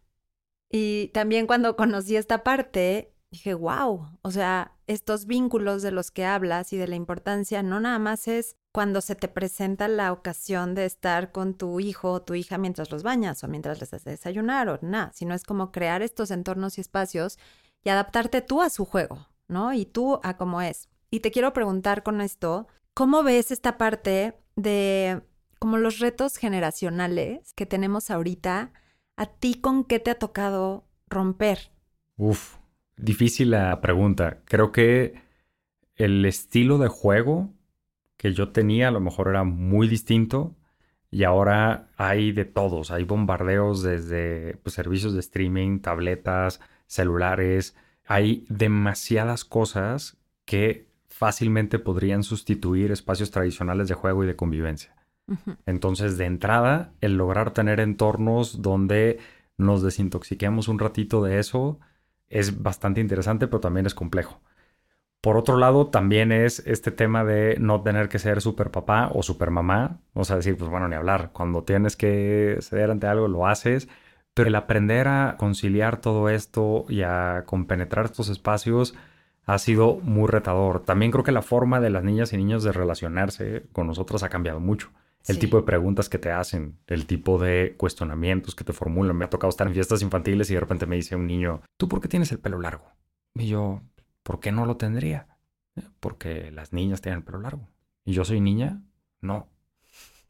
Y 0.72 1.10
también 1.10 1.48
cuando 1.48 1.76
conocí 1.76 2.16
esta 2.16 2.44
parte, 2.44 3.14
dije, 3.30 3.54
wow, 3.54 4.08
o 4.22 4.32
sea, 4.32 4.78
estos 4.88 5.26
vínculos 5.26 5.82
de 5.82 5.92
los 5.92 6.10
que 6.12 6.26
hablas 6.26 6.72
y 6.72 6.78
de 6.78 6.88
la 6.88 6.96
importancia 6.96 7.62
no 7.62 7.80
nada 7.82 8.00
más 8.00 8.28
es 8.28 8.56
cuando 8.74 9.02
se 9.02 9.16
te 9.16 9.28
presenta 9.28 9.90
la 9.90 10.14
ocasión 10.14 10.76
de 10.76 10.86
estar 10.86 11.34
con 11.34 11.56
tu 11.56 11.82
hijo 11.82 12.12
o 12.14 12.22
tu 12.22 12.36
hija 12.36 12.58
mientras 12.58 12.90
los 12.90 13.04
bañas 13.04 13.44
o 13.44 13.50
mientras 13.50 13.82
les 13.82 13.94
haces 13.94 14.06
desayunar 14.06 14.70
o 14.70 14.80
nada, 14.82 15.12
sino 15.14 15.34
es 15.34 15.44
como 15.44 15.72
crear 15.72 16.02
estos 16.02 16.32
entornos 16.32 16.78
y 16.78 16.82
espacios 16.82 17.38
y 17.84 17.90
adaptarte 17.90 18.42
tú 18.42 18.62
a 18.62 18.70
su 18.70 18.86
juego, 18.86 19.28
¿no? 19.48 19.74
Y 19.74 19.86
tú 19.86 20.20
a 20.24 20.38
cómo 20.38 20.62
es. 20.62 20.90
Y 21.10 21.20
te 21.20 21.32
quiero 21.32 21.54
preguntar 21.54 22.04
con 22.04 22.22
esto, 22.22 22.68
¿cómo 22.94 23.24
ves 23.24 23.52
esta 23.52 23.78
parte 23.78 24.36
de 24.56 25.22
como 25.60 25.78
los 25.78 26.00
retos 26.00 26.38
generacionales 26.38 27.54
que 27.54 27.66
tenemos 27.66 28.10
ahorita? 28.10 28.72
¿A 29.18 29.26
ti 29.26 29.56
con 29.56 29.84
qué 29.84 30.00
te 30.00 30.12
ha 30.12 30.20
tocado 30.20 30.86
romper? 31.10 31.72
Uf, 32.18 32.58
difícil 32.98 33.52
la 33.52 33.82
pregunta. 33.82 34.42
Creo 34.46 34.72
que 34.72 35.22
el 35.96 36.26
estilo 36.26 36.78
de 36.78 36.88
juego 36.88 37.54
que 38.18 38.34
yo 38.34 38.52
tenía 38.52 38.88
a 38.88 38.92
lo 38.92 39.00
mejor 39.00 39.30
era 39.30 39.44
muy 39.44 39.88
distinto 39.88 40.56
y 41.10 41.24
ahora 41.24 41.90
hay 41.98 42.32
de 42.32 42.46
todos. 42.46 42.90
Hay 42.92 43.04
bombardeos 43.04 43.84
desde 43.84 44.58
pues, 44.58 44.76
servicios 44.76 45.14
de 45.14 45.20
streaming, 45.20 45.80
tabletas, 45.80 46.62
celulares. 46.92 47.76
Hay 48.06 48.46
demasiadas 48.50 49.46
cosas 49.46 50.18
que 50.44 50.90
fácilmente 51.08 51.80
podrían 51.80 52.24
sustituir 52.24 52.92
espacios 52.92 53.32
tradicionales 53.32 53.88
de 53.88 53.96
juego 53.96 54.24
y 54.24 54.28
de 54.28 54.36
convivencia. 54.36 54.94
Entonces, 55.66 56.18
de 56.18 56.26
entrada, 56.26 56.92
el 57.00 57.16
lograr 57.16 57.52
tener 57.52 57.80
entornos 57.80 58.62
donde 58.62 59.20
nos 59.58 59.82
desintoxiquemos 59.82 60.68
un 60.68 60.80
ratito 60.80 61.24
de 61.24 61.40
eso 61.40 61.80
es 62.28 62.62
bastante 62.62 63.00
interesante, 63.00 63.48
pero 63.48 63.62
también 63.62 63.86
es 63.86 63.94
complejo. 63.94 64.42
Por 65.22 65.38
otro 65.38 65.58
lado, 65.58 65.88
también 65.88 66.34
es 66.34 66.60
este 66.66 66.92
tema 66.92 67.24
de 67.24 67.56
no 67.60 67.82
tener 67.84 68.10
que 68.10 68.20
ser 68.20 68.42
super 68.42 68.72
papá 68.72 69.10
o 69.14 69.24
super 69.24 69.52
mamá. 69.52 70.02
O 70.14 70.26
sea, 70.26 70.36
decir, 70.36 70.58
pues 70.58 70.70
bueno, 70.70 70.90
ni 70.90 70.96
hablar. 70.96 71.30
Cuando 71.32 71.64
tienes 71.64 71.96
que 71.96 72.58
ceder 72.60 72.92
ante 72.92 73.08
algo, 73.08 73.30
lo 73.30 73.48
haces. 73.48 73.88
Pero 74.34 74.48
el 74.48 74.56
aprender 74.56 75.08
a 75.08 75.36
conciliar 75.38 76.00
todo 76.00 76.30
esto 76.30 76.86
y 76.88 77.02
a 77.02 77.44
compenetrar 77.46 78.06
estos 78.06 78.30
espacios 78.30 78.96
ha 79.46 79.58
sido 79.58 79.98
muy 79.98 80.28
retador. 80.28 80.84
También 80.84 81.12
creo 81.12 81.24
que 81.24 81.32
la 81.32 81.42
forma 81.42 81.82
de 81.82 81.90
las 81.90 82.04
niñas 82.04 82.32
y 82.32 82.38
niños 82.38 82.64
de 82.64 82.72
relacionarse 82.72 83.66
con 83.74 83.88
nosotros 83.88 84.24
ha 84.24 84.30
cambiado 84.30 84.60
mucho. 84.60 84.92
El 85.28 85.38
tipo 85.38 85.58
de 85.58 85.64
preguntas 85.64 86.10
que 86.10 86.18
te 86.18 86.32
hacen, 86.32 86.80
el 86.88 87.06
tipo 87.06 87.38
de 87.38 87.76
cuestionamientos 87.78 88.56
que 88.56 88.64
te 88.64 88.74
formulan. 88.74 89.16
Me 89.16 89.26
ha 89.26 89.30
tocado 89.30 89.50
estar 89.50 89.68
en 89.68 89.74
fiestas 89.74 90.02
infantiles 90.02 90.50
y 90.50 90.56
de 90.56 90.60
repente 90.60 90.88
me 90.88 90.96
dice 90.96 91.16
un 91.16 91.28
niño, 91.28 91.62
¿tú 91.78 91.88
por 91.88 92.02
qué 92.02 92.08
tienes 92.08 92.32
el 92.32 92.40
pelo 92.40 92.60
largo? 92.60 92.92
Y 93.36 93.48
yo, 93.48 93.82
¿por 94.24 94.40
qué 94.40 94.52
no 94.52 94.66
lo 94.66 94.78
tendría? 94.78 95.28
Porque 96.00 96.50
las 96.52 96.74
niñas 96.74 97.02
tienen 97.02 97.20
el 97.20 97.26
pelo 97.26 97.40
largo. 97.40 97.68
¿Y 98.04 98.14
yo 98.14 98.26
soy 98.26 98.42
niña? 98.42 98.82
No. 99.20 99.48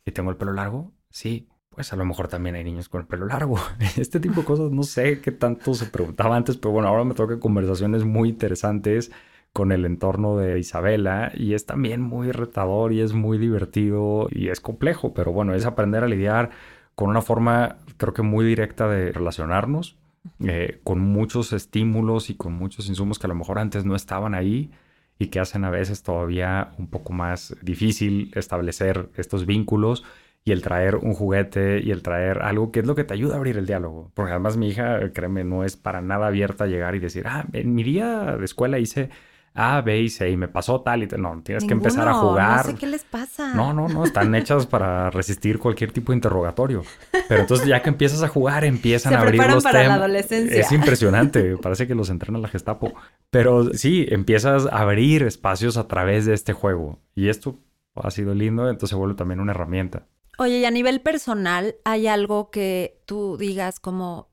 ¿Y 0.03 0.11
tengo 0.11 0.29
el 0.29 0.37
pelo 0.37 0.51
largo? 0.51 0.91
Sí 1.09 1.50
pues 1.73 1.93
a 1.93 1.95
lo 1.95 2.05
mejor 2.05 2.27
también 2.27 2.55
hay 2.55 2.63
niños 2.63 2.89
con 2.89 3.01
el 3.01 3.07
pelo 3.07 3.25
largo. 3.25 3.57
Este 3.97 4.19
tipo 4.19 4.41
de 4.41 4.45
cosas 4.45 4.71
no 4.71 4.83
sé 4.83 5.21
qué 5.21 5.31
tanto 5.31 5.73
se 5.73 5.85
preguntaba 5.85 6.35
antes, 6.35 6.57
pero 6.57 6.71
bueno, 6.71 6.89
ahora 6.89 7.03
me 7.03 7.13
toca 7.13 7.39
conversaciones 7.39 8.03
muy 8.03 8.29
interesantes 8.29 9.11
con 9.53 9.71
el 9.71 9.85
entorno 9.85 10.37
de 10.37 10.59
Isabela 10.59 11.31
y 11.35 11.53
es 11.53 11.65
también 11.65 12.01
muy 12.01 12.31
retador 12.31 12.93
y 12.93 13.01
es 13.01 13.13
muy 13.13 13.37
divertido 13.37 14.27
y 14.31 14.49
es 14.49 14.61
complejo, 14.61 15.13
pero 15.13 15.31
bueno, 15.31 15.53
es 15.53 15.65
aprender 15.65 16.03
a 16.03 16.07
lidiar 16.07 16.51
con 16.95 17.09
una 17.09 17.21
forma 17.21 17.77
creo 17.97 18.13
que 18.13 18.21
muy 18.21 18.45
directa 18.45 18.87
de 18.87 19.11
relacionarnos, 19.11 19.97
eh, 20.39 20.79
con 20.83 20.99
muchos 20.99 21.53
estímulos 21.53 22.29
y 22.29 22.35
con 22.35 22.53
muchos 22.53 22.87
insumos 22.87 23.17
que 23.17 23.27
a 23.27 23.29
lo 23.29 23.35
mejor 23.35 23.59
antes 23.59 23.85
no 23.85 23.95
estaban 23.95 24.35
ahí 24.35 24.71
y 25.19 25.27
que 25.27 25.39
hacen 25.39 25.65
a 25.65 25.69
veces 25.69 26.03
todavía 26.03 26.73
un 26.77 26.87
poco 26.87 27.13
más 27.13 27.55
difícil 27.61 28.31
establecer 28.35 29.09
estos 29.15 29.45
vínculos 29.45 30.03
y 30.43 30.51
el 30.51 30.61
traer 30.61 30.95
un 30.95 31.13
juguete 31.13 31.81
y 31.83 31.91
el 31.91 32.01
traer 32.01 32.41
algo 32.41 32.71
que 32.71 32.79
es 32.79 32.87
lo 32.87 32.95
que 32.95 33.03
te 33.03 33.13
ayuda 33.13 33.35
a 33.35 33.37
abrir 33.37 33.57
el 33.57 33.67
diálogo. 33.67 34.11
Porque 34.15 34.31
además 34.31 34.57
mi 34.57 34.69
hija, 34.69 35.11
créeme, 35.13 35.43
no 35.43 35.63
es 35.63 35.77
para 35.77 36.01
nada 36.01 36.27
abierta 36.27 36.63
a 36.63 36.67
llegar 36.67 36.95
y 36.95 36.99
decir, 36.99 37.25
ah, 37.27 37.45
en 37.53 37.75
mi 37.75 37.83
día 37.83 38.37
de 38.37 38.45
escuela 38.45 38.79
hice 38.79 39.11
A, 39.53 39.81
B 39.81 40.01
y 40.01 40.09
C 40.09 40.31
y 40.31 40.37
me 40.37 40.47
pasó 40.47 40.81
tal 40.81 41.03
y 41.03 41.07
tal. 41.07 41.21
No, 41.21 41.39
tienes 41.43 41.63
que 41.65 41.73
empezar 41.73 42.07
a 42.07 42.15
jugar. 42.15 42.65
No 42.65 42.71
sé 42.71 42.77
qué 42.77 42.87
les 42.87 43.03
pasa. 43.03 43.53
No, 43.53 43.71
no, 43.71 43.87
no, 43.87 44.03
están 44.03 44.33
hechas 44.35 44.65
para 44.65 45.11
resistir 45.11 45.59
cualquier 45.59 45.91
tipo 45.91 46.11
de 46.11 46.15
interrogatorio. 46.15 46.81
Pero 47.27 47.41
entonces 47.41 47.67
ya 47.67 47.83
que 47.83 47.89
empiezas 47.89 48.23
a 48.23 48.27
jugar, 48.27 48.63
empiezan 48.63 49.13
a 49.13 49.21
abrir 49.21 49.45
los 49.47 49.63
para 49.63 49.83
la 49.83 49.93
adolescencia. 49.93 50.59
Es 50.59 50.71
impresionante, 50.71 51.55
parece 51.57 51.85
que 51.85 51.93
los 51.93 52.09
entrena 52.09 52.39
la 52.39 52.47
Gestapo. 52.47 52.93
Pero 53.29 53.75
sí, 53.75 54.07
empiezas 54.09 54.65
a 54.65 54.79
abrir 54.79 55.21
espacios 55.21 55.77
a 55.77 55.87
través 55.87 56.25
de 56.25 56.33
este 56.33 56.53
juego. 56.53 56.97
Y 57.13 57.29
esto 57.29 57.59
ha 57.93 58.09
sido 58.09 58.33
lindo, 58.33 58.63
entonces 58.69 58.89
se 58.89 58.95
vuelve 58.95 59.13
también 59.13 59.39
una 59.39 59.51
herramienta. 59.51 60.07
Oye, 60.41 60.57
y 60.57 60.65
a 60.65 60.71
nivel 60.71 61.01
personal, 61.01 61.75
¿hay 61.83 62.07
algo 62.07 62.49
que 62.49 62.99
tú 63.05 63.37
digas 63.37 63.79
como, 63.79 64.31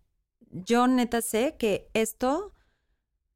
yo 0.50 0.86
neta 0.86 1.20
sé 1.20 1.56
que 1.58 1.90
esto 1.92 2.54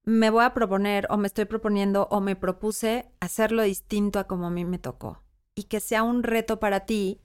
me 0.05 0.31
voy 0.31 0.43
a 0.43 0.55
proponer 0.55 1.07
o 1.11 1.19
me 1.19 1.27
estoy 1.27 1.45
proponiendo 1.45 2.09
o 2.11 2.23
me 2.23 2.35
propuse 2.35 3.13
hacerlo 3.21 3.63
distinto 3.63 4.19
a 4.19 4.27
como 4.27 4.47
a 4.47 4.51
mí 4.51 4.65
me 4.65 4.79
tocó? 4.79 5.23
Y 5.55 5.65
que 5.65 5.81
sea 5.81 6.03
un 6.03 6.23
reto 6.23 6.61
para 6.61 6.87
ti 6.87 7.21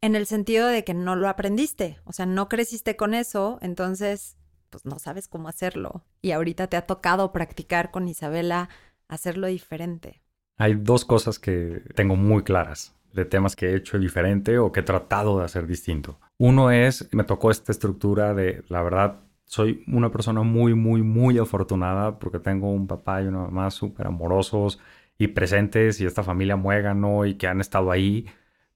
en 0.00 0.14
el 0.14 0.26
sentido 0.26 0.68
de 0.68 0.84
que 0.84 0.94
no 0.94 1.16
lo 1.16 1.28
aprendiste, 1.28 1.98
o 2.04 2.12
sea, 2.12 2.26
no 2.26 2.48
creciste 2.48 2.94
con 2.94 3.14
eso, 3.14 3.58
entonces 3.62 4.36
pues 4.70 4.84
no 4.84 5.00
sabes 5.00 5.26
cómo 5.26 5.48
hacerlo. 5.48 6.04
Y 6.22 6.30
ahorita 6.30 6.68
te 6.68 6.76
ha 6.76 6.86
tocado 6.86 7.32
practicar 7.32 7.90
con 7.90 8.06
Isabela 8.06 8.68
hacerlo 9.08 9.48
diferente. 9.48 10.22
Hay 10.56 10.74
dos 10.74 11.04
cosas 11.04 11.40
que 11.40 11.82
tengo 11.96 12.14
muy 12.14 12.44
claras 12.44 12.94
de 13.14 13.24
temas 13.24 13.54
que 13.54 13.70
he 13.70 13.76
hecho 13.76 13.98
diferente 13.98 14.58
o 14.58 14.72
que 14.72 14.80
he 14.80 14.82
tratado 14.82 15.38
de 15.38 15.44
hacer 15.44 15.66
distinto. 15.66 16.18
Uno 16.36 16.70
es, 16.70 17.08
me 17.12 17.24
tocó 17.24 17.50
esta 17.50 17.72
estructura 17.72 18.34
de, 18.34 18.64
la 18.68 18.82
verdad, 18.82 19.20
soy 19.44 19.84
una 19.86 20.10
persona 20.10 20.42
muy, 20.42 20.74
muy, 20.74 21.02
muy 21.02 21.38
afortunada 21.38 22.18
porque 22.18 22.40
tengo 22.40 22.72
un 22.72 22.86
papá 22.88 23.22
y 23.22 23.26
una 23.26 23.40
mamá 23.40 23.70
súper 23.70 24.08
amorosos 24.08 24.80
y 25.16 25.28
presentes 25.28 26.00
y 26.00 26.06
esta 26.06 26.24
familia 26.24 26.56
muégano 26.56 27.24
y 27.24 27.34
que 27.34 27.46
han 27.46 27.60
estado 27.60 27.92
ahí, 27.92 28.26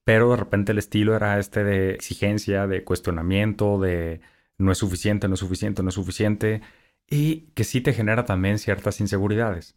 pero 0.05 0.31
de 0.31 0.37
repente 0.37 0.71
el 0.71 0.77
estilo 0.77 1.15
era 1.15 1.37
este 1.37 1.65
de 1.65 1.91
exigencia, 1.91 2.65
de 2.65 2.83
cuestionamiento, 2.85 3.79
de 3.79 4.21
no 4.57 4.71
es 4.71 4.77
suficiente, 4.77 5.27
no 5.27 5.33
es 5.33 5.41
suficiente, 5.41 5.83
no 5.83 5.89
es 5.89 5.95
suficiente 5.95 6.61
y 7.09 7.51
que 7.55 7.65
sí 7.65 7.81
te 7.81 7.91
genera 7.93 8.23
también 8.23 8.57
ciertas 8.57 9.01
inseguridades. 9.01 9.75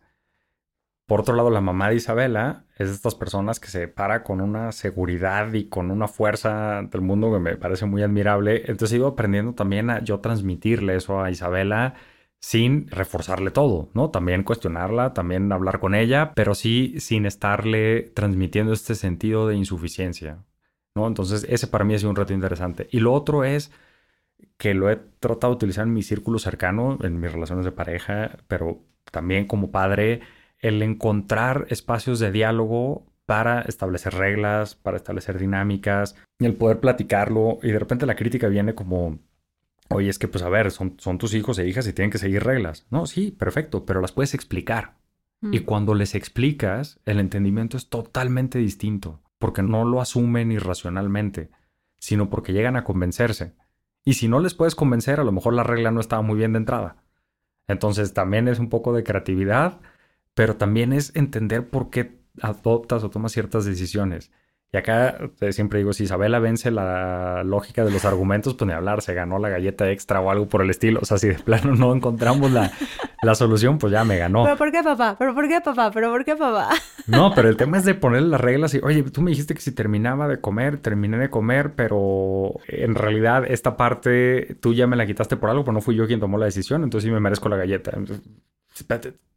Por 1.07 1.21
otro 1.21 1.35
lado, 1.35 1.51
la 1.51 1.61
mamá 1.61 1.91
de 1.91 1.97
Isabela 1.97 2.65
es 2.79 2.89
de 2.89 2.95
estas 2.95 3.15
personas 3.15 3.61
que 3.61 3.69
se 3.69 3.89
para 3.89 4.23
con 4.23 4.41
una 4.41 4.73
seguridad 4.73 5.53
y 5.53 5.69
con 5.69 5.91
una 5.91 6.09
fuerza 6.09 6.83
del 6.83 7.01
mundo 7.01 7.33
que 7.33 7.39
me 7.39 7.57
parece 7.57 7.87
muy 7.87 8.03
admirable. 8.03 8.63
Entonces 8.67 8.93
he 8.93 8.97
ido 8.97 9.09
aprendiendo 9.09 9.55
también 9.55 9.91
a 9.91 10.03
yo 10.03 10.21
transmitirle 10.21 10.97
eso 10.97 11.21
a 11.21 11.31
Isabela 11.31 11.95
sin 12.41 12.89
reforzarle 12.89 13.51
todo, 13.53 13.91
¿no? 13.95 14.11
También 14.11 14.43
cuestionarla, 14.43 15.15
también 15.15 15.53
hablar 15.53 15.81
con 15.81 15.95
ella, 15.95 16.33
pero 16.35 16.55
sí 16.55 16.97
sin 16.99 17.25
estarle 17.27 18.03
transmitiendo 18.15 18.73
este 18.73 18.95
sentido 18.97 19.47
de 19.47 19.57
insuficiencia, 19.57 20.45
¿no? 20.95 21.07
Entonces 21.07 21.47
ese 21.49 21.69
para 21.69 21.85
mí 21.85 21.95
ha 21.95 21.99
sido 21.99 22.11
un 22.11 22.17
reto 22.17 22.33
interesante. 22.33 22.89
Y 22.91 23.01
lo 23.01 23.13
otro 23.13 23.45
es 23.45 23.71
que 24.59 24.75
lo 24.75 24.91
he 24.91 24.97
tratado 24.97 25.53
de 25.53 25.57
utilizar 25.57 25.87
en 25.87 25.93
mi 25.95 26.03
círculo 26.03 26.39
cercano, 26.39 26.99
en 27.03 27.21
mis 27.21 27.33
relaciones 27.33 27.65
de 27.65 27.73
pareja, 27.73 28.39
pero 28.49 28.81
también 29.11 29.47
como 29.47 29.71
padre 29.71 30.21
el 30.63 30.81
encontrar 30.83 31.67
espacios 31.69 32.19
de 32.19 32.33
diálogo 32.33 33.05
para 33.27 33.63
establecer 33.63 34.15
reglas, 34.15 34.75
para 34.75 34.97
establecer 34.97 35.39
dinámicas, 35.39 36.17
y 36.39 36.47
el 36.47 36.55
poder 36.55 36.81
platicarlo, 36.81 37.59
y 37.63 37.71
de 37.71 37.79
repente 37.79 38.07
la 38.07 38.17
crítica 38.17 38.49
viene 38.49 38.75
como, 38.75 39.19
oye, 39.91 40.09
es 40.09 40.19
que 40.19 40.29
pues 40.29 40.43
a 40.43 40.49
ver, 40.49 40.71
son, 40.71 40.95
son 40.99 41.19
tus 41.19 41.35
hijos 41.35 41.59
e 41.59 41.69
hijas 41.69 41.87
y 41.87 41.93
tienen 41.93 42.11
que 42.11 42.19
seguir 42.19 42.45
reglas. 42.45 42.87
No, 42.91 43.07
sí, 43.07 43.31
perfecto, 43.31 43.85
pero 43.85 44.01
las 44.01 44.13
puedes 44.13 44.35
explicar. 44.35 44.95
Y 45.43 45.61
mm. 45.61 45.65
cuando 45.65 45.95
les 45.95 46.15
explicas, 46.15 47.01
el 47.05 47.19
entendimiento 47.19 47.77
es 47.77 47.89
totalmente 47.89 48.59
distinto, 48.59 49.21
porque 49.39 49.63
no 49.63 49.85
lo 49.85 50.01
asumen 50.01 50.53
irracionalmente, 50.53 51.51
sino 51.99 52.31
porque 52.31 52.53
llegan 52.53 52.77
a 52.77 52.85
convencerse. 52.85 53.55
Y 54.05 54.15
si 54.15 54.29
no 54.29 54.41
les 54.41 54.55
puedes 54.55 54.75
convencer, 54.75 55.19
a 55.21 55.25
lo 55.25 55.33
mejor 55.33 55.55
la 55.55 55.65
regla 55.65 55.91
no 55.91 56.01
estaba 56.01 56.23
muy 56.23 56.37
bien 56.37 56.53
de 56.53 56.59
entrada. 56.59 57.03
Entonces 57.69 58.13
también 58.13 58.49
es 58.49 58.59
un 58.59 58.69
poco 58.69 58.93
de 58.93 59.05
creatividad 59.05 59.81
pero 60.35 60.57
también 60.57 60.93
es 60.93 61.15
entender 61.15 61.69
por 61.69 61.91
qué 61.91 62.21
adoptas 62.41 63.05
o 63.05 63.11
tomas 63.11 63.33
ciertas 63.33 63.65
decisiones. 63.65 64.31
Y 64.75 64.79
acá 64.79 65.19
eh, 65.41 65.53
siempre 65.53 65.81
digo, 65.81 65.93
si 65.93 66.05
Isabela 66.05 66.39
vence 66.39 66.71
la 66.71 67.45
lógica 67.45 67.85
de 67.85 67.91
los 67.91 68.07
argumentos, 68.07 68.55
pues 68.55 68.67
ni 68.67 68.73
hablar, 68.73 69.03
se 69.03 69.13
ganó 69.13 69.39
la 69.39 69.51
galleta 69.51 69.91
extra 69.91 70.23
o 70.23 70.31
algo 70.31 70.49
por 70.49 70.63
el 70.63 70.71
estilo. 70.71 71.01
O 71.03 71.05
sea, 71.05 71.19
si 71.19 71.29
de 71.29 71.35
plano 71.35 71.75
no 71.75 71.95
encontramos 71.95 72.51
la, 72.51 72.73
la 73.23 73.35
solución, 73.35 73.77
pues 73.77 73.93
ya 73.93 74.03
me 74.05 74.17
ganó. 74.17 74.45
¿Pero 74.45 74.57
por 74.57 74.73
qué, 74.73 74.83
papá? 74.83 75.17
¿Pero 75.19 75.35
por 75.35 75.47
qué, 75.47 75.61
papá? 75.61 75.91
¿Pero 75.91 76.11
por 76.11 76.25
qué, 76.25 76.37
papá? 76.37 76.71
No, 77.07 77.35
pero 77.35 77.51
el 77.51 77.59
tema 77.59 77.77
es 77.77 77.85
de 77.85 77.95
poner 77.95 78.23
las 78.23 78.41
reglas 78.41 78.73
y, 78.73 78.81
oye, 78.83 79.03
tú 79.03 79.21
me 79.21 79.33
dijiste 79.33 79.55
que 79.55 79.61
si 79.61 79.73
terminaba 79.73 80.27
de 80.27 80.41
comer, 80.41 80.79
terminé 80.79 81.19
de 81.19 81.29
comer, 81.29 81.75
pero 81.75 82.55
en 82.67 82.95
realidad 82.95 83.45
esta 83.47 83.77
parte 83.77 84.57
tú 84.61 84.73
ya 84.73 84.87
me 84.87 84.97
la 84.97 85.05
quitaste 85.05 85.37
por 85.37 85.51
algo, 85.51 85.65
pero 85.65 85.75
no 85.75 85.81
fui 85.83 85.97
yo 85.97 86.07
quien 86.07 86.21
tomó 86.21 86.39
la 86.39 86.47
decisión, 86.47 86.83
entonces 86.83 87.09
sí 87.09 87.13
me 87.13 87.21
merezco 87.21 87.51
la 87.51 87.57
galleta. 87.57 87.93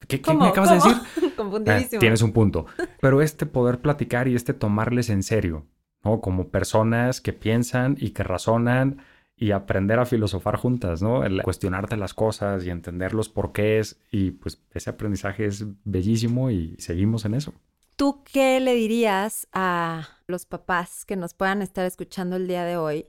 ¿Qué, 0.08 0.22
me 0.34 0.48
acabas 0.48 0.70
de 0.70 0.76
decir? 0.76 1.34
Confundidísimo. 1.36 1.98
Ah, 1.98 2.00
tienes 2.00 2.22
un 2.22 2.32
punto. 2.32 2.66
Pero 3.02 3.22
este 3.22 3.46
poder 3.46 3.80
platicar 3.80 4.28
y 4.28 4.36
este 4.36 4.54
tomarles 4.54 5.10
en 5.10 5.24
serio, 5.24 5.66
¿no? 6.04 6.22
Como 6.22 6.50
personas 6.50 7.22
que 7.22 7.34
piensan 7.34 7.98
y 8.00 8.12
que 8.12 8.24
razonan 8.24 9.02
y 9.38 9.52
aprender 9.52 10.00
a 10.00 10.06
filosofar 10.06 10.56
juntas, 10.56 11.02
¿no? 11.02 11.24
El 11.24 11.42
cuestionarte 11.44 11.98
las 11.98 12.14
cosas 12.14 12.66
y 12.66 12.70
entender 12.70 13.14
los 13.14 13.28
porqués 13.28 14.00
y 14.12 14.32
pues 14.32 14.62
ese 14.74 14.90
aprendizaje 14.90 15.46
es 15.46 15.66
bellísimo 15.84 16.52
y 16.52 16.76
seguimos 16.80 17.26
en 17.26 17.34
eso. 17.34 17.54
¿Tú 17.98 18.24
qué 18.24 18.60
le 18.60 18.74
dirías 18.76 19.48
a 19.54 20.08
los 20.28 20.46
papás 20.46 21.06
que 21.06 21.16
nos 21.16 21.34
puedan 21.34 21.62
estar 21.62 21.86
escuchando 21.86 22.36
el 22.36 22.48
día 22.48 22.64
de 22.64 22.78
hoy 22.78 23.08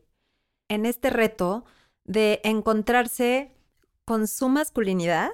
en 0.68 0.86
este 0.86 1.10
reto 1.10 1.64
de 2.04 2.40
encontrarse 2.44 3.52
con 4.04 4.28
su 4.28 4.48
masculinidad 4.48 5.30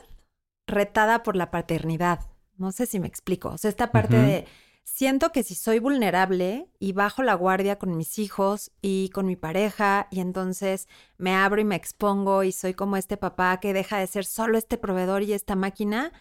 retada 0.73 1.23
por 1.23 1.37
la 1.37 1.51
paternidad. 1.51 2.21
No 2.57 2.73
sé 2.73 2.87
si 2.87 2.99
me 2.99 3.07
explico. 3.07 3.51
O 3.51 3.59
sea, 3.59 3.69
esta 3.69 3.93
parte 3.93 4.17
de 4.17 4.47
siento 4.85 5.31
que 5.31 5.43
si 5.43 5.55
soy 5.55 5.79
vulnerable 5.79 6.69
y 6.79 6.93
bajo 6.93 7.23
la 7.23 7.35
guardia 7.35 7.79
con 7.79 7.97
mis 7.97 8.19
hijos 8.19 8.73
y 8.83 9.11
con 9.11 9.27
mi 9.27 9.37
pareja 9.37 10.09
y 10.11 10.21
entonces 10.21 10.89
me 11.19 11.35
abro 11.35 11.61
y 11.61 11.65
me 11.65 11.77
expongo 11.77 12.43
y 12.43 12.53
soy 12.53 12.75
como 12.75 12.97
este 12.97 13.17
papá 13.17 13.61
que 13.61 13.73
deja 13.73 13.99
de 13.99 14.07
ser 14.07 14.25
solo 14.25 14.59
este 14.59 14.79
proveedor 14.79 15.23
y 15.23 15.33
esta 15.33 15.57
máquina, 15.57 16.13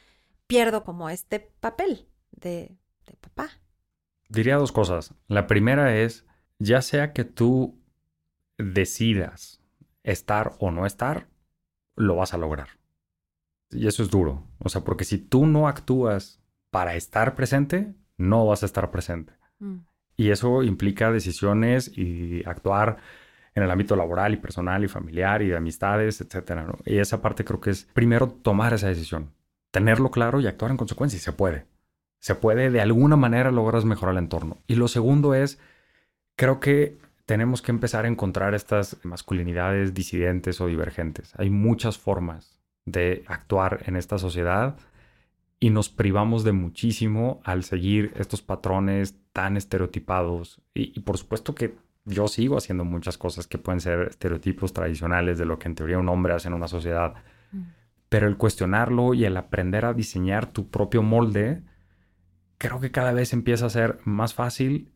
pierdo 0.47 0.83
como 0.83 1.09
este 1.09 1.39
papel 1.39 2.07
de, 2.31 2.77
de 3.05 3.13
papá. 3.19 3.49
Diría 4.29 4.57
dos 4.57 4.71
cosas. 4.71 5.13
La 5.27 5.47
primera 5.47 5.97
es, 5.97 6.25
ya 6.59 6.81
sea 6.81 7.13
que 7.13 7.25
tú 7.25 7.79
decidas 8.57 9.61
estar 10.03 10.55
o 10.59 10.71
no 10.71 10.85
estar, 10.85 11.27
lo 11.95 12.15
vas 12.15 12.33
a 12.33 12.37
lograr. 12.37 12.80
Y 13.71 13.87
eso 13.87 14.03
es 14.03 14.09
duro. 14.09 14.43
O 14.59 14.69
sea, 14.69 14.81
porque 14.83 15.03
si 15.03 15.17
tú 15.17 15.45
no 15.45 15.67
actúas 15.67 16.41
para 16.69 16.95
estar 16.95 17.35
presente, 17.35 17.93
no 18.17 18.45
vas 18.45 18.63
a 18.63 18.65
estar 18.65 18.91
presente. 18.91 19.33
Mm. 19.59 19.79
Y 20.17 20.29
eso 20.29 20.63
implica 20.63 21.11
decisiones 21.11 21.91
y 21.97 22.43
actuar 22.45 22.97
en 23.55 23.63
el 23.63 23.71
ámbito 23.71 23.95
laboral 23.95 24.33
y 24.33 24.37
personal 24.37 24.83
y 24.83 24.87
familiar 24.87 25.41
y 25.41 25.49
de 25.49 25.57
amistades, 25.57 26.21
etcétera. 26.21 26.67
Y 26.85 26.99
esa 26.99 27.21
parte 27.21 27.43
creo 27.43 27.59
que 27.59 27.71
es 27.71 27.85
primero 27.93 28.29
tomar 28.29 28.73
esa 28.73 28.87
decisión, 28.87 29.31
tenerlo 29.71 30.11
claro 30.11 30.39
y 30.39 30.47
actuar 30.47 30.71
en 30.71 30.77
consecuencia. 30.77 31.17
Y 31.17 31.19
se 31.19 31.33
puede. 31.33 31.65
Se 32.19 32.35
puede, 32.35 32.69
de 32.69 32.81
alguna 32.81 33.15
manera 33.15 33.51
logras 33.51 33.83
mejorar 33.83 34.13
el 34.13 34.19
entorno. 34.19 34.59
Y 34.67 34.75
lo 34.75 34.87
segundo 34.87 35.33
es, 35.33 35.59
creo 36.35 36.59
que 36.59 36.97
tenemos 37.25 37.61
que 37.61 37.71
empezar 37.71 38.05
a 38.05 38.07
encontrar 38.07 38.53
estas 38.53 38.97
masculinidades 39.03 39.93
disidentes 39.93 40.61
o 40.61 40.67
divergentes. 40.67 41.33
Hay 41.37 41.49
muchas 41.49 41.97
formas 41.97 42.60
de 42.85 43.23
actuar 43.27 43.83
en 43.85 43.95
esta 43.95 44.17
sociedad 44.17 44.77
y 45.59 45.69
nos 45.69 45.89
privamos 45.89 46.43
de 46.43 46.53
muchísimo 46.53 47.39
al 47.43 47.63
seguir 47.63 48.13
estos 48.17 48.41
patrones 48.41 49.15
tan 49.31 49.57
estereotipados. 49.57 50.59
Y, 50.73 50.99
por 51.01 51.17
supuesto 51.17 51.53
que 51.53 51.75
yo 52.03 52.27
sigo 52.27 52.57
haciendo 52.57 52.83
muchas 52.83 53.17
cosas 53.19 53.45
que 53.45 53.59
pueden 53.59 53.79
ser 53.79 54.07
estereotipos 54.09 54.73
tradicionales 54.73 55.37
de 55.37 55.45
lo 55.45 55.59
que 55.59 55.67
en 55.67 55.75
teoría 55.75 55.99
un 55.99 56.09
hombre 56.09 56.33
hace 56.33 56.47
en 56.47 56.55
una 56.55 56.67
sociedad. 56.67 57.13
Mm. 57.51 57.61
Pero 58.09 58.27
el 58.27 58.37
cuestionarlo 58.37 59.13
y 59.13 59.23
el 59.25 59.37
aprender 59.37 59.85
a 59.85 59.93
diseñar 59.93 60.47
tu 60.47 60.69
propio 60.69 61.03
molde, 61.03 61.61
creo 62.57 62.79
que 62.79 62.89
cada 62.89 63.13
vez 63.13 63.31
empieza 63.31 63.67
a 63.67 63.69
ser 63.69 63.99
más 64.03 64.33
fácil 64.33 64.91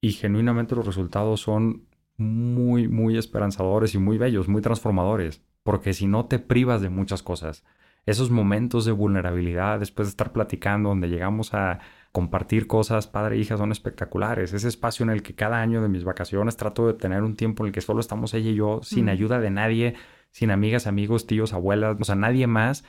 y 0.00 0.12
genuinamente 0.12 0.76
los 0.76 0.86
resultados 0.86 1.40
son 1.40 1.88
muy, 2.16 2.86
muy 2.86 3.18
esperanzadores 3.18 3.94
y 3.96 3.98
muy 3.98 4.18
bellos, 4.18 4.46
muy 4.46 4.62
transformadores 4.62 5.42
porque 5.66 5.92
si 5.94 6.06
no 6.06 6.26
te 6.26 6.38
privas 6.38 6.80
de 6.80 6.90
muchas 6.90 7.24
cosas. 7.24 7.64
Esos 8.06 8.30
momentos 8.30 8.84
de 8.84 8.92
vulnerabilidad 8.92 9.80
después 9.80 10.06
de 10.06 10.10
estar 10.10 10.32
platicando, 10.32 10.90
donde 10.90 11.08
llegamos 11.08 11.54
a 11.54 11.80
compartir 12.12 12.68
cosas 12.68 13.08
padre 13.08 13.34
e 13.34 13.40
hija, 13.40 13.56
son 13.56 13.72
espectaculares. 13.72 14.52
Ese 14.52 14.68
espacio 14.68 15.02
en 15.02 15.10
el 15.10 15.24
que 15.24 15.34
cada 15.34 15.60
año 15.60 15.82
de 15.82 15.88
mis 15.88 16.04
vacaciones 16.04 16.56
trato 16.56 16.86
de 16.86 16.94
tener 16.94 17.24
un 17.24 17.34
tiempo 17.34 17.64
en 17.64 17.68
el 17.68 17.72
que 17.72 17.80
solo 17.80 17.98
estamos 17.98 18.32
ella 18.32 18.50
y 18.50 18.54
yo, 18.54 18.80
sin 18.84 19.08
ayuda 19.08 19.40
de 19.40 19.50
nadie, 19.50 19.94
sin 20.30 20.52
amigas, 20.52 20.86
amigos, 20.86 21.26
tíos, 21.26 21.52
abuelas, 21.52 21.96
o 22.00 22.04
sea, 22.04 22.14
nadie 22.14 22.46
más. 22.46 22.84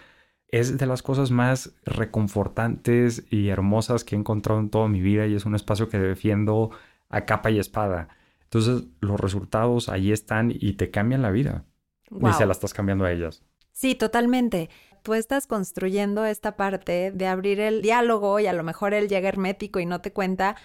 Es 0.50 0.78
de 0.78 0.86
las 0.86 1.02
cosas 1.02 1.32
más 1.32 1.74
reconfortantes 1.84 3.26
y 3.32 3.50
hermosas 3.50 4.04
que 4.04 4.16
he 4.16 4.20
encontrado 4.20 4.60
en 4.60 4.70
toda 4.70 4.88
mi 4.88 5.02
vida 5.02 5.26
y 5.26 5.34
es 5.34 5.46
un 5.46 5.56
espacio 5.56 5.90
que 5.90 5.98
defiendo 5.98 6.70
a 7.10 7.26
capa 7.26 7.50
y 7.50 7.58
espada. 7.58 8.10
Entonces, 8.44 8.84
los 9.02 9.20
resultados 9.20 9.90
ahí 9.90 10.12
están 10.12 10.52
y 10.54 10.74
te 10.74 10.92
cambian 10.92 11.24
la 11.24 11.32
vida. 11.32 11.66
Y 12.12 12.34
se 12.34 12.46
la 12.46 12.52
estás 12.52 12.74
cambiando 12.74 13.06
a 13.06 13.12
ellas. 13.12 13.44
Sí, 13.72 13.96
totalmente. 13.96 14.70
Tú 15.04 15.14
estás 15.14 15.48
construyendo 15.48 16.26
esta 16.26 16.58
parte 16.58 17.12
de 17.12 17.28
abrir 17.28 17.60
el 17.60 17.82
diálogo 17.82 18.40
y 18.40 18.48
a 18.48 18.54
lo 18.54 18.64
mejor 18.64 18.94
él 18.94 19.08
llega 19.08 19.30
hermético 19.30 19.80
y 19.80 19.86
no 19.86 20.02
te 20.02 20.12
cuenta, 20.12 20.56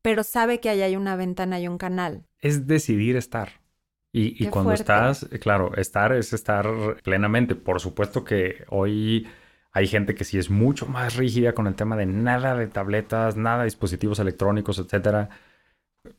pero 0.00 0.24
sabe 0.24 0.58
que 0.58 0.70
ahí 0.70 0.82
hay 0.82 0.96
una 0.96 1.14
ventana 1.16 1.60
y 1.60 1.68
un 1.68 1.78
canal. 1.78 2.24
Es 2.38 2.66
decidir 2.66 3.16
estar. 3.16 3.60
Y, 4.14 4.46
cuando 4.48 4.72
estás, 4.72 5.26
claro, 5.40 5.74
estar 5.76 6.12
es 6.12 6.34
estar 6.34 6.66
plenamente. 7.02 7.54
Por 7.54 7.80
supuesto 7.80 8.24
que 8.24 8.64
hoy 8.68 9.26
hay 9.72 9.86
gente 9.86 10.14
que 10.14 10.24
sí 10.24 10.36
es 10.38 10.50
mucho 10.50 10.86
más 10.86 11.16
rígida 11.16 11.54
con 11.54 11.66
el 11.66 11.74
tema 11.74 11.96
de 11.96 12.04
nada 12.04 12.54
de 12.54 12.66
tabletas, 12.66 13.36
nada 13.36 13.60
de 13.60 13.64
dispositivos 13.64 14.18
electrónicos, 14.18 14.78
etcétera. 14.78 15.30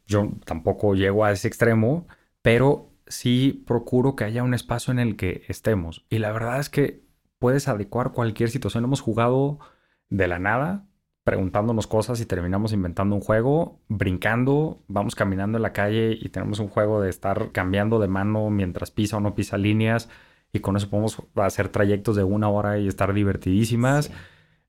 Yo 0.07 0.31
tampoco 0.43 0.95
llego 0.95 1.23
a 1.23 1.31
ese 1.31 1.47
extremo, 1.47 2.07
pero 2.41 2.93
sí 3.08 3.64
procuro 3.68 4.16
que 4.16 4.24
haya 4.24 4.43
un 4.43 4.54
espacio 4.54 4.91
en 4.91 4.99
el 4.99 5.16
que 5.16 5.43
estemos. 5.47 6.06
Y 6.10 6.20
la 6.20 6.32
verdad 6.32 6.60
es 6.60 6.70
que 6.70 7.04
puedes 7.39 7.68
adecuar 7.68 8.12
cualquier 8.12 8.49
situación. 8.49 8.84
Hemos 8.84 9.01
jugado 9.01 9.60
de 10.10 10.28
la 10.28 10.39
nada, 10.39 10.86
preguntándonos 11.24 11.88
cosas 11.88 12.20
y 12.22 12.26
terminamos 12.26 12.74
inventando 12.74 13.16
un 13.16 13.22
juego, 13.22 13.82
brincando, 13.88 14.84
vamos 14.88 15.16
caminando 15.16 15.58
en 15.58 15.64
la 15.64 15.74
calle 15.74 16.18
y 16.20 16.30
tenemos 16.30 16.60
un 16.60 16.68
juego 16.68 17.01
de 17.01 17.10
estar 17.10 17.51
cambiando 17.51 17.99
de 17.99 18.08
mano 18.08 18.49
mientras 18.49 18.91
pisa 18.91 19.18
o 19.18 19.20
no 19.20 19.36
pisa 19.36 19.58
líneas 19.58 20.10
y 20.51 20.60
con 20.60 20.78
eso 20.78 20.89
podemos 20.89 21.22
hacer 21.36 21.70
trayectos 21.70 22.16
de 22.16 22.24
una 22.24 22.49
hora 22.49 22.78
y 22.78 22.88
estar 22.88 23.14
divertidísimas. 23.14 24.12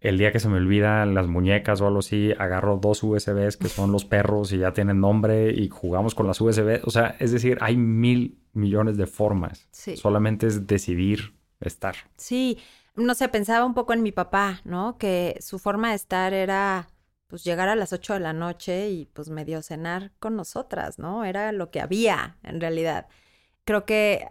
El 0.05 0.19
día 0.19 0.33
que 0.33 0.39
se 0.39 0.51
me 0.51 0.59
olvidan 0.59 1.15
las 1.15 1.29
muñecas 1.29 1.81
o 1.81 1.87
algo 1.87 2.01
así, 2.01 2.31
agarro 2.39 2.77
dos 2.77 3.03
USBs 3.03 3.57
que 3.57 3.71
son 3.71 3.91
los 3.91 4.05
perros 4.05 4.53
y 4.53 4.59
ya 4.59 4.75
tienen 4.75 5.01
nombre 5.01 5.51
y 5.51 5.71
jugamos 5.71 6.15
con 6.15 6.27
las 6.27 6.39
USB. 6.43 6.83
O 6.85 6.91
sea, 6.91 7.17
es 7.21 7.33
decir, 7.33 7.57
hay 7.63 7.79
mil 7.79 8.39
millones 8.53 8.99
de 8.99 9.07
formas. 9.07 9.67
Solamente 9.73 10.47
es 10.47 10.67
decidir 10.67 11.33
estar. 11.59 11.95
Sí, 12.19 12.59
no 12.97 13.15
sé, 13.15 13.31
pensaba 13.31 13.65
un 13.65 13.73
poco 13.73 13.95
en 13.95 14.03
mi 14.03 14.13
papá, 14.13 14.61
¿no? 14.65 14.99
Que 14.99 15.39
su 15.41 15.59
forma 15.59 15.89
de 15.89 15.97
estar 15.97 16.35
era 16.35 16.91
pues 17.27 17.43
llegar 17.43 17.71
a 17.71 17.75
las 17.75 17.95
8 17.95 18.13
de 18.13 18.21
la 18.21 18.35
noche 18.35 18.91
y 18.91 19.07
pues 19.07 19.31
medio 19.31 19.63
cenar 19.63 20.13
con 20.19 20.37
nosotras, 20.37 20.99
¿no? 20.99 21.25
Era 21.25 21.51
lo 21.53 21.71
que 21.71 21.81
había 21.81 22.37
en 22.43 22.61
realidad. 22.61 23.07
Creo 23.65 23.87
que 23.87 24.29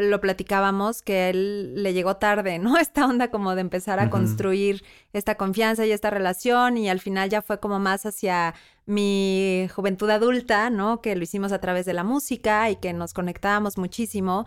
lo 0.00 0.20
platicábamos 0.20 1.02
que 1.02 1.30
él 1.30 1.82
le 1.82 1.92
llegó 1.92 2.16
tarde, 2.16 2.58
¿no? 2.58 2.76
Esta 2.78 3.06
onda 3.06 3.30
como 3.30 3.54
de 3.54 3.60
empezar 3.60 4.00
a 4.00 4.10
construir 4.10 4.84
esta 5.12 5.36
confianza 5.36 5.86
y 5.86 5.92
esta 5.92 6.10
relación 6.10 6.78
y 6.78 6.88
al 6.88 7.00
final 7.00 7.28
ya 7.28 7.42
fue 7.42 7.60
como 7.60 7.78
más 7.78 8.06
hacia 8.06 8.54
mi 8.86 9.68
juventud 9.74 10.08
adulta, 10.10 10.70
¿no? 10.70 11.00
Que 11.00 11.16
lo 11.16 11.22
hicimos 11.22 11.52
a 11.52 11.60
través 11.60 11.86
de 11.86 11.94
la 11.94 12.04
música 12.04 12.70
y 12.70 12.76
que 12.76 12.92
nos 12.92 13.12
conectábamos 13.12 13.78
muchísimo, 13.78 14.46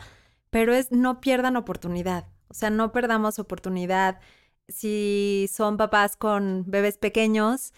pero 0.49 0.73
es 0.73 0.91
no 0.91 1.21
pierdan 1.21 1.55
oportunidad. 1.55 2.27
O 2.49 2.53
sea, 2.53 2.69
no 2.69 2.91
perdamos 2.91 3.39
oportunidad 3.39 4.19
si 4.67 5.49
son 5.51 5.77
papás 5.77 6.15
con 6.15 6.63
bebés 6.67 6.97
pequeños, 6.97 7.73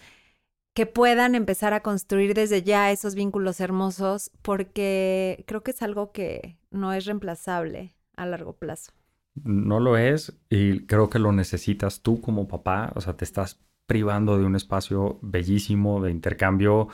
que 0.76 0.84
puedan 0.84 1.34
empezar 1.34 1.72
a 1.72 1.80
construir 1.80 2.34
desde 2.34 2.62
ya 2.62 2.92
esos 2.92 3.14
vínculos 3.14 3.60
hermosos, 3.60 4.30
porque 4.42 5.42
creo 5.46 5.62
que 5.62 5.70
es 5.70 5.80
algo 5.80 6.12
que 6.12 6.58
no 6.70 6.92
es 6.92 7.06
reemplazable 7.06 7.94
a 8.14 8.26
largo 8.26 8.52
plazo. 8.52 8.92
No 9.42 9.80
lo 9.80 9.96
es 9.96 10.38
y 10.50 10.80
creo 10.80 11.08
que 11.08 11.18
lo 11.18 11.32
necesitas 11.32 12.02
tú 12.02 12.20
como 12.20 12.46
papá, 12.46 12.92
o 12.94 13.00
sea, 13.00 13.16
te 13.16 13.24
estás 13.24 13.58
privando 13.86 14.36
de 14.36 14.44
un 14.44 14.54
espacio 14.54 15.18
bellísimo 15.22 16.02
de 16.02 16.10
intercambio 16.10 16.88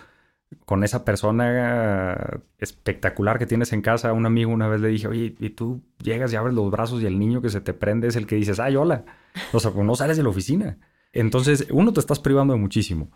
con 0.64 0.84
esa 0.84 1.04
persona 1.04 2.40
espectacular 2.58 3.40
que 3.40 3.46
tienes 3.46 3.72
en 3.72 3.82
casa. 3.82 4.12
Un 4.12 4.26
amigo 4.26 4.52
una 4.52 4.68
vez 4.68 4.80
le 4.80 4.88
dije, 4.88 5.08
oye, 5.08 5.34
y 5.40 5.50
tú 5.50 5.82
llegas 6.00 6.32
y 6.32 6.36
abres 6.36 6.54
los 6.54 6.70
brazos 6.70 7.02
y 7.02 7.06
el 7.06 7.18
niño 7.18 7.42
que 7.42 7.50
se 7.50 7.60
te 7.60 7.74
prende 7.74 8.06
es 8.06 8.14
el 8.14 8.28
que 8.28 8.36
dices, 8.36 8.60
ay, 8.60 8.76
hola. 8.76 9.04
O 9.52 9.58
sea, 9.58 9.72
pues 9.72 9.84
no 9.84 9.96
sales 9.96 10.16
de 10.16 10.22
la 10.22 10.28
oficina. 10.28 10.78
Entonces, 11.12 11.66
uno, 11.70 11.92
te 11.92 11.98
estás 11.98 12.20
privando 12.20 12.54
de 12.54 12.60
muchísimo. 12.60 13.10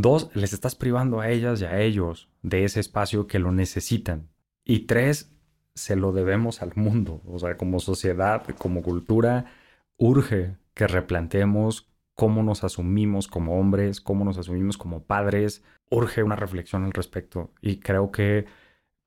Dos, 0.00 0.30
les 0.34 0.52
estás 0.52 0.76
privando 0.76 1.18
a 1.18 1.28
ellas 1.28 1.60
y 1.60 1.64
a 1.64 1.80
ellos 1.80 2.28
de 2.42 2.62
ese 2.62 2.78
espacio 2.78 3.26
que 3.26 3.40
lo 3.40 3.50
necesitan. 3.50 4.28
Y 4.64 4.86
tres, 4.86 5.32
se 5.74 5.96
lo 5.96 6.12
debemos 6.12 6.62
al 6.62 6.70
mundo. 6.76 7.20
O 7.26 7.40
sea, 7.40 7.56
como 7.56 7.80
sociedad, 7.80 8.44
como 8.58 8.84
cultura, 8.84 9.46
urge 9.96 10.56
que 10.74 10.86
replanteemos 10.86 11.90
cómo 12.14 12.44
nos 12.44 12.62
asumimos 12.62 13.26
como 13.26 13.58
hombres, 13.58 14.00
cómo 14.00 14.24
nos 14.24 14.38
asumimos 14.38 14.78
como 14.78 15.02
padres. 15.02 15.64
Urge 15.90 16.22
una 16.22 16.36
reflexión 16.36 16.84
al 16.84 16.92
respecto 16.92 17.50
y 17.60 17.80
creo 17.80 18.12
que 18.12 18.46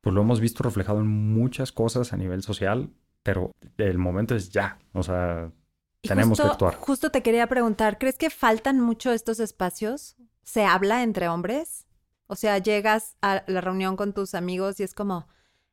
pues 0.01 0.13
lo 0.13 0.23
hemos 0.23 0.41
visto 0.41 0.61
reflejado 0.61 0.99
en 0.99 1.07
muchas 1.07 1.71
cosas 1.71 2.11
a 2.11 2.17
nivel 2.17 2.43
social, 2.43 2.89
pero 3.23 3.51
el 3.77 3.97
momento 3.97 4.35
es 4.35 4.49
ya, 4.49 4.77
o 4.91 5.03
sea, 5.03 5.53
tenemos 6.01 6.41
que 6.41 6.47
actuar. 6.47 6.75
Justo 6.75 7.11
te 7.11 7.23
quería 7.23 7.47
preguntar, 7.47 7.97
¿crees 7.97 8.17
que 8.17 8.29
faltan 8.29 8.81
mucho 8.81 9.13
estos 9.13 9.39
espacios? 9.39 10.17
¿Se 10.43 10.65
habla 10.65 11.03
entre 11.03 11.27
hombres? 11.27 11.85
O 12.27 12.35
sea, 12.35 12.57
llegas 12.57 13.17
a 13.21 13.43
la 13.47 13.61
reunión 13.61 13.95
con 13.95 14.13
tus 14.13 14.35
amigos 14.35 14.79
y 14.79 14.83
es 14.83 14.93
como, 14.93 15.27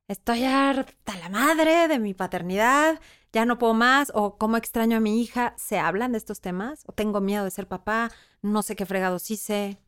estoy 0.08 0.44
harta 0.44 1.16
la 1.18 1.28
madre 1.28 1.86
de 1.86 1.98
mi 1.98 2.14
paternidad, 2.14 3.00
ya 3.32 3.44
no 3.44 3.58
puedo 3.58 3.74
más, 3.74 4.10
o 4.14 4.38
cómo 4.38 4.56
extraño 4.56 4.96
a 4.96 5.00
mi 5.00 5.22
hija, 5.22 5.54
¿se 5.56 5.78
hablan 5.78 6.12
de 6.12 6.18
estos 6.18 6.40
temas? 6.40 6.82
¿O 6.86 6.92
tengo 6.92 7.20
miedo 7.20 7.44
de 7.44 7.50
ser 7.50 7.68
papá? 7.68 8.10
No 8.42 8.62
sé 8.62 8.74
qué 8.74 8.86
fregados 8.86 9.30
hice. 9.30 9.78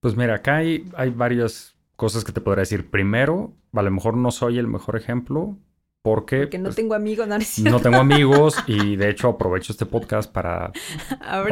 Pues 0.00 0.16
mira, 0.16 0.36
acá 0.36 0.56
hay, 0.56 0.90
hay 0.96 1.10
varias 1.10 1.76
cosas 1.96 2.24
que 2.24 2.32
te 2.32 2.40
podría 2.40 2.60
decir. 2.60 2.90
Primero, 2.90 3.54
a 3.72 3.82
lo 3.82 3.90
mejor 3.90 4.16
no 4.16 4.30
soy 4.30 4.58
el 4.58 4.66
mejor 4.66 4.96
ejemplo, 4.96 5.56
porque, 6.02 6.48
no 6.58 6.64
pues, 6.64 6.76
tengo 6.76 6.94
amigos, 6.94 7.28
no, 7.28 7.36
no 7.70 7.80
tengo 7.80 7.98
amigos 7.98 8.56
y 8.66 8.96
de 8.96 9.10
hecho 9.10 9.28
aprovecho 9.28 9.72
este 9.72 9.84
podcast 9.84 10.32
para 10.32 10.72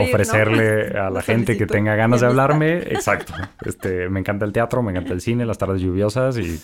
ofrecerle 0.01 0.99
a 0.99 1.11
la 1.11 1.21
gente 1.21 1.59
que 1.59 1.67
tenga 1.67 1.95
ganas 1.97 2.23
de 2.23 2.29
hablarme. 2.29 2.79
Exacto. 2.79 3.35
Este, 3.65 4.09
me 4.09 4.21
encanta 4.21 4.47
el 4.47 4.53
teatro, 4.53 4.83
me 4.83 4.93
encanta 4.93 5.13
el 5.13 5.21
cine, 5.21 5.45
las 5.45 5.59
tardes 5.59 5.83
lluviosas 5.83 6.39
y, 6.39 6.61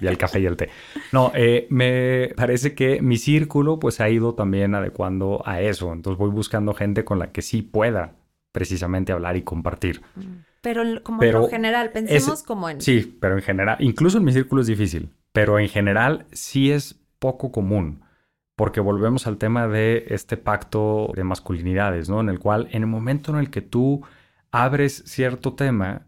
el 0.00 0.18
café 0.18 0.38
y 0.38 0.46
el 0.46 0.56
té. 0.56 0.70
No, 1.10 1.32
eh, 1.34 1.66
me 1.68 2.32
parece 2.36 2.74
que 2.74 3.02
mi 3.02 3.16
círculo 3.16 3.80
pues 3.80 4.00
ha 4.00 4.08
ido 4.08 4.34
también 4.34 4.76
adecuando 4.76 5.42
a 5.44 5.60
eso. 5.60 5.92
Entonces 5.92 6.18
voy 6.18 6.30
buscando 6.30 6.74
gente 6.74 7.04
con 7.04 7.18
la 7.18 7.32
que 7.32 7.42
sí 7.42 7.62
pueda 7.62 8.12
precisamente 8.52 9.10
hablar 9.12 9.36
y 9.36 9.42
compartir. 9.42 10.00
Mm. 10.14 10.44
Pero 10.60 10.82
como 11.02 11.22
en 11.22 11.48
general, 11.48 11.90
pensemos 11.92 12.42
como 12.42 12.68
en... 12.68 12.80
Sí, 12.80 13.16
pero 13.20 13.36
en 13.36 13.42
general, 13.42 13.76
incluso 13.80 14.18
en 14.18 14.24
mi 14.24 14.32
círculo 14.32 14.62
es 14.62 14.66
difícil, 14.66 15.10
pero 15.32 15.60
en 15.60 15.68
general 15.68 16.26
sí 16.32 16.72
es 16.72 17.05
poco 17.26 17.50
común, 17.50 18.04
porque 18.54 18.80
volvemos 18.80 19.26
al 19.26 19.36
tema 19.36 19.66
de 19.66 20.04
este 20.10 20.36
pacto 20.36 21.10
de 21.16 21.24
masculinidades, 21.24 22.08
¿no? 22.08 22.20
En 22.20 22.28
el 22.28 22.38
cual, 22.38 22.68
en 22.70 22.82
el 22.82 22.88
momento 22.88 23.32
en 23.32 23.38
el 23.38 23.50
que 23.50 23.62
tú 23.62 24.04
abres 24.52 25.02
cierto 25.06 25.54
tema, 25.54 26.06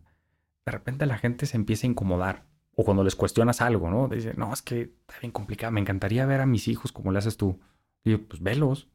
de 0.65 0.73
repente 0.73 1.07
la 1.07 1.19
gente 1.19 1.47
se 1.47 1.57
empieza 1.57 1.87
a 1.87 1.91
incomodar. 1.91 2.45
O 2.77 2.85
cuando 2.85 3.03
les 3.03 3.17
cuestionas 3.17 3.61
algo, 3.61 3.91
¿no? 3.91 4.07
Dice, 4.07 4.35
no, 4.37 4.53
es 4.53 4.63
que 4.63 4.83
está 4.83 5.15
bien 5.21 5.33
complicado, 5.33 5.73
me 5.73 5.81
encantaría 5.81 6.25
ver 6.27 6.41
a 6.41 6.47
mis 6.47 6.69
hijos 6.69 6.93
como 6.93 7.11
le 7.11 7.19
haces 7.19 7.37
tú. 7.37 7.59
Y 8.05 8.13
yo, 8.13 8.29
pues 8.29 8.41
velos. 8.41 8.89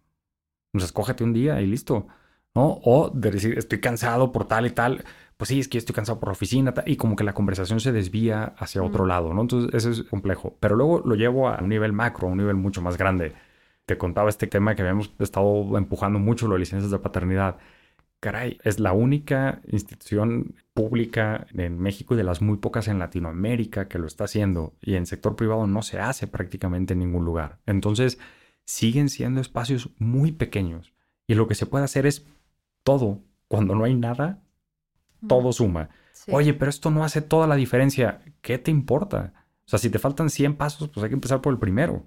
Pues 0.72 0.86
escógete 0.86 1.26
un 1.26 1.34
día 1.34 1.60
y 1.60 1.68
listo. 1.68 2.08
¿No? 2.56 2.80
O 2.86 3.10
de 3.14 3.32
decir, 3.32 3.58
estoy 3.58 3.82
cansado 3.82 4.32
por 4.32 4.48
tal 4.48 4.66
y 4.66 4.70
tal 4.70 5.04
pues 5.44 5.50
sí, 5.50 5.60
es 5.60 5.68
que 5.68 5.78
estoy 5.78 5.94
cansado 5.94 6.22
por 6.22 6.30
la 6.30 6.32
oficina 6.32 6.74
y 6.86 6.96
como 6.96 7.18
que 7.18 7.26
la 7.26 7.34
conversación 7.34 7.82
se 7.82 7.92
desvía 7.92 8.54
hacia 8.58 8.82
otro 8.82 9.06
lado, 9.06 9.34
¿no? 9.34 9.42
Entonces 9.42 9.74
eso 9.74 9.90
es 9.90 10.08
complejo. 10.08 10.56
Pero 10.62 10.78
luego 10.78 11.02
lo 11.04 11.16
llevo 11.16 11.50
a 11.50 11.62
un 11.62 11.68
nivel 11.68 11.92
macro, 11.92 12.30
a 12.30 12.32
un 12.32 12.38
nivel 12.38 12.56
mucho 12.56 12.82
más 12.82 12.98
grande. 12.98 13.34
Te 13.86 13.98
contaba 13.98 14.30
este 14.30 14.48
tema 14.48 14.74
que 14.74 14.84
habíamos 14.84 15.14
estado 15.20 15.78
empujando 15.78 16.18
mucho, 16.18 16.48
las 16.48 16.60
licencias 16.60 16.92
de 16.92 17.00
paternidad. 17.00 17.58
Caray, 18.22 18.58
es 18.64 18.80
la 18.80 18.94
única 18.94 19.60
institución 19.68 20.56
pública 20.74 21.46
en 21.54 21.78
México 21.78 22.14
y 22.14 22.18
de 22.18 22.24
las 22.24 22.42
muy 22.42 22.56
pocas 22.56 22.88
en 22.88 22.98
Latinoamérica 22.98 23.90
que 23.90 24.00
lo 24.00 24.08
está 24.08 24.24
haciendo. 24.24 24.78
Y 24.82 24.96
en 24.96 25.06
sector 25.06 25.36
privado 25.36 25.68
no 25.68 25.82
se 25.82 26.00
hace 26.00 26.26
prácticamente 26.26 26.94
en 26.94 27.00
ningún 27.00 27.26
lugar. 27.26 27.60
Entonces, 27.66 28.18
siguen 28.64 29.10
siendo 29.10 29.42
espacios 29.42 29.90
muy 29.98 30.32
pequeños. 30.32 30.94
Y 31.28 31.36
lo 31.36 31.50
que 31.50 31.56
se 31.56 31.66
puede 31.66 31.84
hacer 31.84 32.06
es 32.06 32.26
todo. 32.84 33.20
Cuando 33.50 33.76
no 33.76 33.84
hay 33.84 33.94
nada, 33.94 34.43
todo 35.28 35.52
suma. 35.52 35.90
Oye, 36.32 36.54
pero 36.54 36.70
esto 36.70 36.90
no 36.90 37.04
hace 37.04 37.22
toda 37.22 37.48
la 37.48 37.56
diferencia. 37.56 38.22
¿Qué 38.42 38.58
te 38.58 38.72
importa? 38.72 39.34
O 39.66 39.70
sea, 39.70 39.80
si 39.80 39.90
te 39.90 40.00
faltan 40.00 40.30
100 40.30 40.56
pasos, 40.56 40.90
pues 40.90 41.04
hay 41.04 41.10
que 41.10 41.16
empezar 41.16 41.42
por 41.42 41.54
el 41.54 41.60
primero. 41.60 42.06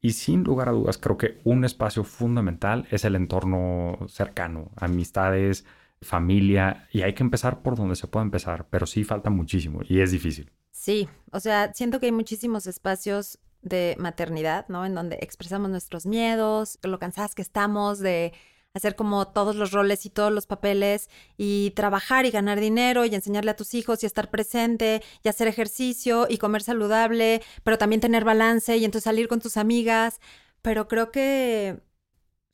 Y 0.00 0.12
sin 0.12 0.42
lugar 0.42 0.68
a 0.68 0.72
dudas, 0.72 0.98
creo 0.98 1.16
que 1.16 1.40
un 1.44 1.64
espacio 1.64 2.02
fundamental 2.02 2.86
es 2.90 3.04
el 3.04 3.14
entorno 3.14 3.98
cercano, 4.08 4.70
amistades, 4.76 5.64
familia, 6.02 6.88
y 6.92 7.02
hay 7.02 7.14
que 7.14 7.22
empezar 7.22 7.62
por 7.62 7.76
donde 7.76 7.96
se 7.96 8.08
pueda 8.08 8.24
empezar, 8.24 8.66
pero 8.68 8.86
sí 8.86 9.04
falta 9.04 9.30
muchísimo 9.30 9.80
y 9.88 10.00
es 10.00 10.10
difícil. 10.10 10.50
Sí, 10.72 11.08
o 11.30 11.38
sea, 11.38 11.72
siento 11.74 12.00
que 12.00 12.06
hay 12.06 12.12
muchísimos 12.12 12.66
espacios 12.66 13.38
de 13.60 13.94
maternidad, 13.98 14.66
¿no? 14.68 14.84
En 14.84 14.94
donde 14.94 15.18
expresamos 15.20 15.70
nuestros 15.70 16.06
miedos, 16.06 16.80
lo 16.82 16.98
cansadas 16.98 17.36
que 17.36 17.42
estamos 17.42 18.00
de 18.00 18.32
hacer 18.74 18.96
como 18.96 19.28
todos 19.28 19.56
los 19.56 19.72
roles 19.72 20.06
y 20.06 20.10
todos 20.10 20.32
los 20.32 20.46
papeles 20.46 21.10
y 21.36 21.72
trabajar 21.72 22.24
y 22.24 22.30
ganar 22.30 22.60
dinero 22.60 23.04
y 23.04 23.14
enseñarle 23.14 23.50
a 23.50 23.56
tus 23.56 23.74
hijos 23.74 24.02
y 24.02 24.06
estar 24.06 24.30
presente 24.30 25.02
y 25.22 25.28
hacer 25.28 25.48
ejercicio 25.48 26.26
y 26.28 26.38
comer 26.38 26.62
saludable, 26.62 27.42
pero 27.64 27.78
también 27.78 28.00
tener 28.00 28.24
balance 28.24 28.76
y 28.76 28.84
entonces 28.84 29.04
salir 29.04 29.28
con 29.28 29.40
tus 29.40 29.56
amigas. 29.56 30.20
Pero 30.62 30.88
creo 30.88 31.10
que 31.10 31.82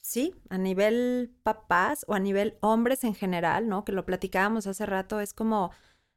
sí, 0.00 0.34
a 0.50 0.58
nivel 0.58 1.32
papás 1.42 2.04
o 2.08 2.14
a 2.14 2.20
nivel 2.20 2.58
hombres 2.60 3.04
en 3.04 3.14
general, 3.14 3.68
¿no? 3.68 3.84
Que 3.84 3.92
lo 3.92 4.06
platicábamos 4.06 4.66
hace 4.66 4.86
rato, 4.86 5.20
es 5.20 5.34
como 5.34 5.70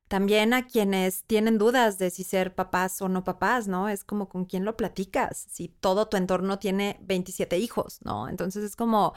también 0.08 0.54
a 0.54 0.68
quienes 0.68 1.24
tienen 1.24 1.58
dudas 1.58 1.98
de 1.98 2.10
si 2.10 2.24
ser 2.26 2.54
papás 2.54 3.02
o 3.02 3.08
no 3.10 3.24
papás, 3.24 3.68
¿no? 3.70 3.88
Es 3.90 4.04
como 4.04 4.28
con 4.30 4.46
quién 4.46 4.66
lo 4.66 4.76
platicas, 4.78 5.48
si 5.50 5.70
todo 5.70 6.10
tu 6.10 6.18
entorno 6.18 6.60
tiene 6.60 7.00
27 7.04 7.58
hijos, 7.58 8.00
¿no? 8.04 8.28
Entonces 8.28 8.64
es 8.66 8.76
como 8.76 9.14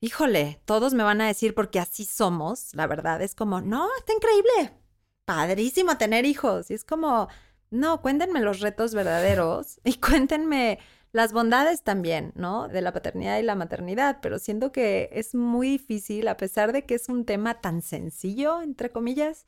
híjole, 0.00 0.60
todos 0.64 0.94
me 0.94 1.04
van 1.04 1.20
a 1.20 1.26
decir 1.26 1.54
porque 1.54 1.78
así 1.78 2.04
somos, 2.04 2.74
la 2.74 2.86
verdad 2.86 3.22
es 3.22 3.34
como, 3.34 3.60
no, 3.60 3.88
está 3.98 4.12
increíble, 4.12 4.76
padrísimo 5.24 5.96
tener 5.98 6.24
hijos. 6.24 6.70
Y 6.70 6.74
es 6.74 6.84
como, 6.84 7.28
No, 7.70 8.02
cuéntenme 8.02 8.40
los 8.40 8.60
retos 8.60 8.94
verdaderos 8.94 9.80
y 9.84 9.94
cuéntenme 10.00 10.78
las 11.12 11.32
bondades 11.32 11.82
también, 11.82 12.32
¿no? 12.36 12.68
De 12.68 12.82
la 12.82 12.92
paternidad 12.92 13.38
y 13.38 13.42
la 13.42 13.54
maternidad, 13.56 14.18
pero 14.22 14.38
siento 14.38 14.72
que 14.72 15.10
es 15.12 15.34
muy 15.34 15.68
difícil, 15.70 16.28
a 16.28 16.36
pesar 16.36 16.72
de 16.72 16.84
que 16.86 16.94
es 16.94 17.08
un 17.08 17.24
tema 17.24 17.60
tan 17.60 17.82
sencillo, 17.82 18.62
entre 18.62 18.90
comillas, 18.90 19.46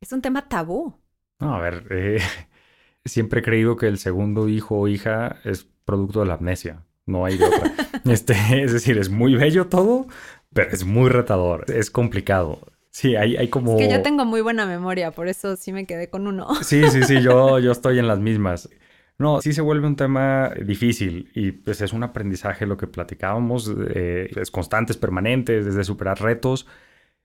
es 0.00 0.12
un 0.12 0.22
tema 0.22 0.48
tabú. 0.48 0.94
No, 1.40 1.54
a 1.54 1.60
ver, 1.60 1.86
eh, 1.90 2.18
siempre 3.04 3.40
he 3.40 3.42
creído 3.42 3.76
que 3.76 3.88
el 3.88 3.98
segundo 3.98 4.48
hijo 4.48 4.78
o 4.78 4.88
hija 4.88 5.40
es 5.44 5.66
producto 5.84 6.20
de 6.20 6.26
la 6.26 6.34
amnesia, 6.34 6.84
no 7.06 7.24
hay 7.24 7.38
de 7.38 7.46
otra. 7.46 7.72
este, 8.10 8.34
es 8.62 8.72
decir, 8.72 8.98
es 8.98 9.10
muy 9.10 9.34
bello 9.34 9.66
todo, 9.66 10.06
pero 10.52 10.70
es 10.70 10.84
muy 10.84 11.10
retador, 11.10 11.64
es 11.68 11.90
complicado. 11.90 12.60
Sí, 12.90 13.14
hay, 13.14 13.36
hay 13.36 13.48
como... 13.48 13.78
Es 13.78 13.86
que 13.86 13.92
yo 13.92 14.00
tengo 14.00 14.24
muy 14.24 14.40
buena 14.40 14.64
memoria, 14.64 15.10
por 15.10 15.28
eso 15.28 15.56
sí 15.56 15.70
me 15.72 15.84
quedé 15.86 16.08
con 16.08 16.26
uno. 16.26 16.48
Sí, 16.62 16.82
sí, 16.88 17.02
sí, 17.02 17.20
yo, 17.20 17.58
yo 17.60 17.72
estoy 17.72 17.98
en 17.98 18.08
las 18.08 18.18
mismas. 18.18 18.70
No, 19.18 19.40
sí 19.40 19.52
se 19.52 19.62
vuelve 19.62 19.86
un 19.86 19.96
tema 19.96 20.50
difícil 20.64 21.30
y 21.34 21.52
pues 21.52 21.80
es 21.80 21.92
un 21.92 22.02
aprendizaje 22.02 22.66
lo 22.66 22.76
que 22.76 22.86
platicábamos, 22.86 23.72
eh, 23.90 24.30
es 24.34 24.50
constante, 24.50 24.92
es 24.92 24.98
permanente, 24.98 25.58
es 25.58 25.74
de 25.74 25.84
superar 25.84 26.20
retos 26.20 26.66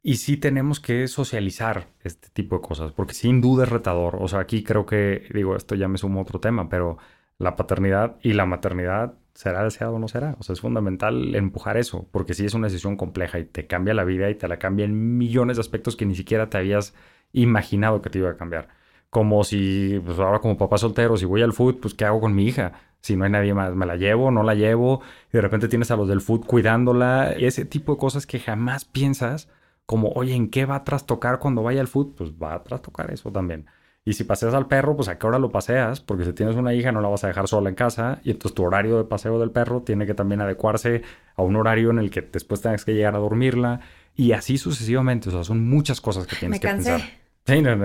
y 0.03 0.15
sí 0.15 0.37
tenemos 0.37 0.79
que 0.79 1.07
socializar 1.07 1.87
este 2.03 2.29
tipo 2.29 2.55
de 2.55 2.61
cosas, 2.61 2.91
porque 2.91 3.13
sin 3.13 3.39
duda 3.41 3.63
es 3.65 3.69
retador. 3.69 4.17
O 4.19 4.27
sea, 4.27 4.39
aquí 4.39 4.63
creo 4.63 4.85
que, 4.85 5.27
digo, 5.33 5.55
esto 5.55 5.75
ya 5.75 5.87
me 5.87 5.97
sumo 5.97 6.19
a 6.19 6.23
otro 6.23 6.39
tema, 6.39 6.69
pero 6.69 6.97
la 7.37 7.55
paternidad 7.55 8.17
y 8.23 8.33
la 8.33 8.45
maternidad 8.45 9.13
será 9.33 9.63
deseado 9.63 9.95
o 9.95 9.99
no 9.99 10.07
será. 10.07 10.35
O 10.39 10.43
sea, 10.43 10.53
es 10.53 10.61
fundamental 10.61 11.35
empujar 11.35 11.77
eso, 11.77 12.07
porque 12.11 12.33
sí 12.33 12.45
es 12.45 12.53
una 12.53 12.67
decisión 12.67 12.97
compleja 12.97 13.39
y 13.39 13.45
te 13.45 13.67
cambia 13.67 13.93
la 13.93 14.03
vida 14.03 14.29
y 14.29 14.35
te 14.35 14.47
la 14.47 14.57
cambia 14.59 14.85
en 14.85 15.17
millones 15.17 15.57
de 15.57 15.61
aspectos 15.61 15.95
que 15.95 16.05
ni 16.05 16.15
siquiera 16.15 16.49
te 16.49 16.57
habías 16.57 16.93
imaginado 17.33 18.01
que 18.01 18.09
te 18.09 18.19
iba 18.19 18.29
a 18.31 18.37
cambiar 18.37 18.69
como 19.11 19.43
si, 19.43 20.01
pues 20.05 20.17
ahora 20.19 20.39
como 20.39 20.57
papá 20.57 20.77
soltero, 20.77 21.17
si 21.17 21.25
voy 21.25 21.41
al 21.41 21.51
food, 21.53 21.79
pues 21.81 21.93
¿qué 21.93 22.05
hago 22.05 22.21
con 22.21 22.33
mi 22.33 22.45
hija? 22.47 22.73
Si 23.01 23.17
no 23.17 23.25
hay 23.25 23.31
nadie 23.31 23.53
más, 23.53 23.75
¿me 23.75 23.85
la 23.85 23.97
llevo? 23.97 24.31
¿No 24.31 24.41
la 24.41 24.55
llevo? 24.55 25.01
Y 25.29 25.33
de 25.33 25.41
repente 25.41 25.67
tienes 25.67 25.91
a 25.91 25.97
los 25.97 26.07
del 26.07 26.21
food 26.21 26.45
cuidándola. 26.45 27.33
Ese 27.33 27.65
tipo 27.65 27.93
de 27.93 27.99
cosas 27.99 28.25
que 28.25 28.39
jamás 28.39 28.85
piensas 28.85 29.49
como, 29.85 30.09
oye, 30.13 30.33
¿en 30.33 30.49
qué 30.49 30.65
va 30.65 30.75
a 30.77 30.83
trastocar 30.85 31.39
cuando 31.39 31.61
vaya 31.61 31.81
al 31.81 31.89
food? 31.89 32.15
Pues 32.15 32.31
va 32.31 32.53
a 32.53 32.63
trastocar 32.63 33.11
eso 33.11 33.31
también. 33.31 33.65
Y 34.03 34.13
si 34.13 34.23
paseas 34.23 34.53
al 34.55 34.67
perro, 34.67 34.95
pues 34.95 35.09
a 35.09 35.19
qué 35.19 35.27
hora 35.27 35.37
lo 35.37 35.51
paseas, 35.51 36.01
porque 36.01 36.25
si 36.25 36.33
tienes 36.33 36.55
una 36.55 36.73
hija 36.73 36.91
no 36.91 37.01
la 37.01 37.09
vas 37.09 37.23
a 37.23 37.27
dejar 37.27 37.47
sola 37.47 37.69
en 37.69 37.75
casa 37.75 38.19
y 38.23 38.31
entonces 38.31 38.55
tu 38.55 38.63
horario 38.63 38.97
de 38.97 39.03
paseo 39.03 39.39
del 39.39 39.51
perro 39.51 39.81
tiene 39.81 40.07
que 40.07 40.15
también 40.15 40.41
adecuarse 40.41 41.03
a 41.35 41.43
un 41.43 41.55
horario 41.55 41.91
en 41.91 41.99
el 41.99 42.09
que 42.09 42.21
después 42.21 42.61
tengas 42.61 42.83
que 42.83 42.93
llegar 42.93 43.15
a 43.15 43.19
dormirla 43.19 43.81
y 44.15 44.31
así 44.31 44.57
sucesivamente. 44.57 45.29
O 45.29 45.31
sea, 45.31 45.43
son 45.43 45.69
muchas 45.69 46.01
cosas 46.01 46.25
que 46.25 46.35
tienes 46.35 46.59
que 46.59 46.67
pensar. 46.67 47.01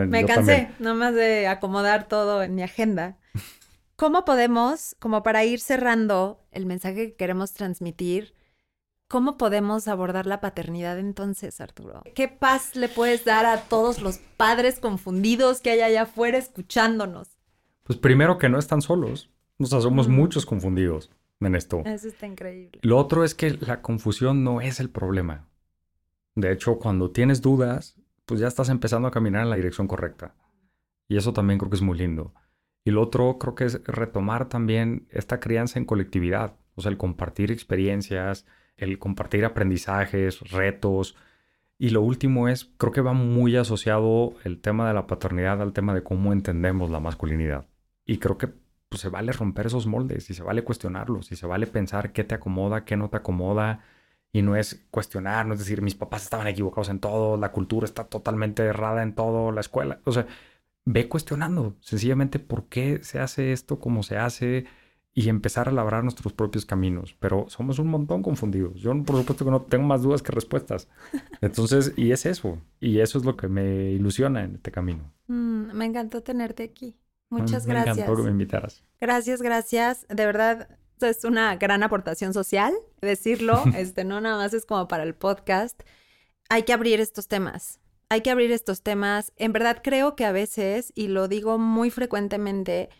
Me 0.09 0.25
cansé 0.27 0.69
nomás 0.79 1.15
de 1.15 1.47
acomodar 1.49 2.09
todo 2.09 2.43
en 2.43 2.55
mi 2.55 2.63
agenda. 2.63 3.17
¿Cómo 3.97 4.25
podemos, 4.25 4.97
como 4.99 5.23
para 5.23 5.45
ir 5.45 5.61
cerrando 5.61 6.45
el 6.53 6.67
mensaje 6.67 6.95
que 6.95 7.15
queremos 7.15 7.55
transmitir, 7.55 8.35
cómo 9.09 9.37
podemos 9.37 9.89
abordar 9.89 10.27
la 10.27 10.41
paternidad 10.41 10.99
entonces, 10.99 11.61
Arturo? 11.61 12.03
¿Qué 12.15 12.29
paz 12.29 12.77
le 12.77 12.89
puedes 12.89 13.25
dar 13.25 13.47
a 13.47 13.63
todos 13.63 14.01
los 14.01 14.19
padres 14.37 14.81
confundidos 14.81 15.61
que 15.61 15.71
hay 15.71 15.81
allá 15.81 16.03
afuera 16.03 16.39
escuchándonos? 16.39 17.29
Pues 17.85 17.99
primero 17.99 18.39
que 18.39 18.49
no 18.49 18.59
están 18.59 18.83
solos. 18.83 19.31
O 19.59 19.67
sea, 19.67 19.81
somos 19.81 20.09
muchos 20.09 20.45
confundidos 20.45 21.11
en 21.41 21.55
esto. 21.55 21.83
Eso 21.85 22.09
está 22.09 22.27
increíble. 22.27 22.81
Lo 22.83 22.99
otro 22.99 23.25
es 23.25 23.35
que 23.35 23.51
la 23.53 23.81
confusión 23.81 24.45
no 24.45 24.61
es 24.61 24.81
el 24.81 24.91
problema. 24.91 25.49
De 26.35 26.53
hecho, 26.53 26.79
cuando 26.79 27.11
tienes 27.11 27.41
dudas, 27.41 27.97
pues 28.27 28.41
ya 28.41 28.49
estás 28.49 28.69
empezando 28.69 29.09
a 29.09 29.11
caminar 29.11 29.43
en 29.43 29.51
la 29.51 29.57
dirección 29.57 29.87
correcta. 29.87 30.35
Y 31.09 31.17
eso 31.17 31.33
también 31.33 31.59
creo 31.59 31.71
que 31.71 31.77
es 31.77 31.83
muy 31.83 31.97
lindo. 31.97 32.35
Y 32.85 32.91
lo 32.91 33.03
otro 33.03 33.39
creo 33.39 33.55
que 33.55 33.65
es 33.65 33.83
retomar 33.85 34.49
también 34.49 35.07
esta 35.11 35.41
crianza 35.41 35.79
en 35.79 35.85
colectividad, 35.85 36.57
o 36.75 36.83
sea, 36.83 36.91
el 36.91 36.99
compartir 36.99 37.51
experiencias, 37.51 38.47
el 38.77 38.99
compartir 38.99 39.45
aprendizajes, 39.45 40.41
retos. 40.51 41.17
Y 41.79 41.91
lo 41.91 42.03
último 42.03 42.49
es, 42.49 42.65
creo 42.77 42.93
que 42.93 43.01
va 43.01 43.13
muy 43.13 43.57
asociado 43.57 44.35
el 44.45 44.61
tema 44.61 44.89
de 44.89 44.95
la 44.95 45.07
paternidad 45.07 45.61
al 45.63 45.73
tema 45.73 45.95
de 45.95 46.03
cómo 46.03 46.33
entendemos 46.33 46.91
la 46.91 47.01
masculinidad. 47.01 47.67
Y 48.05 48.19
creo 48.19 48.39
que 48.39 48.49
pues, 48.89 49.01
se 49.01 49.09
vale 49.09 49.33
romper 49.33 49.67
esos 49.67 49.87
moldes 49.87 50.31
y 50.31 50.35
se 50.35 50.43
vale 50.43 50.65
cuestionarlos 50.65 51.33
y 51.33 51.37
se 51.37 51.47
vale 51.47 51.67
pensar 51.67 52.13
qué 52.13 52.25
te 52.25 52.35
acomoda, 52.35 52.85
qué 52.85 52.97
no 52.97 53.11
te 53.11 53.19
acomoda, 53.19 53.83
y 54.37 54.43
no 54.43 54.55
es 54.55 54.87
cuestionar, 54.91 55.47
no 55.47 55.55
es 55.55 55.61
decir, 55.61 55.81
mis 55.81 55.95
papás 55.95 56.25
estaban 56.25 56.47
equivocados 56.47 56.91
en 56.91 57.01
todo, 57.01 57.39
la 57.39 57.53
cultura 57.53 57.87
está 57.87 58.05
totalmente 58.05 58.63
errada 58.65 59.03
en 59.03 59.15
todo, 59.15 59.51
la 59.51 59.63
escuela. 59.63 60.01
O 60.05 60.13
sea, 60.13 60.27
ve 60.85 61.09
cuestionando 61.09 61.77
sencillamente 61.81 62.39
por 62.39 62.67
qué 62.69 63.03
se 63.03 63.19
hace 63.19 63.53
esto 63.53 63.81
como 63.81 64.03
se 64.03 64.19
hace 64.19 64.67
y 65.19 65.31
empezar 65.31 65.67
a 65.67 65.73
labrar 65.73 66.03
nuestros 66.03 66.35
propios 66.35 66.67
caminos. 66.67 67.17
Pero 67.19 67.47
somos 67.49 67.79
un 67.79 67.89
montón 67.89 68.23
confundidos. 68.23 68.75
Yo, 68.75 68.93
por 69.03 69.17
supuesto, 69.17 69.47
que 69.47 69.51
no 69.51 69.63
tengo 69.63 69.85
más 69.85 70.03
dudas 70.03 70.23
que 70.23 70.31
respuestas. 70.31 70.89
Entonces, 71.41 71.95
y 71.97 72.13
es 72.13 72.27
eso. 72.27 72.59
Y 72.81 73.01
eso 73.01 73.17
es 73.17 73.25
lo 73.25 73.35
que 73.35 73.49
me 73.49 73.93
ilusiona 73.93 74.45
en 74.45 74.57
este 74.57 74.71
camino. 74.71 75.11
Mm, 75.27 75.73
me 75.73 75.87
encantó 75.87 76.23
tenerte 76.23 76.65
aquí. 76.65 76.99
Muchas 77.31 77.67
gracias. 77.67 77.97
Me 77.97 78.03
encantó 78.03 78.19
que 78.19 78.25
me 78.25 78.31
invitaras. 78.31 78.85
Gracias, 79.01 79.41
gracias. 79.41 80.07
De 80.11 80.27
verdad, 80.27 80.69
es 81.01 81.25
una 81.25 81.57
gran 81.57 81.83
aportación 81.83 82.35
social, 82.35 82.75
decirlo, 83.01 83.65
este, 83.75 84.05
no 84.05 84.21
nada 84.21 84.37
más 84.37 84.53
es 84.53 84.67
como 84.67 84.87
para 84.87 85.03
el 85.03 85.15
podcast. 85.15 85.83
Hay 86.51 86.65
que 86.65 86.75
abrir 86.75 87.01
estos 87.01 87.27
temas, 87.27 87.81
hay 88.11 88.21
que 88.21 88.31
abrir 88.31 88.53
estos 88.53 88.83
temas. 88.83 89.33
En 89.37 89.55
verdad 89.55 89.81
creo 89.83 90.15
que 90.15 90.27
a 90.27 90.33
veces, 90.33 90.93
y 90.95 91.09
lo 91.09 91.27
digo 91.27 91.57
muy 91.57 91.91
frecuentemente, 91.91 92.91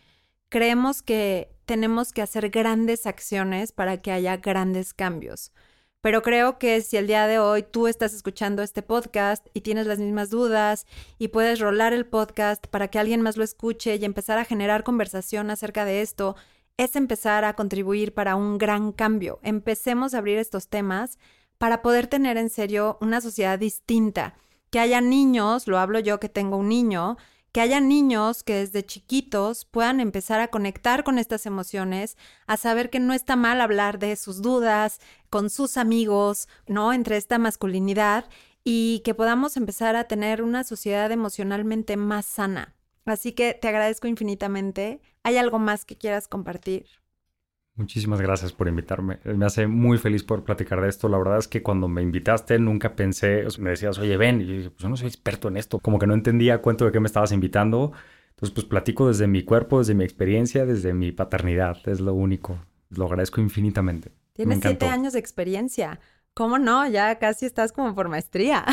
creemos 0.49 1.03
que 1.03 1.55
tenemos 1.67 2.13
que 2.13 2.23
hacer 2.23 2.49
grandes 2.49 3.05
acciones 3.05 3.71
para 3.73 4.01
que 4.01 4.11
haya 4.11 4.37
grandes 4.37 4.93
cambios. 4.93 5.51
Pero 5.99 6.21
creo 6.21 6.57
que 6.57 6.81
si 6.81 6.95
el 6.95 7.07
día 7.07 7.27
de 7.27 7.39
hoy 7.39 7.63
tú 7.63 7.87
estás 7.87 8.13
escuchando 8.13 8.63
este 8.63 8.81
podcast 8.81 9.45
y 9.53 9.61
tienes 9.61 9.85
las 9.85 9.99
mismas 9.99 10.29
dudas 10.29 10.85
y 11.19 11.27
puedes 11.27 11.59
rolar 11.59 11.91
el 11.91 12.05
podcast 12.05 12.65
para 12.67 12.87
que 12.87 12.99
alguien 12.99 13.21
más 13.21 13.35
lo 13.35 13.43
escuche 13.43 13.97
y 13.97 14.05
empezar 14.05 14.37
a 14.37 14.45
generar 14.45 14.85
conversación 14.85 15.49
acerca 15.51 15.83
de 15.83 16.01
esto, 16.01 16.37
es 16.77 16.95
empezar 16.95 17.43
a 17.43 17.55
contribuir 17.55 18.13
para 18.13 18.37
un 18.37 18.57
gran 18.57 18.93
cambio. 18.93 19.39
Empecemos 19.43 20.13
a 20.13 20.19
abrir 20.19 20.37
estos 20.37 20.69
temas 20.69 21.19
para 21.57 21.81
poder 21.81 22.07
tener 22.07 22.37
en 22.37 22.49
serio 22.49 22.97
una 23.01 23.19
sociedad 23.19 23.59
distinta. 23.59 24.35
Que 24.69 24.79
haya 24.79 25.01
niños, 25.01 25.67
lo 25.67 25.79
hablo 25.79 25.99
yo 25.99 26.21
que 26.21 26.29
tengo 26.29 26.55
un 26.55 26.69
niño, 26.69 27.17
que 27.57 27.61
haya 27.61 27.79
niños 27.79 28.43
que 28.43 28.53
desde 28.53 28.85
chiquitos 28.85 29.65
puedan 29.65 29.99
empezar 29.99 30.39
a 30.41 30.49
conectar 30.49 31.03
con 31.03 31.17
estas 31.17 31.47
emociones, 31.47 32.15
a 32.45 32.55
saber 32.55 32.91
que 32.91 32.99
no 32.99 33.15
está 33.15 33.35
mal 33.35 33.61
hablar 33.61 33.97
de 33.97 34.15
sus 34.15 34.43
dudas 34.43 34.99
con 35.31 35.49
sus 35.49 35.75
amigos, 35.77 36.47
¿no? 36.67 36.93
Entre 36.93 37.17
esta 37.17 37.39
masculinidad 37.39 38.29
y 38.63 39.01
que 39.03 39.15
podamos 39.15 39.57
empezar 39.57 39.95
a 39.95 40.03
tener 40.03 40.43
una 40.43 40.63
sociedad 40.63 41.11
emocionalmente 41.11 41.97
más 41.97 42.27
sana. 42.27 42.75
Así 43.05 43.31
que 43.31 43.55
te 43.55 43.67
agradezco 43.67 44.05
infinitamente. 44.05 45.01
¿Hay 45.23 45.37
algo 45.37 45.57
más 45.57 45.83
que 45.83 45.97
quieras 45.97 46.27
compartir? 46.27 46.85
Muchísimas 47.77 48.19
gracias 48.19 48.53
por 48.53 48.67
invitarme. 48.67 49.19
Me 49.23 49.45
hace 49.45 49.67
muy 49.67 49.99
feliz 49.99 50.23
por 50.23 50.43
platicar 50.43 50.81
de 50.81 50.89
esto. 50.89 51.07
La 51.09 51.19
verdad 51.19 51.37
es 51.37 51.47
que 51.47 51.61
cuando 51.61 51.87
me 51.87 52.01
invitaste 52.01 52.57
nunca 52.57 52.95
pensé, 52.95 53.45
me 53.59 53.69
decías, 53.69 53.99
oye, 53.99 54.17
ven, 54.17 54.41
y 54.41 54.47
yo 54.47 54.53
dije, 54.53 54.69
pues 54.71 54.81
yo 54.81 54.89
no 54.89 54.97
soy 54.97 55.07
experto 55.07 55.47
en 55.47 55.57
esto. 55.57 55.77
Como 55.79 55.99
que 55.99 56.07
no 56.07 56.15
entendía 56.15 56.59
cuánto 56.61 56.85
de 56.85 56.91
qué 56.91 56.99
me 56.99 57.05
estabas 57.05 57.31
invitando. 57.31 57.91
Entonces, 58.31 58.53
pues 58.53 58.65
platico 58.65 59.07
desde 59.07 59.27
mi 59.27 59.43
cuerpo, 59.43 59.77
desde 59.77 59.93
mi 59.93 60.03
experiencia, 60.03 60.65
desde 60.65 60.93
mi 60.93 61.11
paternidad. 61.11 61.77
Es 61.85 61.99
lo 61.99 62.15
único. 62.15 62.59
Lo 62.89 63.05
agradezco 63.05 63.41
infinitamente. 63.41 64.11
Tienes 64.33 64.59
siete 64.61 64.87
años 64.87 65.13
de 65.13 65.19
experiencia. 65.19 65.99
¿Cómo 66.33 66.57
no? 66.57 66.87
Ya 66.87 67.19
casi 67.19 67.45
estás 67.45 67.71
como 67.71 67.93
por 67.93 68.09
maestría. 68.09 68.65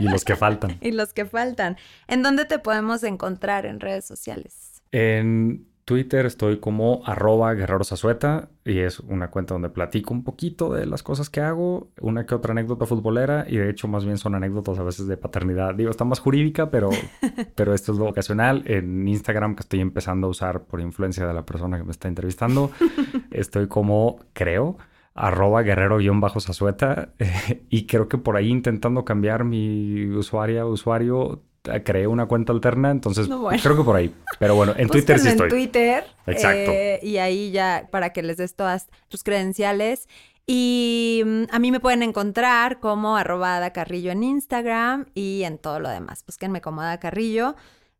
Y 0.00 0.08
los 0.08 0.24
que 0.24 0.34
faltan. 0.34 0.78
y 0.80 0.90
los 0.90 1.12
que 1.12 1.26
faltan. 1.26 1.76
¿En 2.08 2.22
dónde 2.22 2.44
te 2.44 2.58
podemos 2.58 3.04
encontrar 3.04 3.66
en 3.66 3.78
redes 3.80 4.04
sociales? 4.04 4.82
En 4.90 5.68
Twitter 5.86 6.26
estoy 6.26 6.58
como 6.58 7.02
arroba 7.06 7.54
guerrerosazueta 7.54 8.48
y 8.64 8.80
es 8.80 8.98
una 8.98 9.30
cuenta 9.30 9.54
donde 9.54 9.68
platico 9.68 10.12
un 10.12 10.24
poquito 10.24 10.74
de 10.74 10.84
las 10.84 11.04
cosas 11.04 11.30
que 11.30 11.40
hago, 11.40 11.92
una 12.00 12.26
que 12.26 12.34
otra 12.34 12.50
anécdota 12.50 12.86
futbolera 12.86 13.46
y 13.48 13.56
de 13.56 13.70
hecho 13.70 13.86
más 13.86 14.04
bien 14.04 14.18
son 14.18 14.34
anécdotas 14.34 14.80
a 14.80 14.82
veces 14.82 15.06
de 15.06 15.16
paternidad. 15.16 15.76
Digo, 15.76 15.92
está 15.92 16.04
más 16.04 16.18
jurídica, 16.18 16.72
pero, 16.72 16.90
pero 17.54 17.72
esto 17.72 17.92
es 17.92 17.98
lo 17.98 18.08
ocasional. 18.08 18.64
En 18.66 19.06
Instagram 19.06 19.54
que 19.54 19.60
estoy 19.60 19.78
empezando 19.78 20.26
a 20.26 20.30
usar 20.30 20.64
por 20.64 20.80
influencia 20.80 21.24
de 21.24 21.32
la 21.32 21.46
persona 21.46 21.78
que 21.78 21.84
me 21.84 21.92
está 21.92 22.08
entrevistando, 22.08 22.72
estoy 23.30 23.68
como 23.68 24.18
creo 24.32 24.78
arroba 25.14 25.62
guerrero-sazueta 25.62 27.10
y 27.70 27.86
creo 27.86 28.08
que 28.08 28.18
por 28.18 28.36
ahí 28.36 28.48
intentando 28.48 29.04
cambiar 29.04 29.44
mi 29.44 30.08
usuaria, 30.08 30.66
usuario, 30.66 31.42
creé 31.84 32.06
una 32.06 32.26
cuenta 32.26 32.52
alterna, 32.52 32.90
entonces 32.90 33.28
creo 33.62 33.76
que 33.76 33.84
por 33.84 33.96
ahí. 33.96 34.14
Pero 34.38 34.54
bueno, 34.54 34.74
en 34.76 34.88
Twitter 34.90 35.18
sí 35.18 35.28
estoy. 35.28 35.44
En 35.44 35.50
Twitter. 35.50 36.04
Exacto. 36.26 36.70
Eh, 36.72 37.00
y 37.02 37.18
ahí 37.18 37.50
ya 37.50 37.88
para 37.90 38.12
que 38.12 38.22
les 38.22 38.36
des 38.36 38.54
todas 38.54 38.88
tus 39.08 39.22
credenciales. 39.22 40.08
Y 40.46 41.22
mm, 41.24 41.42
a 41.50 41.58
mí 41.58 41.72
me 41.72 41.80
pueden 41.80 42.02
encontrar 42.02 42.78
como 42.78 43.16
arroba 43.16 43.68
Carrillo 43.70 44.12
en 44.12 44.22
Instagram 44.22 45.06
y 45.14 45.42
en 45.42 45.58
todo 45.58 45.80
lo 45.80 45.88
demás. 45.88 46.24
Búsquenme 46.24 46.60
como 46.60 46.82
Ada 46.82 47.00
Carrillo. 47.00 47.56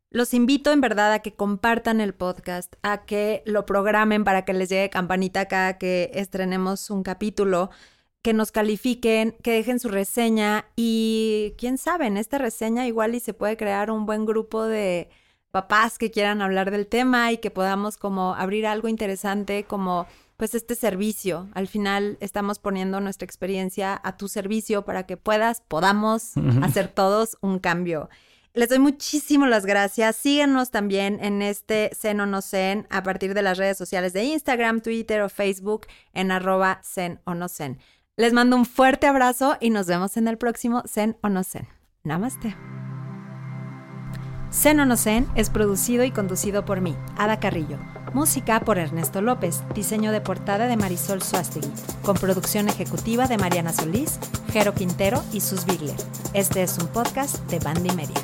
Los 0.09 0.33
invito 0.33 0.71
en 0.71 0.79
verdad 0.79 1.11
a 1.11 1.19
que 1.19 1.33
compartan 1.33 1.99
el 1.99 2.13
podcast, 2.13 2.73
a 2.81 3.05
que 3.05 3.43
lo 3.45 3.65
programen 3.65 4.23
para 4.23 4.45
que 4.45 4.53
les 4.53 4.69
llegue 4.69 4.89
campanita 4.89 5.47
cada 5.47 5.77
que 5.77 6.11
estrenemos 6.13 6.89
un 6.89 7.03
capítulo, 7.03 7.69
que 8.27 8.33
nos 8.33 8.51
califiquen, 8.51 9.37
que 9.41 9.53
dejen 9.53 9.79
su 9.79 9.87
reseña 9.87 10.65
y 10.75 11.53
quién 11.57 11.77
sabe, 11.77 12.07
en 12.07 12.17
esta 12.17 12.37
reseña 12.37 12.85
igual 12.85 13.15
y 13.15 13.21
se 13.21 13.33
puede 13.33 13.55
crear 13.55 13.89
un 13.89 14.05
buen 14.05 14.25
grupo 14.25 14.65
de 14.65 15.09
papás 15.49 15.97
que 15.97 16.11
quieran 16.11 16.41
hablar 16.41 16.69
del 16.69 16.87
tema 16.87 17.31
y 17.31 17.37
que 17.37 17.51
podamos 17.51 17.95
como 17.95 18.35
abrir 18.35 18.67
algo 18.67 18.89
interesante 18.89 19.63
como 19.63 20.07
pues 20.35 20.55
este 20.55 20.75
servicio. 20.75 21.47
Al 21.53 21.69
final 21.69 22.17
estamos 22.19 22.59
poniendo 22.59 22.99
nuestra 22.99 23.23
experiencia 23.23 23.97
a 24.03 24.17
tu 24.17 24.27
servicio 24.27 24.83
para 24.83 25.03
que 25.03 25.15
puedas, 25.15 25.61
podamos 25.61 26.33
hacer 26.61 26.89
todos 26.89 27.37
un 27.39 27.59
cambio. 27.59 28.09
Les 28.57 28.69
doy 28.69 28.79
muchísimas 28.79 29.49
las 29.49 29.65
gracias. 29.65 30.15
Síguenos 30.15 30.71
también 30.71 31.23
en 31.23 31.43
este 31.43 31.91
Zen 31.93 32.19
o 32.19 32.25
no 32.25 32.41
Zen 32.41 32.87
a 32.89 33.03
partir 33.03 33.35
de 33.35 33.43
las 33.43 33.57
redes 33.57 33.77
sociales 33.77 34.13
de 34.13 34.23
Instagram, 34.23 34.81
Twitter 34.81 35.21
o 35.21 35.29
Facebook 35.29 35.85
en 36.11 36.31
arroba 36.31 36.81
Zen 36.83 37.21
o 37.23 37.35
no 37.35 37.47
Zen. 37.49 37.77
Les 38.19 38.33
mando 38.33 38.55
un 38.55 38.65
fuerte 38.65 39.05
abrazo 39.05 39.57
y 39.59 39.69
nos 39.69 39.85
vemos 39.85 40.17
en 40.17 40.27
el 40.27 40.39
próximo 40.39 40.81
Zen 40.87 41.17
o 41.21 41.29
no 41.29 41.43
Zen. 41.43 41.67
Namaste. 42.03 42.55
Zen 44.51 44.79
o 44.79 44.87
no 44.87 44.97
Zen 44.97 45.27
es 45.35 45.51
producido 45.51 46.03
y 46.03 46.09
conducido 46.09 46.65
por 46.65 46.81
mí, 46.81 46.95
Ada 47.15 47.39
Carrillo. 47.39 47.77
Música 48.15 48.59
por 48.61 48.79
Ernesto 48.79 49.21
López, 49.21 49.61
diseño 49.75 50.11
de 50.11 50.21
portada 50.21 50.65
de 50.65 50.77
Marisol 50.77 51.21
Suastegui, 51.21 51.71
con 52.01 52.15
producción 52.15 52.69
ejecutiva 52.69 53.27
de 53.27 53.37
Mariana 53.37 53.71
Solís, 53.71 54.19
Jero 54.51 54.73
Quintero 54.73 55.23
y 55.31 55.41
Sus 55.41 55.67
Bigler. 55.67 55.95
Este 56.33 56.63
es 56.63 56.79
un 56.79 56.87
podcast 56.87 57.37
de 57.51 57.59
Bandy 57.59 57.91
Media. 57.91 58.17